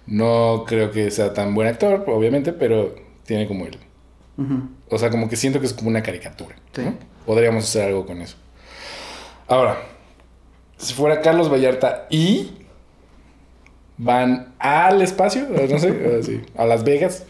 [0.07, 3.79] No creo que sea tan buen actor, obviamente, pero tiene como el.
[4.37, 4.69] Ujú.
[4.91, 6.57] O sea, como que siento que es como una caricatura.
[6.73, 6.83] Sí.
[6.83, 6.95] ¿no?
[7.25, 8.37] Podríamos hacer algo con eso.
[9.49, 9.79] Ahora,
[10.77, 12.51] si fuera Carlos Vallarta y
[13.97, 17.25] van al espacio, o no sé, así, a Las Vegas,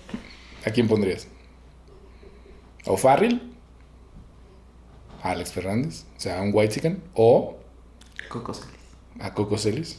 [0.65, 1.29] ¿a quién pondrías?
[2.85, 3.56] ¿A O'Farrill?
[5.27, 6.05] ¿A Alex Fernández?
[6.17, 7.57] O sea, a un White o
[8.29, 8.71] Coco Celis.
[9.19, 9.99] a Coco Celis.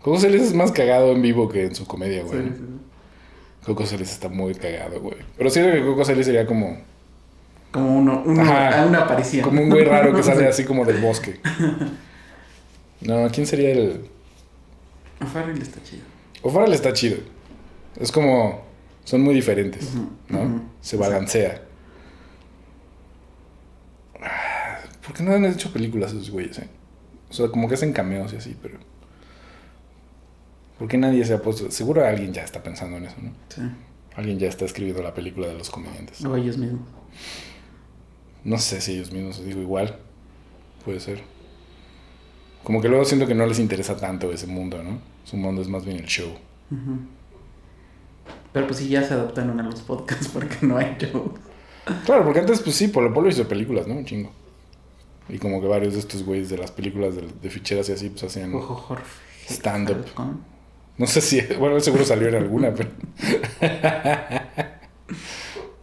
[0.00, 2.42] Coco Celis es más cagado en vivo que en su comedia, güey.
[2.42, 2.64] sí, sí.
[3.64, 5.16] Coco Celis está muy cagado, güey.
[5.36, 6.78] Pero siento que Coco Celis sería como,
[7.72, 8.86] Como uno, uno Ajá.
[8.86, 9.42] una aparición.
[9.42, 11.40] como un güey raro que sale así como del bosque.
[13.00, 14.08] No, ¿quién sería el...?
[15.32, 16.04] Farrell está chido.
[16.42, 17.16] O'Farrell está chido.
[17.98, 18.64] Es como...
[19.02, 19.88] Son muy diferentes,
[20.28, 20.62] ¿no?
[20.80, 21.62] Se balancea.
[24.22, 26.68] Ah, ¿Por qué no han hecho películas esos güeyes, eh?
[27.30, 28.78] O sea, como que hacen cameos y así, pero...
[30.78, 31.70] ¿Por qué nadie se ha puesto...?
[31.70, 33.30] Seguro alguien ya está pensando en eso, ¿no?
[33.48, 33.62] Sí.
[34.16, 36.24] Alguien ya está escribiendo la película de los comediantes.
[36.24, 36.80] O ellos mismos.
[38.44, 39.98] No sé si ellos mismos, digo, igual.
[40.84, 41.22] Puede ser.
[42.64, 44.98] Como que luego siento que no les interesa tanto ese mundo, ¿no?
[45.24, 46.30] Su mundo es más bien el show.
[48.52, 51.34] Pero pues sí, ya se adaptaron a los podcasts porque no hay show.
[52.04, 53.94] Claro, porque antes, pues sí, Polo Polo hizo películas, ¿no?
[53.94, 54.32] Un chingo.
[55.28, 58.10] Y como que varios de estos güeyes de las películas de, de ficheras y así,
[58.10, 58.52] pues hacían...
[59.48, 60.04] Stand-up.
[60.98, 61.40] No sé si...
[61.58, 62.90] Bueno, él seguro salió en alguna, pero...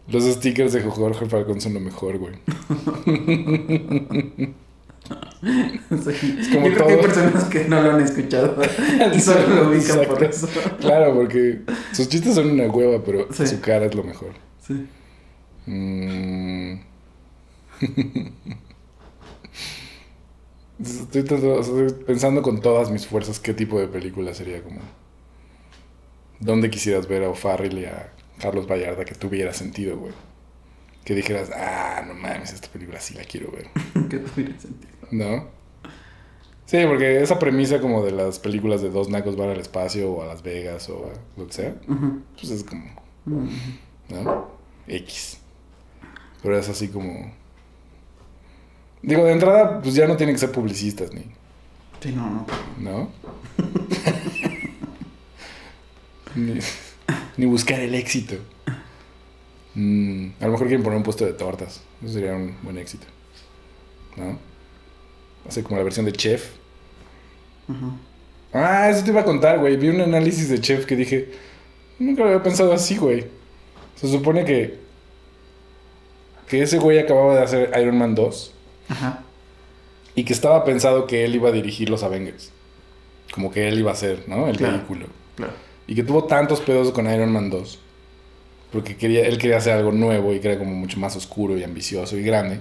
[0.07, 2.33] Los stickers de Jorge Falcón son lo mejor, güey.
[5.43, 6.49] Sí.
[6.53, 7.01] como Yo creo que hay todo.
[7.01, 8.55] personas que no lo han escuchado
[9.13, 10.47] y solo lo ubican por eso.
[10.79, 11.61] Claro, porque
[11.91, 13.45] sus chistes son una hueva, pero Sí.
[13.47, 14.29] su cara es lo mejor.
[14.65, 14.87] Sí.
[15.65, 16.79] Mm.
[20.83, 24.79] Estoy, tratando- estoy pensando con todas mis fuerzas qué tipo de película sería como...
[26.39, 30.11] ¿Dónde quisieras ver a O'Farrill y a Carlos Vallarta que tuviera sentido, güey?
[31.05, 33.67] Que dijeras, ah, no mames, esta película sí la quiero ver.
[34.09, 34.93] que tuviera sentido.
[35.11, 35.47] ¿No?
[36.65, 40.23] Sí, porque esa premisa como de las películas de dos nacos van al espacio o
[40.23, 41.75] a Las Vegas o a lo que sea,
[42.35, 42.85] pues es como.
[44.09, 44.47] ¿no?
[44.87, 45.37] X.
[46.41, 47.31] Pero es así como...
[49.03, 51.23] Digo, de entrada, pues ya no tienen que ser publicistas, ni,
[52.01, 52.45] Sí, no,
[52.79, 52.91] no.
[52.91, 53.09] ¿no?
[56.35, 56.59] ni,
[57.37, 58.35] ni buscar el éxito.
[59.75, 61.81] Mm, a lo mejor quieren poner un puesto de tortas.
[62.01, 63.05] Eso sería un buen éxito.
[64.15, 64.39] ¿No?
[65.47, 66.51] Hacer como la versión de Chef.
[67.67, 67.93] Ujú.
[68.53, 69.75] Ah, eso te iba a contar, güey.
[69.75, 71.31] Vi un análisis de Chef que dije,
[71.99, 73.25] nunca lo había pensado así, güey.
[73.95, 74.81] Se supone que
[76.47, 78.52] que ese güey acababa de hacer Iron Man 2
[78.89, 79.23] Ajá.
[80.15, 82.51] y que estaba pensado que él iba a dirigir los Avengers.
[83.31, 84.47] Como que él iba a ser, ¿no?
[84.47, 84.77] El Claro.
[84.77, 85.07] vehículo.
[85.35, 85.53] Claro.
[85.87, 87.79] Y que tuvo tantos pedos con Iron Man 2.
[88.71, 91.63] Porque quería, él quería hacer algo nuevo y que era como mucho más oscuro y
[91.63, 92.59] ambicioso y grande.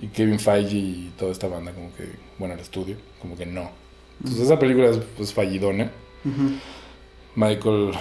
[0.00, 2.04] Y Kevin Feige y toda esta banda como que,
[2.38, 3.70] bueno, el estudio, como que no.
[4.20, 5.90] Entonces esa película es pues fallidona.
[7.34, 7.92] Michael...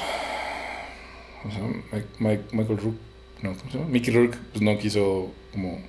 [1.42, 1.74] ¿Cómo se llama?
[1.92, 3.00] Mike- Mike- Michael Rourke.
[3.42, 3.90] No, ¿cómo se llama?
[3.90, 5.80] Mickey Rourke pues no quiso como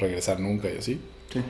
[0.00, 1.00] regresar nunca y así.
[1.32, 1.40] Sí.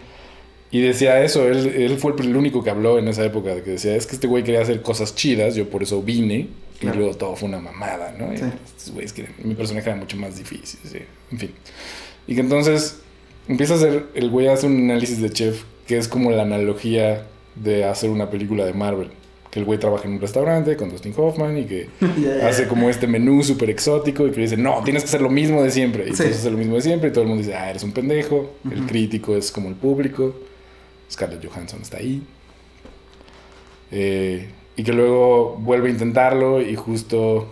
[0.73, 3.71] Y decía eso, él, él fue el único que habló en esa época, de que
[3.73, 6.49] decía, es que este güey quería hacer cosas chidas, yo por eso vine,
[6.79, 6.95] Claro.
[6.97, 8.35] y luego todo fue una mamada, ¿no?
[8.37, 8.45] Sí.
[8.77, 10.99] estos güeyes quieren- mi personaje era mucho más difícil, sí,
[11.33, 11.51] en fin.
[12.27, 13.01] Y que entonces
[13.49, 17.27] empieza a hacer, el güey hace un análisis de Chef, que es como la analogía
[17.57, 19.11] de hacer una película de Marvel.
[19.51, 21.89] Que el güey trabaja en un restaurante con Dustin Hoffman y que
[22.45, 25.63] hace como este menú súper exótico y que dice, no, tienes que hacer lo mismo
[25.63, 26.05] de siempre.
[26.05, 26.11] Y Sí.
[26.23, 28.53] entonces hace lo mismo de siempre y todo el mundo dice, ah, eres un pendejo.
[28.71, 30.35] El crítico es como el público.
[31.11, 32.23] Scarlett Johansson está ahí.
[33.91, 37.49] Eh, y que luego vuelve a intentarlo y justo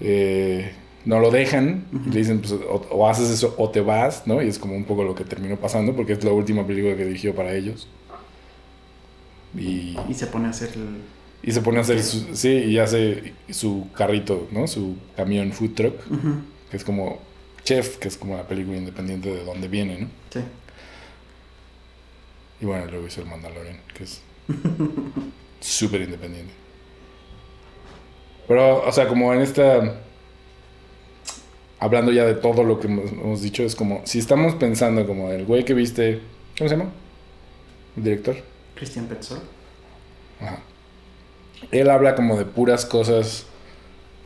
[0.00, 0.72] eh,
[1.04, 1.86] no lo dejan.
[2.06, 4.42] y le dicen, pues, o, o haces eso o te vas, ¿no?
[4.42, 7.04] Y es como un poco lo que terminó pasando porque es la última película que
[7.06, 7.88] dirigió para ellos.
[9.56, 11.02] Y, Y se pone a hacer el...
[11.42, 14.66] y se pone a hacer su, sí, y hace su carrito, ¿no?
[14.66, 15.94] Su camión food truck,
[16.70, 17.20] que es como
[17.64, 20.08] Chef, que es como la película independiente de donde viene, ¿no?
[20.30, 20.40] Sí.
[22.60, 24.22] Y bueno, luego hizo el Mandalorian, que es
[25.60, 26.52] súper independiente.
[28.48, 30.00] Pero, o sea, como en esta...
[31.78, 35.30] Hablando ya de todo lo que hemos, hemos dicho, es como, si estamos pensando como
[35.30, 36.22] el güey que viste,
[36.56, 36.90] ¿cómo se llama?
[37.96, 38.36] El director.
[38.76, 39.42] Christian Petzold.
[40.40, 40.70] Ajá.
[41.70, 43.46] Él habla como de puras cosas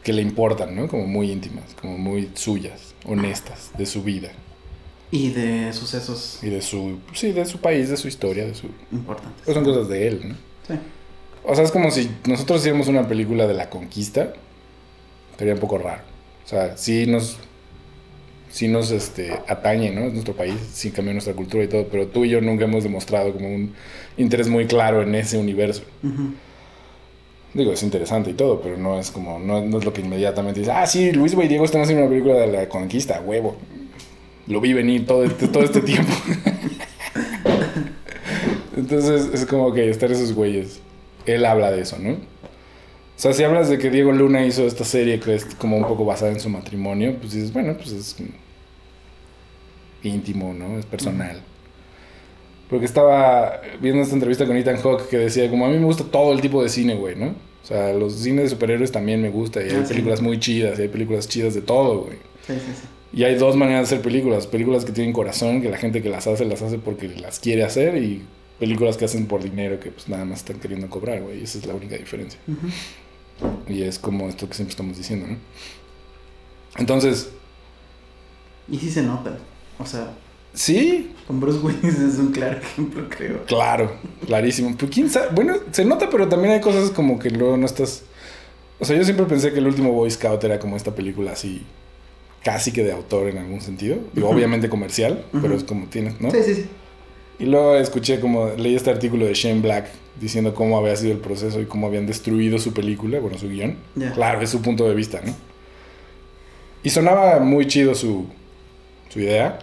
[0.03, 0.89] que le importan, ¿no?
[0.89, 4.33] Como muy íntimas, como muy suyas, honestas, de su vida
[5.11, 8.69] Y de sucesos y de su, sí, de su país, de su historia, de su...
[8.93, 9.43] importantes.
[9.45, 10.35] Pues son cosas de él, ¿no?
[10.69, 10.81] Sí.
[11.45, 14.35] O sea, es como si nosotros hiciéramos una película de la conquista,
[15.39, 16.05] sería un poco raro.
[16.45, 17.39] O sea, sí nos,
[18.49, 20.03] sí nos este, atañe, ¿no?
[20.07, 22.85] Es nuestro país, sí cambió nuestra cultura y todo, pero tú y yo nunca hemos
[22.85, 23.75] demostrado como un
[24.21, 25.83] interés muy claro en ese universo.
[27.53, 30.61] Digo, es interesante y todo, pero no es como, no, no es lo que inmediatamente
[30.61, 33.57] dices, ah, sí, Luis y Diego están haciendo una película de la conquista, huevo.
[34.47, 36.13] Lo vi venir todo este, todo este tiempo.
[38.77, 40.81] Entonces es como que estar esos güeyes.
[41.27, 42.13] Él habla de eso, ¿no?
[42.13, 45.85] O sea, si hablas de que Diego Luna hizo esta serie que es como un
[45.85, 48.17] poco basada en su matrimonio, pues dices, bueno, pues es
[50.03, 50.79] íntimo, ¿no?
[50.79, 51.43] Es personal.
[52.71, 56.05] Porque estaba viendo esta entrevista con Ethan Hawke que decía, como a mí me gusta
[56.05, 57.27] todo el tipo de cine, güey, ¿no?
[57.63, 59.89] O sea, los cines de superhéroes también me gusta y hay Ah, sí.
[59.89, 62.17] películas muy chidas y hay películas chidas de todo, güey.
[62.47, 62.87] Sí, sí, sí.
[63.13, 64.47] Y hay dos maneras de hacer películas.
[64.47, 67.65] Películas que tienen corazón, que la gente que las hace, las hace porque las quiere
[67.65, 67.97] hacer.
[68.01, 68.23] Y
[68.61, 71.43] películas que hacen por dinero, que pues nada más están queriendo cobrar, güey.
[71.43, 72.39] Esa es la única diferencia.
[73.69, 75.37] Y es como esto que siempre estamos diciendo, ¿no?
[76.79, 77.31] Entonces,
[78.71, 79.37] Y sí se nota.
[79.81, 80.13] O sea,
[80.55, 83.45] sí, con Bruce Willis es un claro ejemplo, creo.
[83.45, 83.93] claro,
[84.27, 84.75] clarísimo.
[84.77, 85.29] Pues quién sabe.
[85.33, 88.03] Bueno, se nota, pero también hay cosas como que luego no estás...
[88.81, 91.63] O sea, yo siempre pensé que el último Boy Scout era como esta película así,
[92.43, 93.99] casi que de autor en algún sentido.
[94.13, 96.31] Digo, obviamente comercial, pero es como tienes, ¿no?
[96.31, 96.67] Sí, sí, sí.
[97.39, 99.87] Y luego escuché como, leí este artículo de Shane Black
[100.21, 103.77] diciendo cómo había sido el proceso y cómo habían destruido su película, bueno, su guion.
[104.15, 105.35] Claro, es su punto de vista, ¿no?
[106.83, 108.27] Y sonaba muy chido su,
[109.11, 109.59] su idea,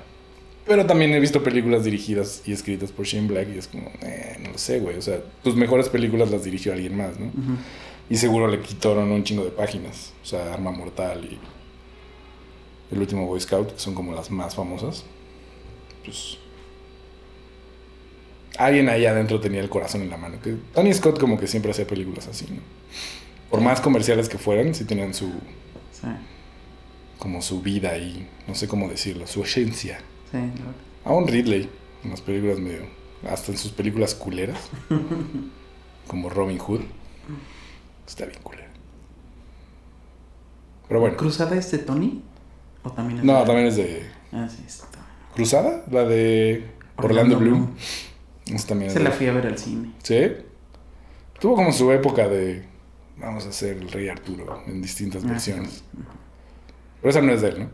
[0.67, 4.37] pero también he visto películas dirigidas y escritas por Shane Black y es como, eh,
[4.41, 7.31] no lo sé, güey, o sea, tus mejores películas las dirigió alguien más, ¿no?
[8.09, 11.37] Y seguro le quitaron un chingo de páginas, o sea, Arma Mortal y
[12.93, 15.03] El último Boy Scout, que son como las más famosas.
[16.05, 16.37] Pues
[18.57, 20.41] alguien ahí adentro tenía el corazón en la mano.
[20.41, 22.61] Que Tony Scott como que siempre hacía películas así, ¿no?
[23.49, 25.31] Por más comerciales que fueran, sí tenían su
[25.91, 26.07] Sí,
[27.17, 29.99] como su vida y no sé cómo decirlo, su esencia.
[30.31, 30.37] Sí.
[31.05, 31.69] Aún Ridley,
[32.03, 32.81] en las películas medio,
[33.29, 34.69] hasta en sus películas culeras,
[36.07, 36.81] como Robin Hood,
[38.05, 38.67] está bien culera.
[40.87, 42.21] Pero bueno, ¿Cruzada es de Tony?
[42.83, 44.87] ¿O también es no, de- también es de Ah, sí, está.
[45.35, 46.65] Cruzada, la de
[46.97, 47.73] Orlando, Bloom.
[48.45, 49.91] Esa también es Se la fui a ver al cine.
[50.03, 50.19] ¿Sí?
[51.39, 52.65] Tuvo como su época de
[53.17, 55.83] vamos a hacer el Rey Arturo en distintas Ah, versiones.
[57.01, 57.69] Pero esa no es de él, ¿no?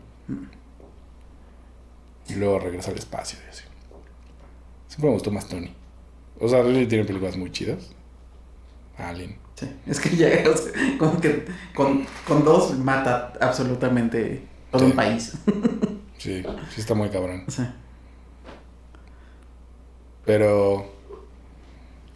[2.28, 3.64] Y luego regresa al espacio y así.
[4.88, 5.72] Siempre me gustó más Tony.
[6.40, 7.90] O sea, Ridley tiene películas muy chidas.
[8.96, 9.36] Alien.
[9.56, 11.44] Sí, es que ya, o sea, como que
[11.74, 14.86] con, con dos mata absolutamente todo Sí.
[14.86, 15.32] un país.
[16.16, 17.44] Sí, sí está muy cabrón.
[17.48, 17.74] Sea,
[20.24, 20.90] Pero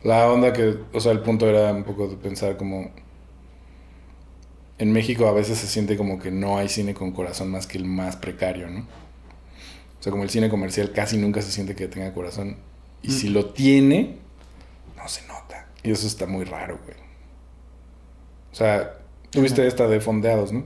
[0.02, 2.90] la onda que, o sea, el punto era un poco de pensar como
[4.78, 7.76] en México a veces se siente como que no hay cine con corazón más que
[7.78, 8.86] el más precario, ¿no?
[9.98, 12.56] O sea, como el cine comercial casi nunca se siente que tenga corazón.
[13.02, 14.16] Y si lo tiene,
[14.96, 15.66] no se nota.
[15.82, 16.96] Y eso está muy raro, güey.
[18.52, 18.98] O sea,
[19.30, 20.64] tuviste esta de fondeados, ¿no?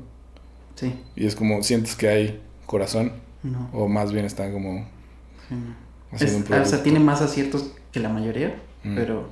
[0.74, 3.68] sí, Y es como, sientes que hay corazón, no.
[3.72, 4.86] o más bien están como
[5.48, 6.36] sí, no.
[6.54, 8.94] un o sea, tiene más aciertos que la mayoría, Mm.
[8.96, 9.30] pero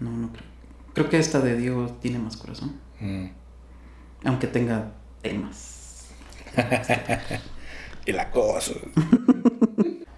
[0.00, 0.44] no, no creo.
[0.94, 3.26] Creo que esta de Diego tiene más corazón, Mm.
[4.24, 4.92] aunque tenga
[5.22, 6.06] temas.
[8.06, 8.74] El acoso.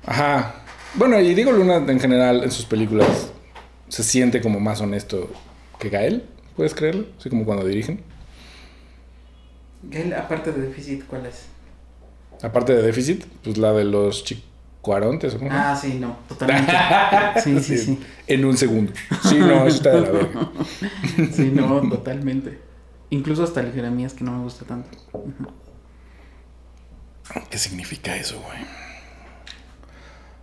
[0.04, 0.62] Ajá.
[0.94, 3.30] Bueno, y Diego Luna en general en sus películas
[3.88, 5.30] se siente como más honesto
[5.78, 6.24] que Gael.
[6.56, 7.06] ¿Puedes creerlo?
[7.18, 8.00] Así como cuando dirigen.
[9.82, 11.46] Gael, aparte de déficit, ¿cuál es?
[12.42, 14.42] Aparte de Déficit, pues la de los chi-
[14.82, 15.50] Cuarontes o cómo?
[15.52, 16.72] Ah, sí, no, totalmente.
[17.42, 17.98] Sí, sí, sí.
[18.26, 18.92] En un segundo.
[19.22, 20.50] Sí, no, eso está de la verga.
[21.32, 22.58] Sí, no, totalmente.
[23.10, 24.90] Incluso hasta el Jeremías que no me gusta tanto.
[27.50, 28.58] ¿Qué significa eso, güey?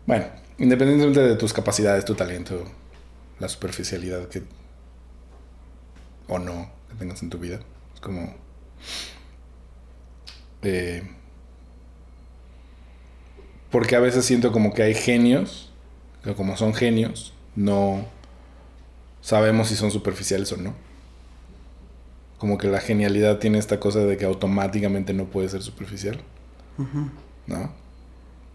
[0.05, 0.25] Bueno,
[0.57, 2.65] independientemente de tus capacidades, tu talento,
[3.39, 4.43] la superficialidad que
[6.27, 7.59] o no que tengas en tu vida,
[7.93, 8.35] es como
[10.61, 11.03] eh,
[13.71, 15.71] porque a veces siento como que hay genios
[16.23, 18.05] que como son genios no
[19.21, 20.73] sabemos si son superficiales o no.
[22.37, 26.19] Como que la genialidad tiene esta cosa de que automáticamente no puede ser superficial.
[27.47, 27.71] ¿No?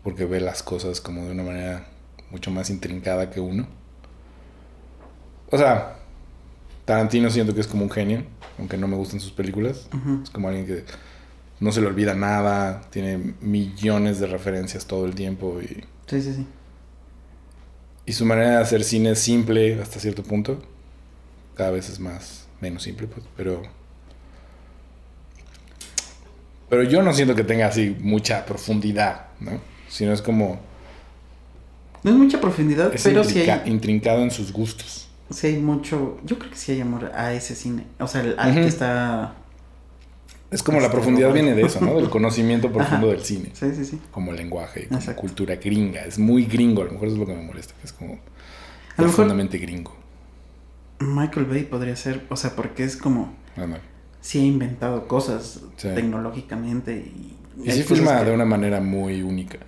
[0.03, 1.87] Porque ve las cosas como de una manera
[2.31, 3.67] mucho más intrincada que uno.
[5.51, 5.99] O sea,
[6.85, 8.23] Tarantino siento que es como un genio,
[8.59, 9.89] aunque no me gustan sus películas.
[10.23, 10.85] Es como alguien que
[11.61, 16.33] no se le olvida nada, tiene millones de referencias todo el tiempo y, Sí, sí,
[16.35, 16.47] sí.
[18.07, 20.63] y su manera de hacer cine es simple hasta cierto punto.
[21.55, 23.63] Cada vez es más, menos simple, pues, pero...
[26.69, 29.53] Pero yo no siento que tenga así mucha profundidad, ¿no?
[29.89, 30.61] Sino es como...
[32.03, 35.09] No es mucha profundidad, Es pero sí hay, intrincado en sus gustos.
[35.31, 36.19] sí hay mucho.
[36.25, 37.87] Yo creo que sí hay amor a ese cine.
[37.99, 39.35] O sea, al, que está.
[40.51, 41.97] Es como la Este, profundidad viene de eso, ¿no?
[41.97, 43.17] Del conocimiento profundo Ajá.
[43.17, 43.51] del cine.
[43.53, 44.01] Sí, sí, sí.
[44.13, 45.21] Como lenguaje, como Exacto.
[45.21, 46.05] cultura gringa.
[46.05, 47.75] Es muy gringo, a lo mejor eso es lo que me molesta.
[47.81, 49.97] que Es como A lo mejor- profundamente gringo.
[51.01, 52.25] Michael Bay podría ser.
[52.31, 53.35] O sea, porque es como.
[53.57, 53.83] Ándale.
[54.21, 55.89] Sí ha inventado cosas Sí.
[55.95, 57.35] tecnológicamente y.
[57.65, 59.59] Y hay sí filma que- de una manera muy única.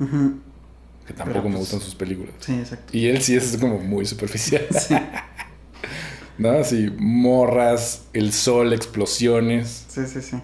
[1.06, 2.35] Que tampoco me pues, gustan sus películas.
[2.40, 2.97] Sí, exacto.
[2.97, 4.66] Y él sí es como muy superficial.
[4.78, 4.94] Sí,
[6.39, 6.51] ¿No?
[6.52, 9.86] Así, morras, el sol, explosiones.
[9.89, 10.22] sí, sí.
[10.22, 10.36] sí.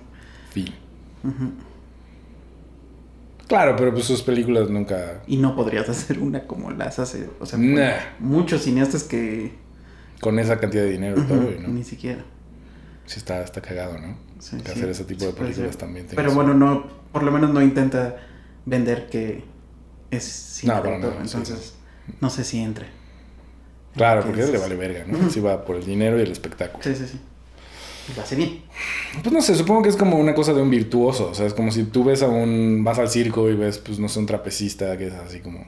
[0.51, 0.66] Fin.
[3.49, 5.23] Claro, pero pues sus películas nunca.
[5.27, 7.28] Y no podrías hacer una como las hace.
[7.41, 7.93] O sea, Nah.
[8.19, 9.55] muchos cineastas que.
[10.20, 11.69] Con esa cantidad de dinero y Ujú, todo, y ¿no?
[11.69, 12.24] Ni siquiera.
[13.07, 14.16] Sí, está, está cagado, ¿no?
[14.41, 14.78] Sí, Que sí.
[14.78, 16.07] hacer ese tipo de películas también.
[16.15, 18.16] Pero bueno, no, por lo menos no intenta
[18.65, 19.45] vender que
[20.11, 20.85] es cine No,
[21.20, 21.74] entonces
[22.20, 22.87] no sé si entre.
[23.95, 25.31] Claro, que porque a él le vale verga, ¿no?
[25.31, 26.83] Sí va por el dinero y el espectáculo.
[26.83, 27.20] Sí, sí, sí.
[28.12, 28.62] Y lo hace bien.
[29.23, 31.31] Pues no sé, supongo que es como una cosa de un virtuoso.
[31.31, 32.83] O sea, es como si tú ves a un.
[32.85, 35.65] vas al circo y ves, pues no sé, un trapecista que es así como.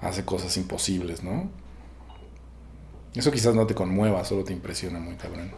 [0.00, 1.48] hace cosas imposibles, ¿no?
[3.14, 5.50] Eso quizás no te conmueva, solo te impresiona muy cabrón.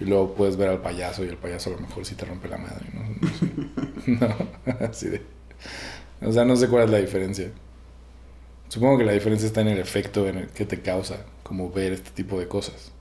[0.00, 2.48] Y luego puedes ver al payaso y el payaso a lo mejor sí te rompe
[2.48, 3.06] la madre, ¿no?
[4.06, 4.28] No, sé.
[4.66, 5.22] no así de.
[6.22, 7.50] O sea, no sé cuál es la diferencia.
[8.68, 11.92] Supongo que la diferencia está en el efecto en el que te causa, como ver
[11.92, 12.92] este tipo de cosas.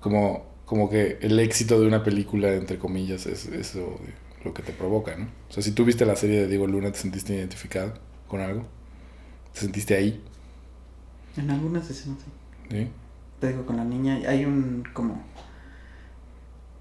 [0.00, 3.98] Como, como que el éxito de una película, entre comillas, es eso
[4.44, 5.26] lo que te provoca, ¿no?
[5.48, 7.94] O sea, si tú viste la serie de Diego Luna, ¿te sentiste identificado
[8.28, 8.64] con algo?
[9.52, 10.22] ¿Te sentiste ahí?
[11.36, 12.76] En algunas escenas, sí.
[12.76, 12.88] ¿Sí?
[13.40, 15.22] Te digo, con la niña hay un como...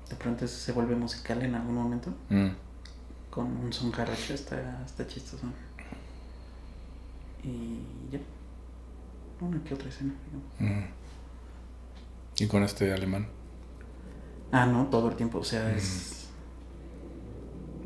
[0.10, 2.14] De pronto eso se vuelve musical en algún momento.
[2.30, 2.50] Mm.
[3.30, 5.48] Con un son jarocho, está, está chistoso.
[7.44, 7.80] Y
[8.12, 8.20] ya.
[9.42, 10.82] Una que otra escena, digamos.
[10.86, 10.90] Mm.
[12.38, 13.28] Y con este alemán.
[14.52, 15.40] Ah, no, todo el tiempo.
[15.40, 16.28] O sea, es.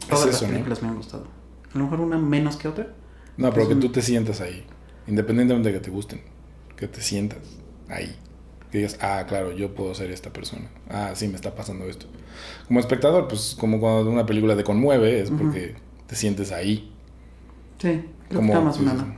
[0.01, 0.47] Es Todas eso, las ¿no?
[0.49, 1.27] películas me han gustado.
[1.73, 2.93] A lo mejor una menos que otra.
[3.37, 4.65] No, pero que un- tú te sientas ahí.
[5.07, 6.21] Independientemente de que te gusten.
[6.75, 7.39] Que te sientas
[7.87, 8.17] ahí.
[8.71, 10.69] Que digas, ah, claro, yo puedo ser esta persona.
[10.89, 12.05] Ah, sí, me está pasando esto.
[12.67, 15.75] Como espectador, pues como cuando una película te conmueve, es porque
[16.07, 16.91] te sientes ahí.
[17.79, 19.15] Sí, creo Como, que más pues, una.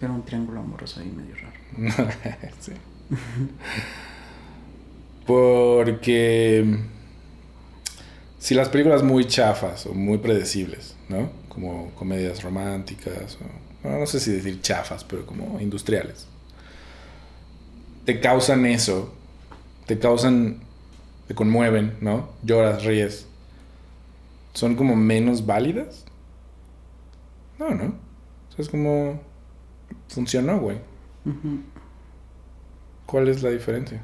[0.00, 1.92] Era un triángulo amoroso ahí medio raro.
[2.60, 2.72] sí.
[5.26, 6.64] Porque
[8.38, 11.30] si las películas muy chafas o muy predecibles, ¿no?
[11.48, 13.44] Como comedias románticas, o,
[13.82, 16.26] bueno, no sé si decir chafas, pero como industriales,
[18.08, 19.12] te causan eso,
[19.84, 20.60] te causan,
[21.26, 22.30] te conmueven, ¿no?
[22.42, 23.26] Lloras, ríes.
[24.54, 26.06] ¿Son como menos válidas?
[27.58, 27.84] No, ¿no?
[27.84, 29.20] O sea, es como...
[30.08, 30.78] Funcionó, güey.
[31.26, 31.60] Ujú.
[33.04, 34.02] ¿Cuál es la diferencia?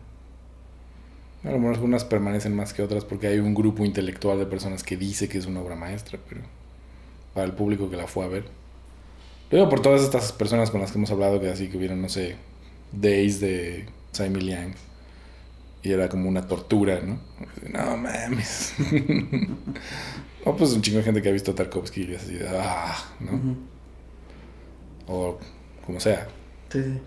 [1.42, 4.82] A lo mejor unas permanecen más que otras porque hay un grupo intelectual de personas
[4.82, 6.42] que dice que es una obra maestra, pero
[7.32, 8.44] para el público que la fue a ver.
[9.50, 12.02] Lo digo por todas estas personas con las que hemos hablado que así que vieron,
[12.02, 12.36] no sé,
[13.00, 14.74] Days de Simon Liang.
[15.82, 17.18] Y era como una tortura, ¿no?
[17.72, 18.74] No mames.
[20.44, 23.56] o pues un chingo de gente que ha visto Tarkovsky y así ah, ¿no?
[25.06, 25.38] O
[25.84, 26.26] como sea.
[26.70, 26.98] Sí, sí.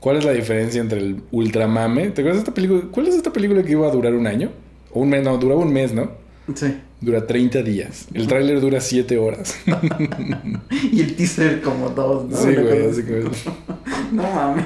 [0.00, 2.10] ¿Cuál es la diferencia entre el ultramame?
[2.10, 2.82] ¿Te acuerdas de esta película?
[2.90, 4.50] ¿Cuál es esta película que iba a durar un año?
[4.92, 6.10] O un mes, no, duraba un mes, ¿no?
[6.54, 6.76] Sí.
[7.00, 8.06] Dura 30 días.
[8.14, 9.56] El tráiler dura 7 horas.
[10.92, 12.36] Y el teaser como dos, ¿no?
[12.36, 13.02] Sí, güey, así.
[13.02, 13.24] que...
[14.12, 14.64] No mames.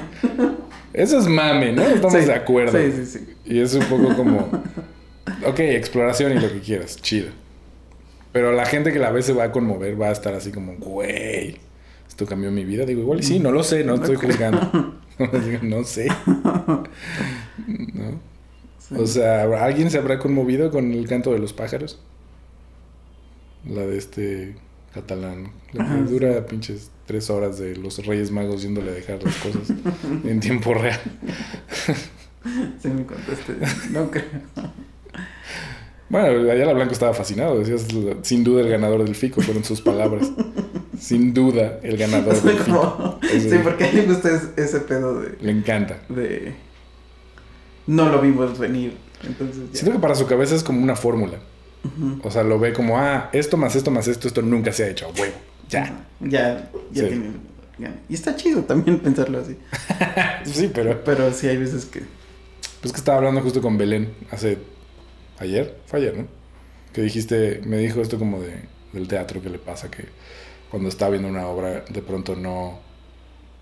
[0.93, 1.83] Eso es mame, ¿no?
[1.83, 2.77] Estamos Sí, de acuerdo.
[2.77, 3.35] Sí, sí, sí.
[3.45, 4.49] Y es un poco como...
[5.45, 6.97] Ok, exploración y lo que quieras.
[6.97, 7.29] Chido.
[8.31, 10.75] Pero la gente que la ve se va a conmover, va a estar así como,
[10.75, 11.57] güey,
[12.07, 12.85] esto cambió mi vida.
[12.85, 14.95] Digo, igual y sí, no lo sé, no estoy juzgando.
[15.61, 16.07] No sé.
[17.67, 18.19] ¿No?
[18.79, 18.95] Sí.
[18.97, 21.99] O sea, ¿alguien se habrá conmovido con el canto de los pájaros?
[23.69, 24.55] La de este
[24.93, 25.51] catalán.
[25.71, 29.69] Que Ajá, dura pinches tres horas de los Reyes Magos yéndole a dejar las cosas
[30.23, 30.99] en tiempo real.
[32.81, 33.53] Sí me contaste.
[33.91, 34.23] No creo.
[36.09, 37.59] Bueno, Ayala Blanco estaba fascinado.
[37.59, 37.85] Decías,
[38.23, 40.27] sin duda el ganador del FICO, fueron sus palabras.
[40.99, 43.19] sin duda el ganador del FICO.
[43.21, 43.61] Eso Sí, es.
[43.61, 45.99] porque a él le gusta es- ese pedo de, Le encanta.
[46.09, 46.53] de...
[47.85, 48.97] No lo vimos venir.
[49.23, 49.77] Entonces ya.
[49.79, 51.37] Siento que para su cabeza es como una fórmula.
[52.23, 54.87] O sea, lo ve como, ah, esto más esto más esto, esto nunca se ha
[54.89, 55.11] hecho.
[55.17, 55.33] Huevo.
[55.69, 56.05] Ya.
[56.19, 57.07] Ya, ya Sí.
[57.07, 57.31] tiene...
[57.79, 57.95] ya.
[58.07, 59.57] Y está chido también pensarlo así.
[60.45, 61.03] Sí, pero...
[61.03, 62.03] Pero sí hay veces que...
[62.81, 64.57] Pues que estaba hablando justo con Belén hace...
[65.39, 66.27] Ayer, fue ayer, ¿no?
[66.93, 68.53] Que dijiste, me dijo esto como de,
[68.93, 70.05] del teatro que le pasa que
[70.69, 72.79] cuando está viendo una obra de pronto no...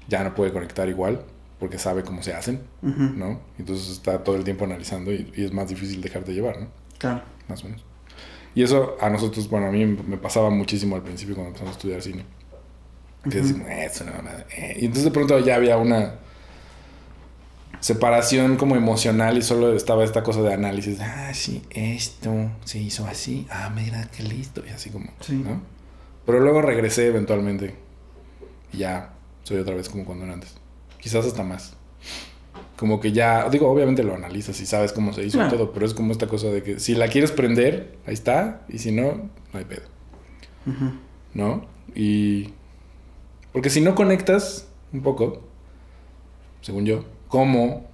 [0.10, 1.22] Ya no puede conectar igual
[1.60, 2.62] porque sabe cómo se hacen.
[2.82, 3.40] ¿no?
[3.58, 6.68] Entonces está todo el tiempo analizando y, y es más difícil dejarte llevar, ¿no?
[6.98, 7.22] Claro.
[7.48, 7.84] Más o menos.
[8.56, 11.78] Y eso a nosotros, bueno, a mí me pasaba muchísimo al principio cuando empezamos a
[11.78, 12.26] estudiar cine.
[13.30, 14.46] Que decimos, "Eh, eso no, nada".
[14.56, 14.76] eh".
[14.80, 16.16] Y entonces de pronto ya había una
[17.80, 21.00] separación como emocional y solo estaba esta cosa de análisis.
[21.00, 22.34] Ah, sí, esto
[22.66, 23.48] se hizo así.
[23.50, 24.64] Ah, mira, qué listo.
[24.66, 25.36] Y así como, Sí.
[25.36, 25.62] ¿no?
[26.26, 27.76] Pero luego regresé eventualmente.
[28.74, 29.14] Y ya
[29.44, 30.56] soy otra vez como cuando era antes.
[31.00, 31.74] Quizás hasta más.
[32.78, 35.86] Como que ya, digo, obviamente lo analizas y sabes cómo se hizo y todo, pero
[35.86, 39.30] es como esta cosa de que si la quieres prender, ahí está, y si no,
[39.52, 39.84] no hay pedo.
[41.34, 41.66] ¿no?
[41.96, 42.54] Y.
[43.52, 45.42] Porque si no conectas un poco,
[46.62, 47.88] según yo, ¿cómo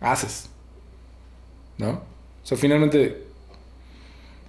[0.00, 0.48] haces?
[1.78, 1.90] ¿No?
[1.90, 3.26] O sea, finalmente.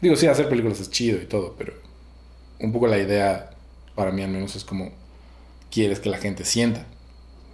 [0.01, 1.73] Digo, sí, hacer películas es chido y todo, pero
[2.59, 3.51] un poco la idea,
[3.95, 4.91] para mí al menos, es como
[5.69, 6.85] quieres que la gente sienta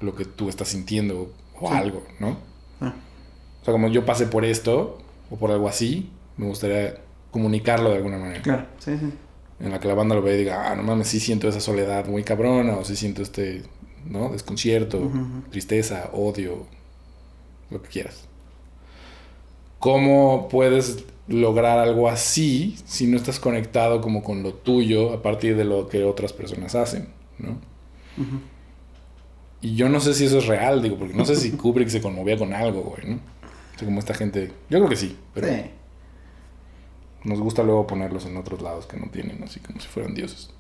[0.02, 1.74] lo que tú estás sintiendo o Sí.
[1.76, 2.38] algo, ¿no?
[2.82, 2.94] Ah.
[3.62, 4.98] O sea, como yo pasé por esto
[5.30, 6.96] o por algo así, me gustaría
[7.32, 9.12] comunicarlo de alguna manera Claro, sí, sí.
[9.60, 11.60] en la que la banda lo ve y diga, ah, no mames, sí siento esa
[11.60, 13.64] soledad muy cabrona, o sí siento este,
[14.06, 14.30] ¿no?
[14.30, 15.12] Desconcierto,
[15.52, 16.66] tristeza, odio,
[17.70, 18.24] lo que quieras.
[19.80, 25.56] ¿Cómo puedes lograr algo así si no estás conectado como con lo tuyo a partir
[25.58, 27.50] de lo que otras personas hacen, ¿no?
[28.18, 28.40] Ujú.
[29.62, 32.02] Y yo no sé si eso es real, digo, porque no sé si Kubrick se
[32.02, 33.16] conmovía con algo, güey, ¿no?
[33.16, 35.72] O sea, como esta gente, yo creo que sí, pero Sí.
[37.24, 40.52] nos gusta luego ponerlos en otros lados que no tienen, así como si fueran dioses.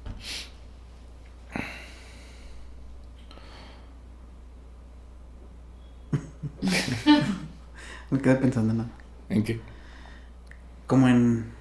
[8.11, 8.89] Me quedé pensando en nada.
[9.29, 9.59] ¿En qué?
[10.85, 11.51] Como en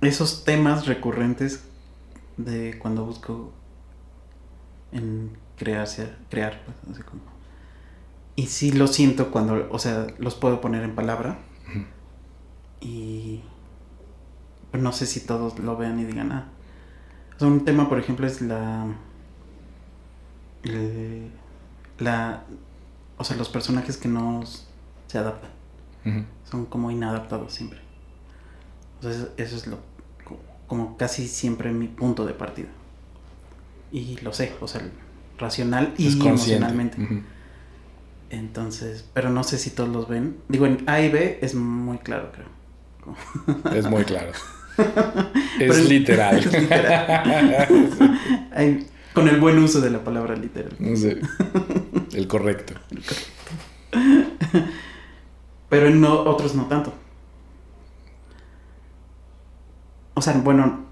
[0.00, 1.64] esos temas recurrentes
[2.36, 3.52] de cuando busco
[4.92, 7.22] en crearse, crear, pues, así como.
[8.34, 11.38] Y sí lo siento cuando, o sea, los puedo poner en palabra.
[12.80, 13.42] Y
[14.70, 16.48] pero no sé si todos lo vean y digan, ah.
[17.34, 18.86] O sea, un tema, por ejemplo, es la.
[20.64, 21.30] el-
[21.98, 22.44] la.
[23.18, 24.42] O sea, los personajes que no
[25.06, 25.50] se adaptan.
[26.44, 27.80] Son como inadaptados siempre.
[29.00, 29.78] O sea, eso, eso es lo.
[30.24, 32.68] co- Como casi siempre mi punto de partida.
[33.90, 34.82] Y lo sé, o sea,
[35.38, 37.24] racional y emocionalmente.
[38.30, 40.36] Entonces, pero no sé si todos los ven.
[40.48, 43.74] Digo, en A y B es muy claro, creo.
[43.74, 44.32] Es muy claro.
[45.58, 46.38] Es literal.
[46.44, 47.68] es literal.
[48.54, 50.74] Hay- con el buen uso de la palabra literal.
[50.78, 51.18] No sé.
[52.12, 52.74] El correcto.
[55.70, 56.92] Pero en no, otros no tanto.
[60.12, 60.84] O sea, bueno,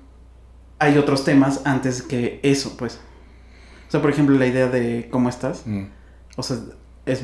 [0.79, 2.99] hay otros temas antes que eso, pues.
[3.95, 5.62] O sea, por ejemplo, la idea de cómo estás.
[5.66, 5.85] Mm.
[6.37, 6.59] O sea,
[7.07, 7.23] es,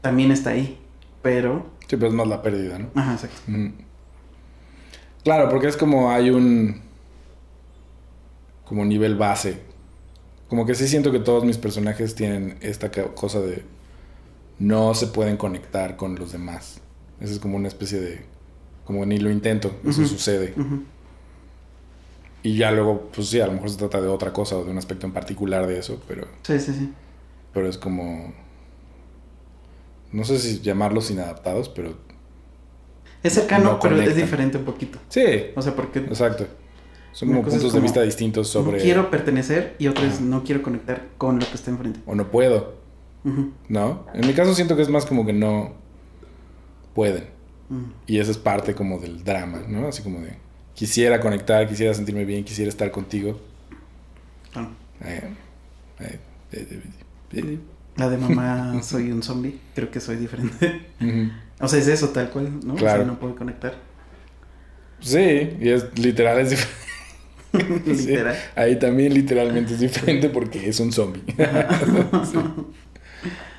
[0.00, 0.78] también está ahí.
[1.20, 1.66] Pero...
[1.80, 2.88] Sí, pero es más la pérdida, ¿no?
[2.94, 3.36] Ajá, exacto.
[3.46, 3.72] Ujú.
[5.22, 6.80] Claro, porque es como hay un
[8.64, 9.60] como nivel base.
[10.48, 13.64] Como que sí siento que todos mis personajes tienen esta cosa de
[14.58, 16.80] no se pueden conectar con los demás.
[17.20, 18.24] Eso es como una especie de
[18.86, 20.54] como ni lo intento, eso sucede.
[20.56, 20.84] Ujú.
[22.48, 24.70] Y ya luego, pues sí, a lo mejor se trata de otra cosa o de
[24.70, 26.92] un aspecto en particular de eso, pero Sí, sí, sí.
[27.52, 28.32] pero es como
[30.12, 31.94] no sé si llamarlos inadaptados, pero
[33.22, 34.98] Es cercano, no pero es diferente un poquito.
[35.10, 36.46] Sí, O sea, porque exacto.
[37.12, 38.78] Son como puntos de vista distintos sobre...
[38.78, 40.24] no quiero pertenecer y otra es Ajá.
[40.24, 42.00] no quiero conectar con lo que está enfrente.
[42.06, 42.76] O no puedo,
[43.68, 44.06] ¿no?
[44.14, 45.72] En mi caso siento que es más como que no
[46.94, 47.24] pueden.
[48.06, 49.88] Y eso es parte como del drama, ¿no?
[49.88, 50.47] Así como de...
[50.78, 53.40] Quisiera conectar, quisiera sentirme bien, quisiera estar contigo.
[54.52, 54.68] Claro.
[55.04, 55.22] Eh,
[55.98, 56.18] eh,
[56.52, 56.68] eh,
[57.32, 57.58] eh, eh.
[57.96, 60.86] La de mamá soy un zombie, creo que soy diferente.
[61.60, 62.76] O sea, es eso tal cual, ¿no?
[62.76, 63.02] Claro.
[63.02, 63.74] O sea, no puedo conectar.
[65.00, 66.78] Sí, y es literal, es diferente.
[67.96, 68.36] Sí, Literal.
[68.54, 71.22] ahí también literalmente es diferente porque es un zombie.
[72.30, 72.38] Sí.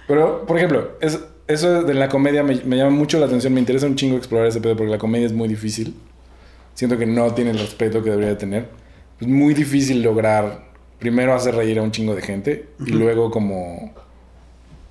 [0.08, 3.52] Pero, por ejemplo, es- eso de la comedia me, me llama mucho la atención.
[3.54, 5.96] Me interesa un chingo explorar ese pedo porque la comedia es muy difícil.
[6.80, 8.70] Siento que no tiene el respeto que debería de tener.
[9.20, 13.94] Es muy difícil lograr, primero hacer reír a un chingo de gente y luego como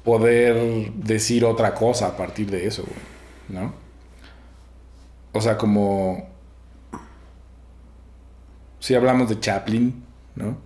[0.04, 3.72] poder decir otra cosa a partir de eso, güey, ¿no?
[5.32, 6.28] O sea, como
[8.78, 10.04] si hablamos de Chaplin,
[10.36, 10.58] ¿no?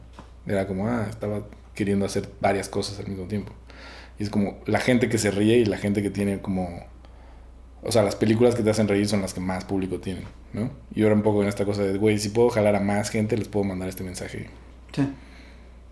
[0.45, 3.53] Era como, ah, estaba queriendo hacer varias cosas al mismo tiempo.
[4.19, 6.85] Y es como la gente que se ríe y la gente que tiene como...
[7.85, 10.71] O sea, las películas que te hacen reír son las que más público tienen, ¿no?
[10.95, 13.37] Y ahora un poco en esta cosa de, güey, si puedo jalar a más gente,
[13.37, 14.49] les puedo mandar este mensaje.
[14.93, 15.09] Sí.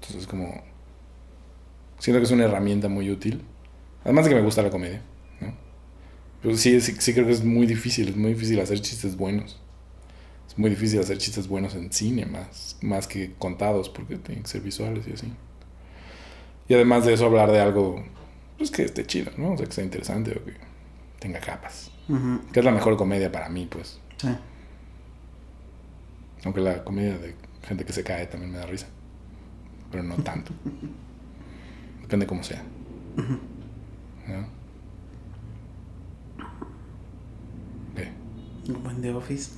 [0.00, 0.62] Entonces, como...
[1.98, 3.42] Siento que es una herramienta muy útil.
[4.04, 5.02] Además de que me gusta la comedia,
[5.40, 5.52] ¿no?
[6.40, 9.60] Pero sí, sí, sí creo que es muy difícil, es muy difícil hacer chistes buenos.
[10.48, 14.48] Es muy difícil hacer chistes buenos en cine, más, más que contados, porque tienen que
[14.48, 15.32] ser visuales y así.
[16.68, 18.02] Y además de eso, hablar de algo,
[18.56, 19.52] pues que esté chido, ¿no?
[19.52, 20.69] O sea, que sea interesante o que
[21.20, 21.92] tenga capas.
[22.52, 24.01] Que es la mejor comedia para mí, pues.
[24.16, 24.28] sí.
[26.44, 28.86] Aunque la comedia de gente que se cae también me da risa.
[29.90, 30.52] Pero no tanto.
[32.01, 32.62] Depende cómo sea.
[33.16, 34.47] ¿No?
[37.94, 38.10] ¿Qué?
[38.72, 39.52] Como en The Office.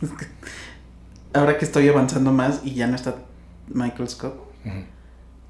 [1.32, 3.16] Ahora que estoy avanzando más y ya no está
[3.68, 4.34] Michael Scott,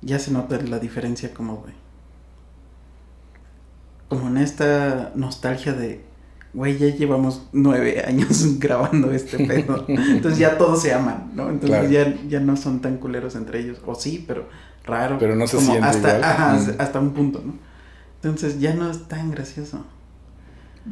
[0.00, 1.74] ya se nota la diferencia como, güey.
[4.08, 6.00] Como en esta nostalgia de,
[6.54, 9.84] güey, ya llevamos nueve años grabando este pedo.
[9.88, 11.50] Entonces ya todos se aman, ¿no?
[11.50, 11.90] Entonces Claro.
[11.90, 13.78] ya, ya no son tan culeros entre ellos.
[13.86, 14.48] O sí, pero
[14.84, 15.18] raro.
[15.18, 16.24] Pero no se Como siente hasta, igual.
[16.24, 16.70] ajá, Mm.
[16.78, 17.54] hasta un punto, ¿no?
[18.22, 19.84] Entonces ya no es tan gracioso.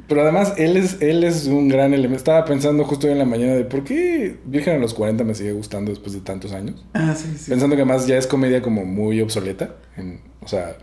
[0.09, 2.19] Pero además, él es, él es un gran elemento.
[2.19, 5.35] Estaba pensando justo hoy en la mañana de por qué Virgen a los 40 me
[5.35, 6.85] sigue gustando después de tantos años.
[6.93, 7.49] Ah, sí, sí.
[7.51, 9.77] Pensando que además ya es comedia como muy obsoleta.
[9.97, 10.77] En, o sea,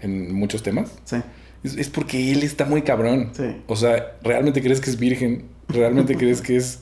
[0.00, 0.92] en muchos temas.
[1.04, 1.16] Sí,
[1.64, 3.30] Es, es porque él está muy cabrón.
[3.34, 3.62] sí.
[3.66, 5.46] O sea, ¿realmente crees que es virgen?
[5.68, 6.80] ¿Realmente crees que es...?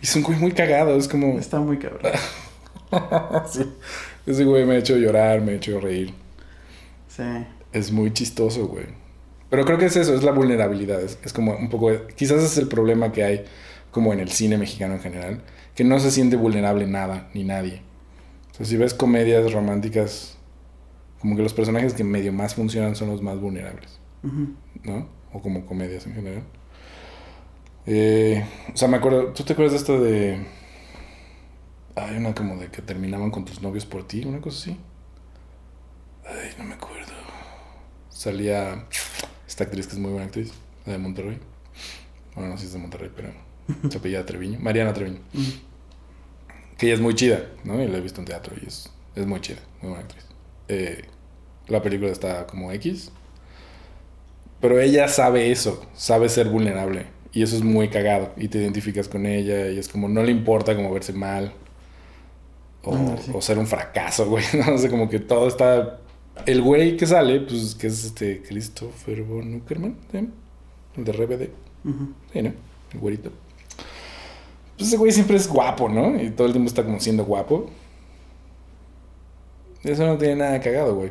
[0.00, 0.96] Es un güey muy cagado.
[0.96, 1.38] Es como...
[1.38, 2.12] Está muy cabrón.
[3.50, 3.62] Sí.
[4.26, 6.12] Ese güey me ha hecho llorar, me ha hecho reír.
[7.08, 7.22] Sí.
[7.72, 8.84] Es muy chistoso, güey.
[9.48, 11.00] Pero creo que es eso, es la vulnerabilidad.
[11.00, 11.90] Es, es como un poco...
[12.14, 13.44] Quizás es el problema que hay
[13.90, 15.42] como en el cine mexicano en general.
[15.74, 17.80] Que no se siente vulnerable nada, ni nadie.
[18.50, 20.36] O sea, si ves comedias románticas,
[21.18, 24.01] como que los personajes que medio más funcionan son los más vulnerables.
[24.22, 25.08] ¿No?
[25.32, 26.44] O como comedias en general.
[27.86, 30.44] Eh, o sea, me acuerdo, ¿tú te acuerdas de esto de...
[31.96, 34.80] Hay una como de que terminaban con tus novios por ti, una cosa así?
[36.24, 37.12] Ay, no me acuerdo.
[38.08, 38.86] Salía
[39.46, 40.52] esta actriz que es muy buena actriz,
[40.86, 41.38] la de Monterrey.
[42.34, 43.30] Bueno, no sé si es de Monterrey, pero
[43.90, 44.58] se apellida Treviño.
[44.60, 45.20] Mariana Treviño.
[46.78, 47.82] Que ella es muy chida, ¿no?
[47.82, 50.24] Y la he visto en teatro y es, es muy chida, muy buena actriz.
[50.68, 51.04] Eh,
[51.68, 53.12] la película está como X.
[54.62, 57.06] Pero ella sabe eso, sabe ser vulnerable.
[57.32, 58.32] Y eso es muy cagado.
[58.36, 61.52] Y te identificas con ella y es como, no le importa como verse mal.
[62.84, 63.32] O, sí.
[63.40, 64.44] ser un fracaso, güey.
[64.54, 65.98] No sé, como que todo está...
[66.46, 70.32] El güey que sale, pues, que es este Christopher von Uckerman, ¿se llama?
[70.96, 71.48] El de RBD.
[72.32, 72.52] Sí, ¿no?
[72.92, 73.32] El güerito.
[74.76, 76.22] Pues ese güey siempre es guapo, ¿no?
[76.22, 77.68] Y todo el tiempo está como siendo guapo.
[79.82, 81.10] Eso no tiene nada cagado, güey.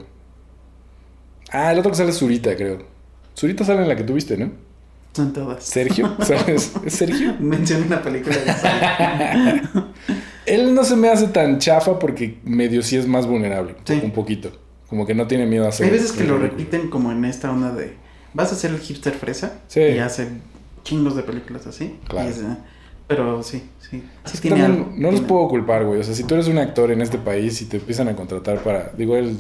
[1.52, 2.91] Ah, el otro que sale es Zurita, creo.
[3.38, 4.52] Zurita sale en la que tuviste, ¿no?
[5.14, 5.64] Son todas.
[5.64, 6.72] Sergio, ¿sabes?
[6.86, 7.36] ¿Es Sergio?
[7.40, 9.62] Menciona una película de.
[10.46, 13.76] Él no se me hace tan chafa porque medio sí es más vulnerable.
[13.86, 14.00] Sí.
[14.04, 14.52] Un poquito.
[14.90, 15.86] Como que no tiene miedo a hacer.
[15.86, 17.94] Hay veces que lo repiten como en esta onda de
[18.34, 19.82] vas a ser el hipster fresa Sí.
[19.82, 20.30] y hace
[20.84, 21.98] chingos de películas así.
[22.08, 22.30] Claro.
[22.30, 22.58] Es, eh,
[23.08, 24.02] pero sí, sí.
[24.26, 24.94] Sí Es que tiene también algo.
[24.98, 26.00] no los puedo culpar, güey.
[26.00, 28.60] O sea, si tú eres un actor en este país y te empiezan a contratar
[28.64, 28.92] para.
[28.98, 29.38] Digo, él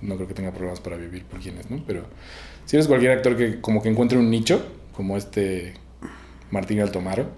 [0.00, 1.82] no creo que tenga problemas para vivir por quienes, ¿no?
[1.86, 2.04] Pero
[2.66, 4.64] si eres cualquier actor que como que encuentre un nicho,
[4.94, 5.74] como este
[6.50, 7.28] Martín Altomaro,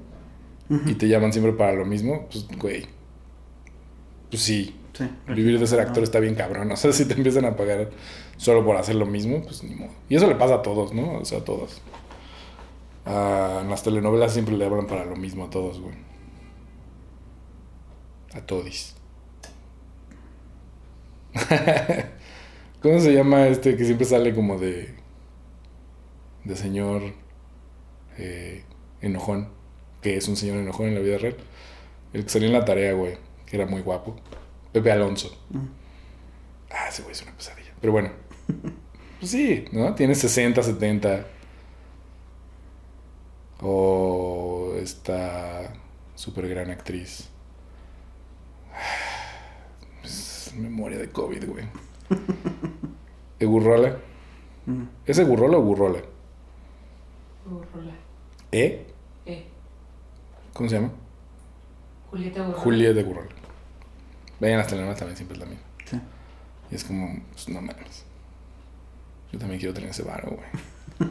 [0.68, 0.88] Ujú.
[0.90, 2.86] y te llaman siempre para lo mismo, pues, güey.
[4.30, 4.74] Pues sí.
[4.94, 5.08] Sí.
[5.28, 6.72] Vivir de ser actor está bien cabrón.
[6.72, 7.90] O sea, si te empiezan a pagar
[8.36, 9.90] solo por hacer lo mismo, pues ni modo.
[10.08, 11.18] Y eso le pasa a todos, ¿no?
[11.18, 11.80] O sea, a todos.
[13.06, 15.94] Ah, en las telenovelas siempre le hablan para lo mismo a todos, güey.
[18.34, 18.94] A todis.
[22.82, 24.94] ¿Cómo se llama este que siempre sale como de.
[26.48, 27.02] De señor.
[28.16, 28.64] eh,
[29.00, 29.50] enojón?
[30.02, 31.36] Que es un señor enojón en la vida real.
[32.12, 33.16] El que salió en la tarea, güey.
[33.46, 34.16] Que era muy guapo.
[34.72, 35.28] Pepe Alonso.
[35.50, 35.58] Mm.
[36.70, 37.72] Ah, ese güey es una pesadilla.
[37.80, 38.10] Pero bueno.
[39.20, 39.96] Pues sí, ¿no?
[39.96, 41.26] Tiene 60, 70.
[43.60, 45.72] O esta
[46.14, 47.28] súper gran actriz.
[50.04, 51.64] Es memoria de COVID, güey.
[53.40, 53.98] ¿Egurrola?
[54.66, 54.84] Mm.
[55.04, 56.00] ¿Es Egurrola o Gurrola?
[57.56, 57.94] Urrola.
[58.52, 58.86] ¿Eh?
[59.26, 59.46] Eh.
[60.52, 60.92] ¿Cómo se llama?
[62.10, 62.58] Julieta Urrola.
[62.62, 63.02] Julieta.
[64.40, 65.64] Vean las telenovelas también, siempre es la misma.
[65.84, 66.00] Sí.
[66.70, 68.04] Y es como, pues no mames.
[69.32, 71.10] Yo también quiero tener ese varo, güey.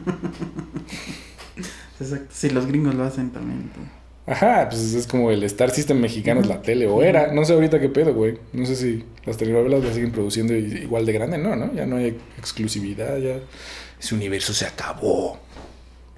[2.00, 2.26] Exacto.
[2.30, 3.70] Si los gringos lo hacen también.
[3.74, 3.86] pues.
[4.28, 7.54] Ajá, pues es como el Star System mexicano es la tele, o era, no sé
[7.54, 8.38] ahorita qué pedo, güey.
[8.52, 11.72] No sé si las telenovelas las siguen produciendo igual de grande, no, ¿no?
[11.72, 13.40] Ya no hay exclusividad, ya
[13.98, 15.38] ese universo se acabó.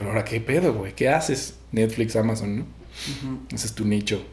[0.00, 1.58] Pero ahora qué pedo, güey, ¿qué haces?
[1.72, 2.64] Netflix, Amazon, ¿no?
[3.54, 4.24] Ese es tu nicho.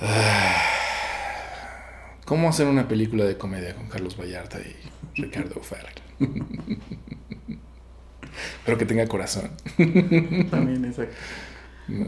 [0.00, 0.60] Ah.
[2.26, 4.76] ¿Cómo hacer una película de comedia con Carlos Vallarta y
[5.22, 5.94] Ricardo Farrell?
[8.66, 9.50] Pero que tenga corazón.
[10.50, 11.14] También, exacto.
[11.88, 12.06] No.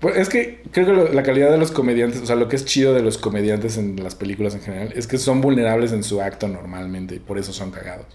[0.00, 2.56] Pues es que creo que lo- la calidad de los comediantes, o sea, lo que
[2.56, 6.02] es chido de los comediantes en las películas en general, es que son vulnerables en
[6.04, 8.06] su acto normalmente y por eso son cagados.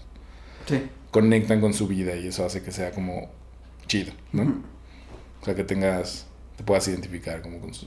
[0.66, 0.82] Sí.
[1.20, 3.30] Conectan con su vida y eso hace que sea como
[3.86, 4.62] chido, ¿no?
[5.40, 6.26] O sea, que tengas,
[6.56, 7.86] te puedas identificar como con su,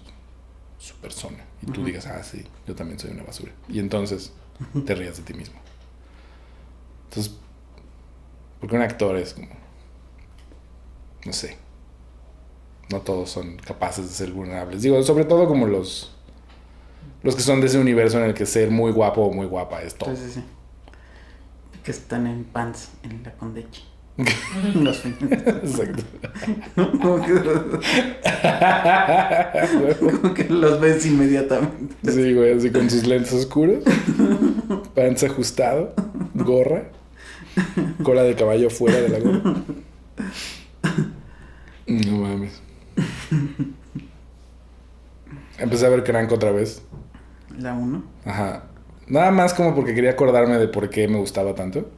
[0.78, 3.52] su persona y tú digas, ah, sí, yo también soy una basura.
[3.70, 4.34] Y entonces
[4.86, 5.60] te rías de ti mismo.
[7.10, 7.34] Entonces,
[8.60, 9.48] porque un actor es como,
[11.26, 11.58] no sé,
[12.90, 14.82] no todos son capaces de ser vulnerables.
[14.82, 16.14] Digo, sobre todo como los,
[17.24, 19.82] los que son de ese universo en el que ser muy guapo o muy guapa
[19.82, 20.16] es todo.
[20.16, 20.44] Sí, sí, sí.
[21.84, 23.84] Que están en pants en la Condechi.
[24.76, 25.22] Los fines.
[25.32, 26.04] Exacto.
[26.76, 27.34] como, que,
[30.00, 31.96] como que los ves inmediatamente.
[32.12, 33.84] Sí, güey, así con sus lentes oscuros,
[34.94, 35.94] panza ajustado,
[36.36, 36.90] gorra,
[38.04, 39.56] cola de caballo fuera de la gorra.
[41.88, 42.62] No mames.
[45.58, 46.84] Empecé a ver Crank otra vez.
[47.58, 48.04] La 1.
[48.26, 48.71] Ajá.
[49.12, 51.90] Nada más como porque quería acordarme de por qué me gustaba tanto.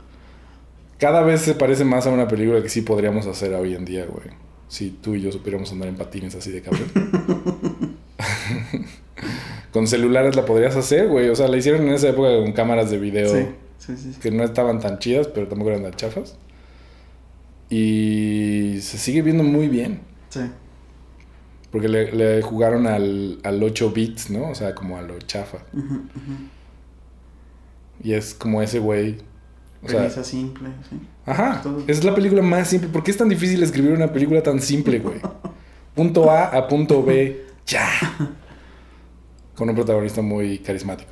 [0.97, 4.05] Cada vez se parece más a una película que sí podríamos hacer hoy en día,
[4.05, 4.27] güey.
[4.67, 6.87] Si tú y yo supiéramos andar en patines así de cabrón.
[9.71, 11.29] con celulares la podrías hacer, güey.
[11.29, 13.45] O sea, la hicieron en esa época con cámaras de video Sí,
[13.77, 14.19] sí, sí.
[14.19, 16.35] que no estaban tan chidas, pero tampoco eran tan chafas.
[17.69, 20.01] Y se sigue viendo muy bien.
[20.29, 20.41] Sí.
[21.71, 24.49] Porque le, le jugaron al, al 8 bits, ¿no?
[24.49, 25.59] O sea, como a lo chafa.
[25.73, 26.01] Ujú.
[28.01, 29.17] Y es como ese güey.
[29.81, 30.97] O sea, simple, sí.
[31.25, 31.83] Ajá, Todo.
[31.87, 32.89] es la película más simple.
[32.89, 35.19] ¿Por qué es tan difícil escribir una película tan simple, güey?
[35.95, 37.87] Punto A a punto B, ya.
[39.55, 41.11] Con un protagonista muy carismático.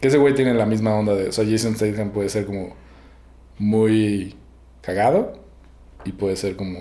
[0.00, 1.28] Que ese güey tiene la misma onda de.
[1.28, 2.74] O sea, Jason Statham puede ser como
[3.58, 4.34] muy
[4.80, 5.32] cagado
[6.04, 6.78] y puede ser como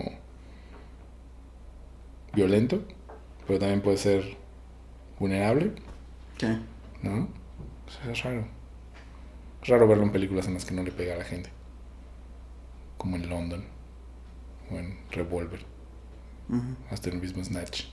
[2.33, 2.83] violento,
[3.47, 4.37] pero también puede ser
[5.19, 5.71] vulnerable,
[6.37, 6.57] ¿Qué?
[7.01, 7.29] ¿no?
[7.87, 8.45] O sea, es raro.
[9.67, 11.49] Raro verlo en películas en las que no le pega a la gente.
[12.97, 13.63] Como en London.
[14.71, 15.65] O en Revolver.
[16.91, 17.85] Hasta el mismo Snatch.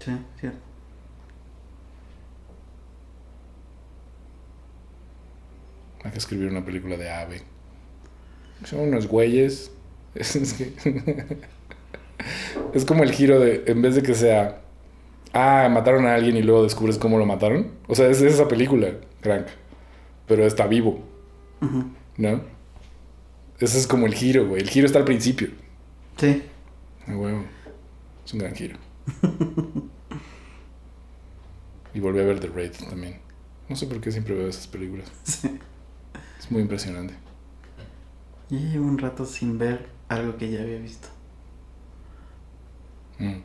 [0.00, 0.58] Sí, cierto.
[6.02, 7.42] Hay que escribir una película de ave.
[8.64, 9.70] Son unos güeyes.
[10.14, 10.72] Es, es que-
[12.74, 13.64] es como el giro de.
[13.66, 14.60] En vez de que sea.
[15.32, 17.72] Ah, mataron a alguien y luego descubres cómo lo mataron.
[17.88, 18.88] O sea, es esa película,
[19.20, 19.46] Crank.
[20.26, 21.02] Pero está vivo.
[22.16, 22.40] ¿no?
[23.58, 24.62] Ese es como el giro, güey.
[24.62, 25.48] El giro está al principio.
[26.16, 26.42] Sí.
[27.06, 27.44] Huevo.
[28.24, 28.78] Es un gran giro.
[31.94, 33.20] y volví a ver The Raid también.
[33.68, 35.10] No sé por qué siempre veo esas películas.
[35.24, 35.58] sí.
[36.38, 37.14] Es muy impresionante.
[38.50, 41.08] Yo llevo un rato sin ver algo que ya había visto.
[43.18, 43.40] Mm.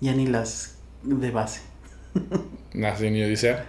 [0.00, 1.71] Ya ni las de base.
[2.74, 3.64] Nací en Odisea.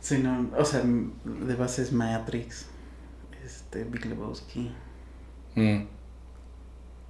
[0.00, 2.66] Sí, no, o sea, de base es Matrix,
[3.44, 4.72] este, Big Lebowski,
[5.56, 5.82] Mm.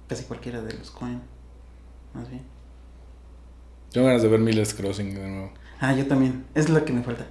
[0.07, 1.21] casi cualquiera de los Coen,
[2.13, 2.41] más bien.
[3.91, 5.51] Tengo ganas de ver Miller's Crossing de nuevo.
[5.79, 7.27] Ah, yo también, es la que me falta.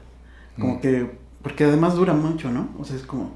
[0.57, 0.81] Como Mm.
[0.81, 1.11] que
[1.43, 2.69] Porque además dura mucho, ¿no?
[2.79, 3.33] O sea, es como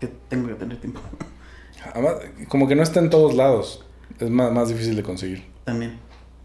[0.00, 1.00] que tengo que tener tiempo.
[1.94, 2.14] Además,
[2.48, 3.84] como que no está en todos lados.
[4.18, 5.44] Es más, más difícil de conseguir.
[5.64, 5.96] También.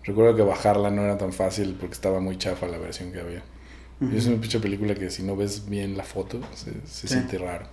[0.03, 3.43] Recuerdo que bajarla no era tan fácil porque estaba muy chafa la versión que había.
[4.15, 7.07] Es una pinche película que si no ves bien la foto, se, se Sí.
[7.09, 7.67] siente raro.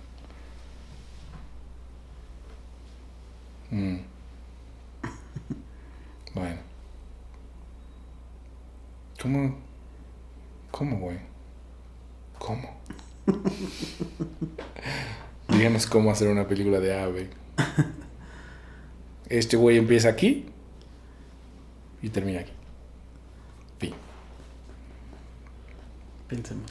[3.71, 3.95] Mm.
[6.35, 6.57] Bueno.
[9.21, 9.57] ¿Cómo?
[10.71, 11.17] ¿Cómo, güey?
[12.37, 12.77] ¿Cómo?
[15.49, 17.29] Díganos cómo hacer una película de ave.
[19.27, 20.45] Este güey empieza aquí
[22.01, 22.53] y termina aquí.
[23.79, 23.93] Fin.
[26.27, 26.69] Pensemos.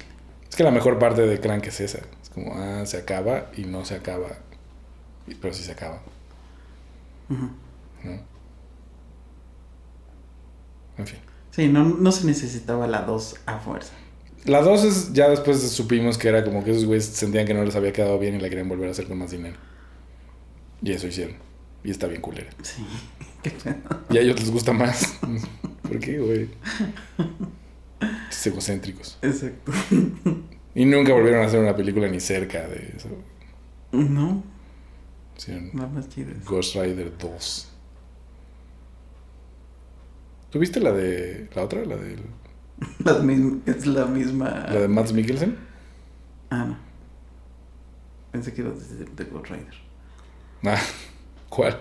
[0.48, 2.00] Es que la mejor parte de Crank es esa.
[2.22, 4.28] Es como, ah, se acaba y no se acaba.
[5.40, 6.00] Pero sí se acaba.
[7.28, 7.50] ¿no?
[10.96, 11.18] En fin.
[11.50, 13.92] Sí, no, no se necesitaba la 2 a fuerza.
[14.44, 17.64] La dos es, ya después supimos que era como que esos güeyes sentían que no
[17.64, 19.56] les había quedado bien y la querían volver a hacer con más dinero.
[20.80, 21.47] Y eso hicieron.
[21.84, 22.50] Y está bien culera.
[22.62, 22.84] Sí.
[24.10, 25.18] Y a ellos les gusta más.
[25.82, 26.48] ¿Por qué, güey?
[28.44, 29.18] Egocéntricos.
[29.22, 29.72] Exacto.
[30.74, 33.08] Y nunca volvieron a hacer una película ni cerca de eso.
[33.92, 34.42] No,
[35.36, 36.32] Hicieron nada más chido.
[36.44, 37.72] Ghost Rider 2.
[40.50, 41.48] ¿Tuviste la de.
[41.54, 41.84] la otra?
[41.84, 42.16] La de.
[43.04, 44.50] La misma, es la misma.
[44.50, 45.56] La de Mads Mikkelsen?
[46.50, 46.78] Ah, no.
[48.30, 49.74] Pensé que iba desde The Ghost Rider.
[50.64, 50.80] Ah,
[51.48, 51.78] ¿cuál?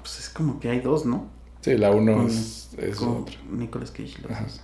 [0.00, 1.28] Pues es como que hay dos, ¿no?
[1.62, 3.36] Sí, la 1 Con- es, es Con otra.
[3.50, 4.20] Nicolas Cage.
[4.22, 4.42] los Ajá.
[4.44, 4.60] dos.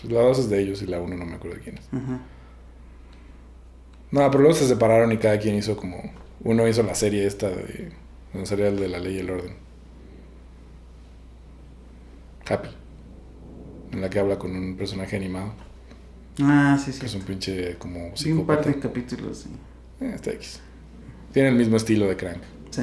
[0.00, 1.84] Pues la 2 es de ellos y la 1 no me acuerdo de quién es.
[1.92, 2.20] Ajá.
[4.10, 6.02] No, pero luego se separaron y cada quien hizo como.
[6.44, 7.92] Uno hizo la serie esta de.
[8.32, 9.54] donde salía el de la ley y el orden.
[12.48, 12.68] Happy.
[13.92, 15.52] En la que habla con un personaje animado.
[16.40, 17.04] Ah, sí, sí.
[17.04, 19.50] Es un pinche como Sí, un par de capítulos, sí.
[20.00, 20.60] Eh, está X.
[21.32, 22.42] Tiene el mismo estilo de Crank.
[22.70, 22.82] Sí.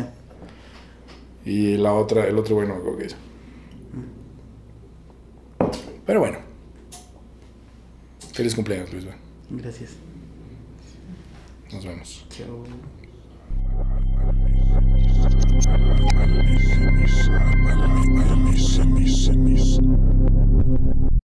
[1.45, 3.17] Y la otra, el otro bueno, creo que hizo.
[6.05, 6.39] Pero bueno.
[8.33, 9.05] Feliz cumpleaños, Luis.
[9.05, 9.15] Ben.
[9.51, 9.91] Gracias.
[11.71, 12.25] Nos vemos.
[12.29, 12.63] Chao.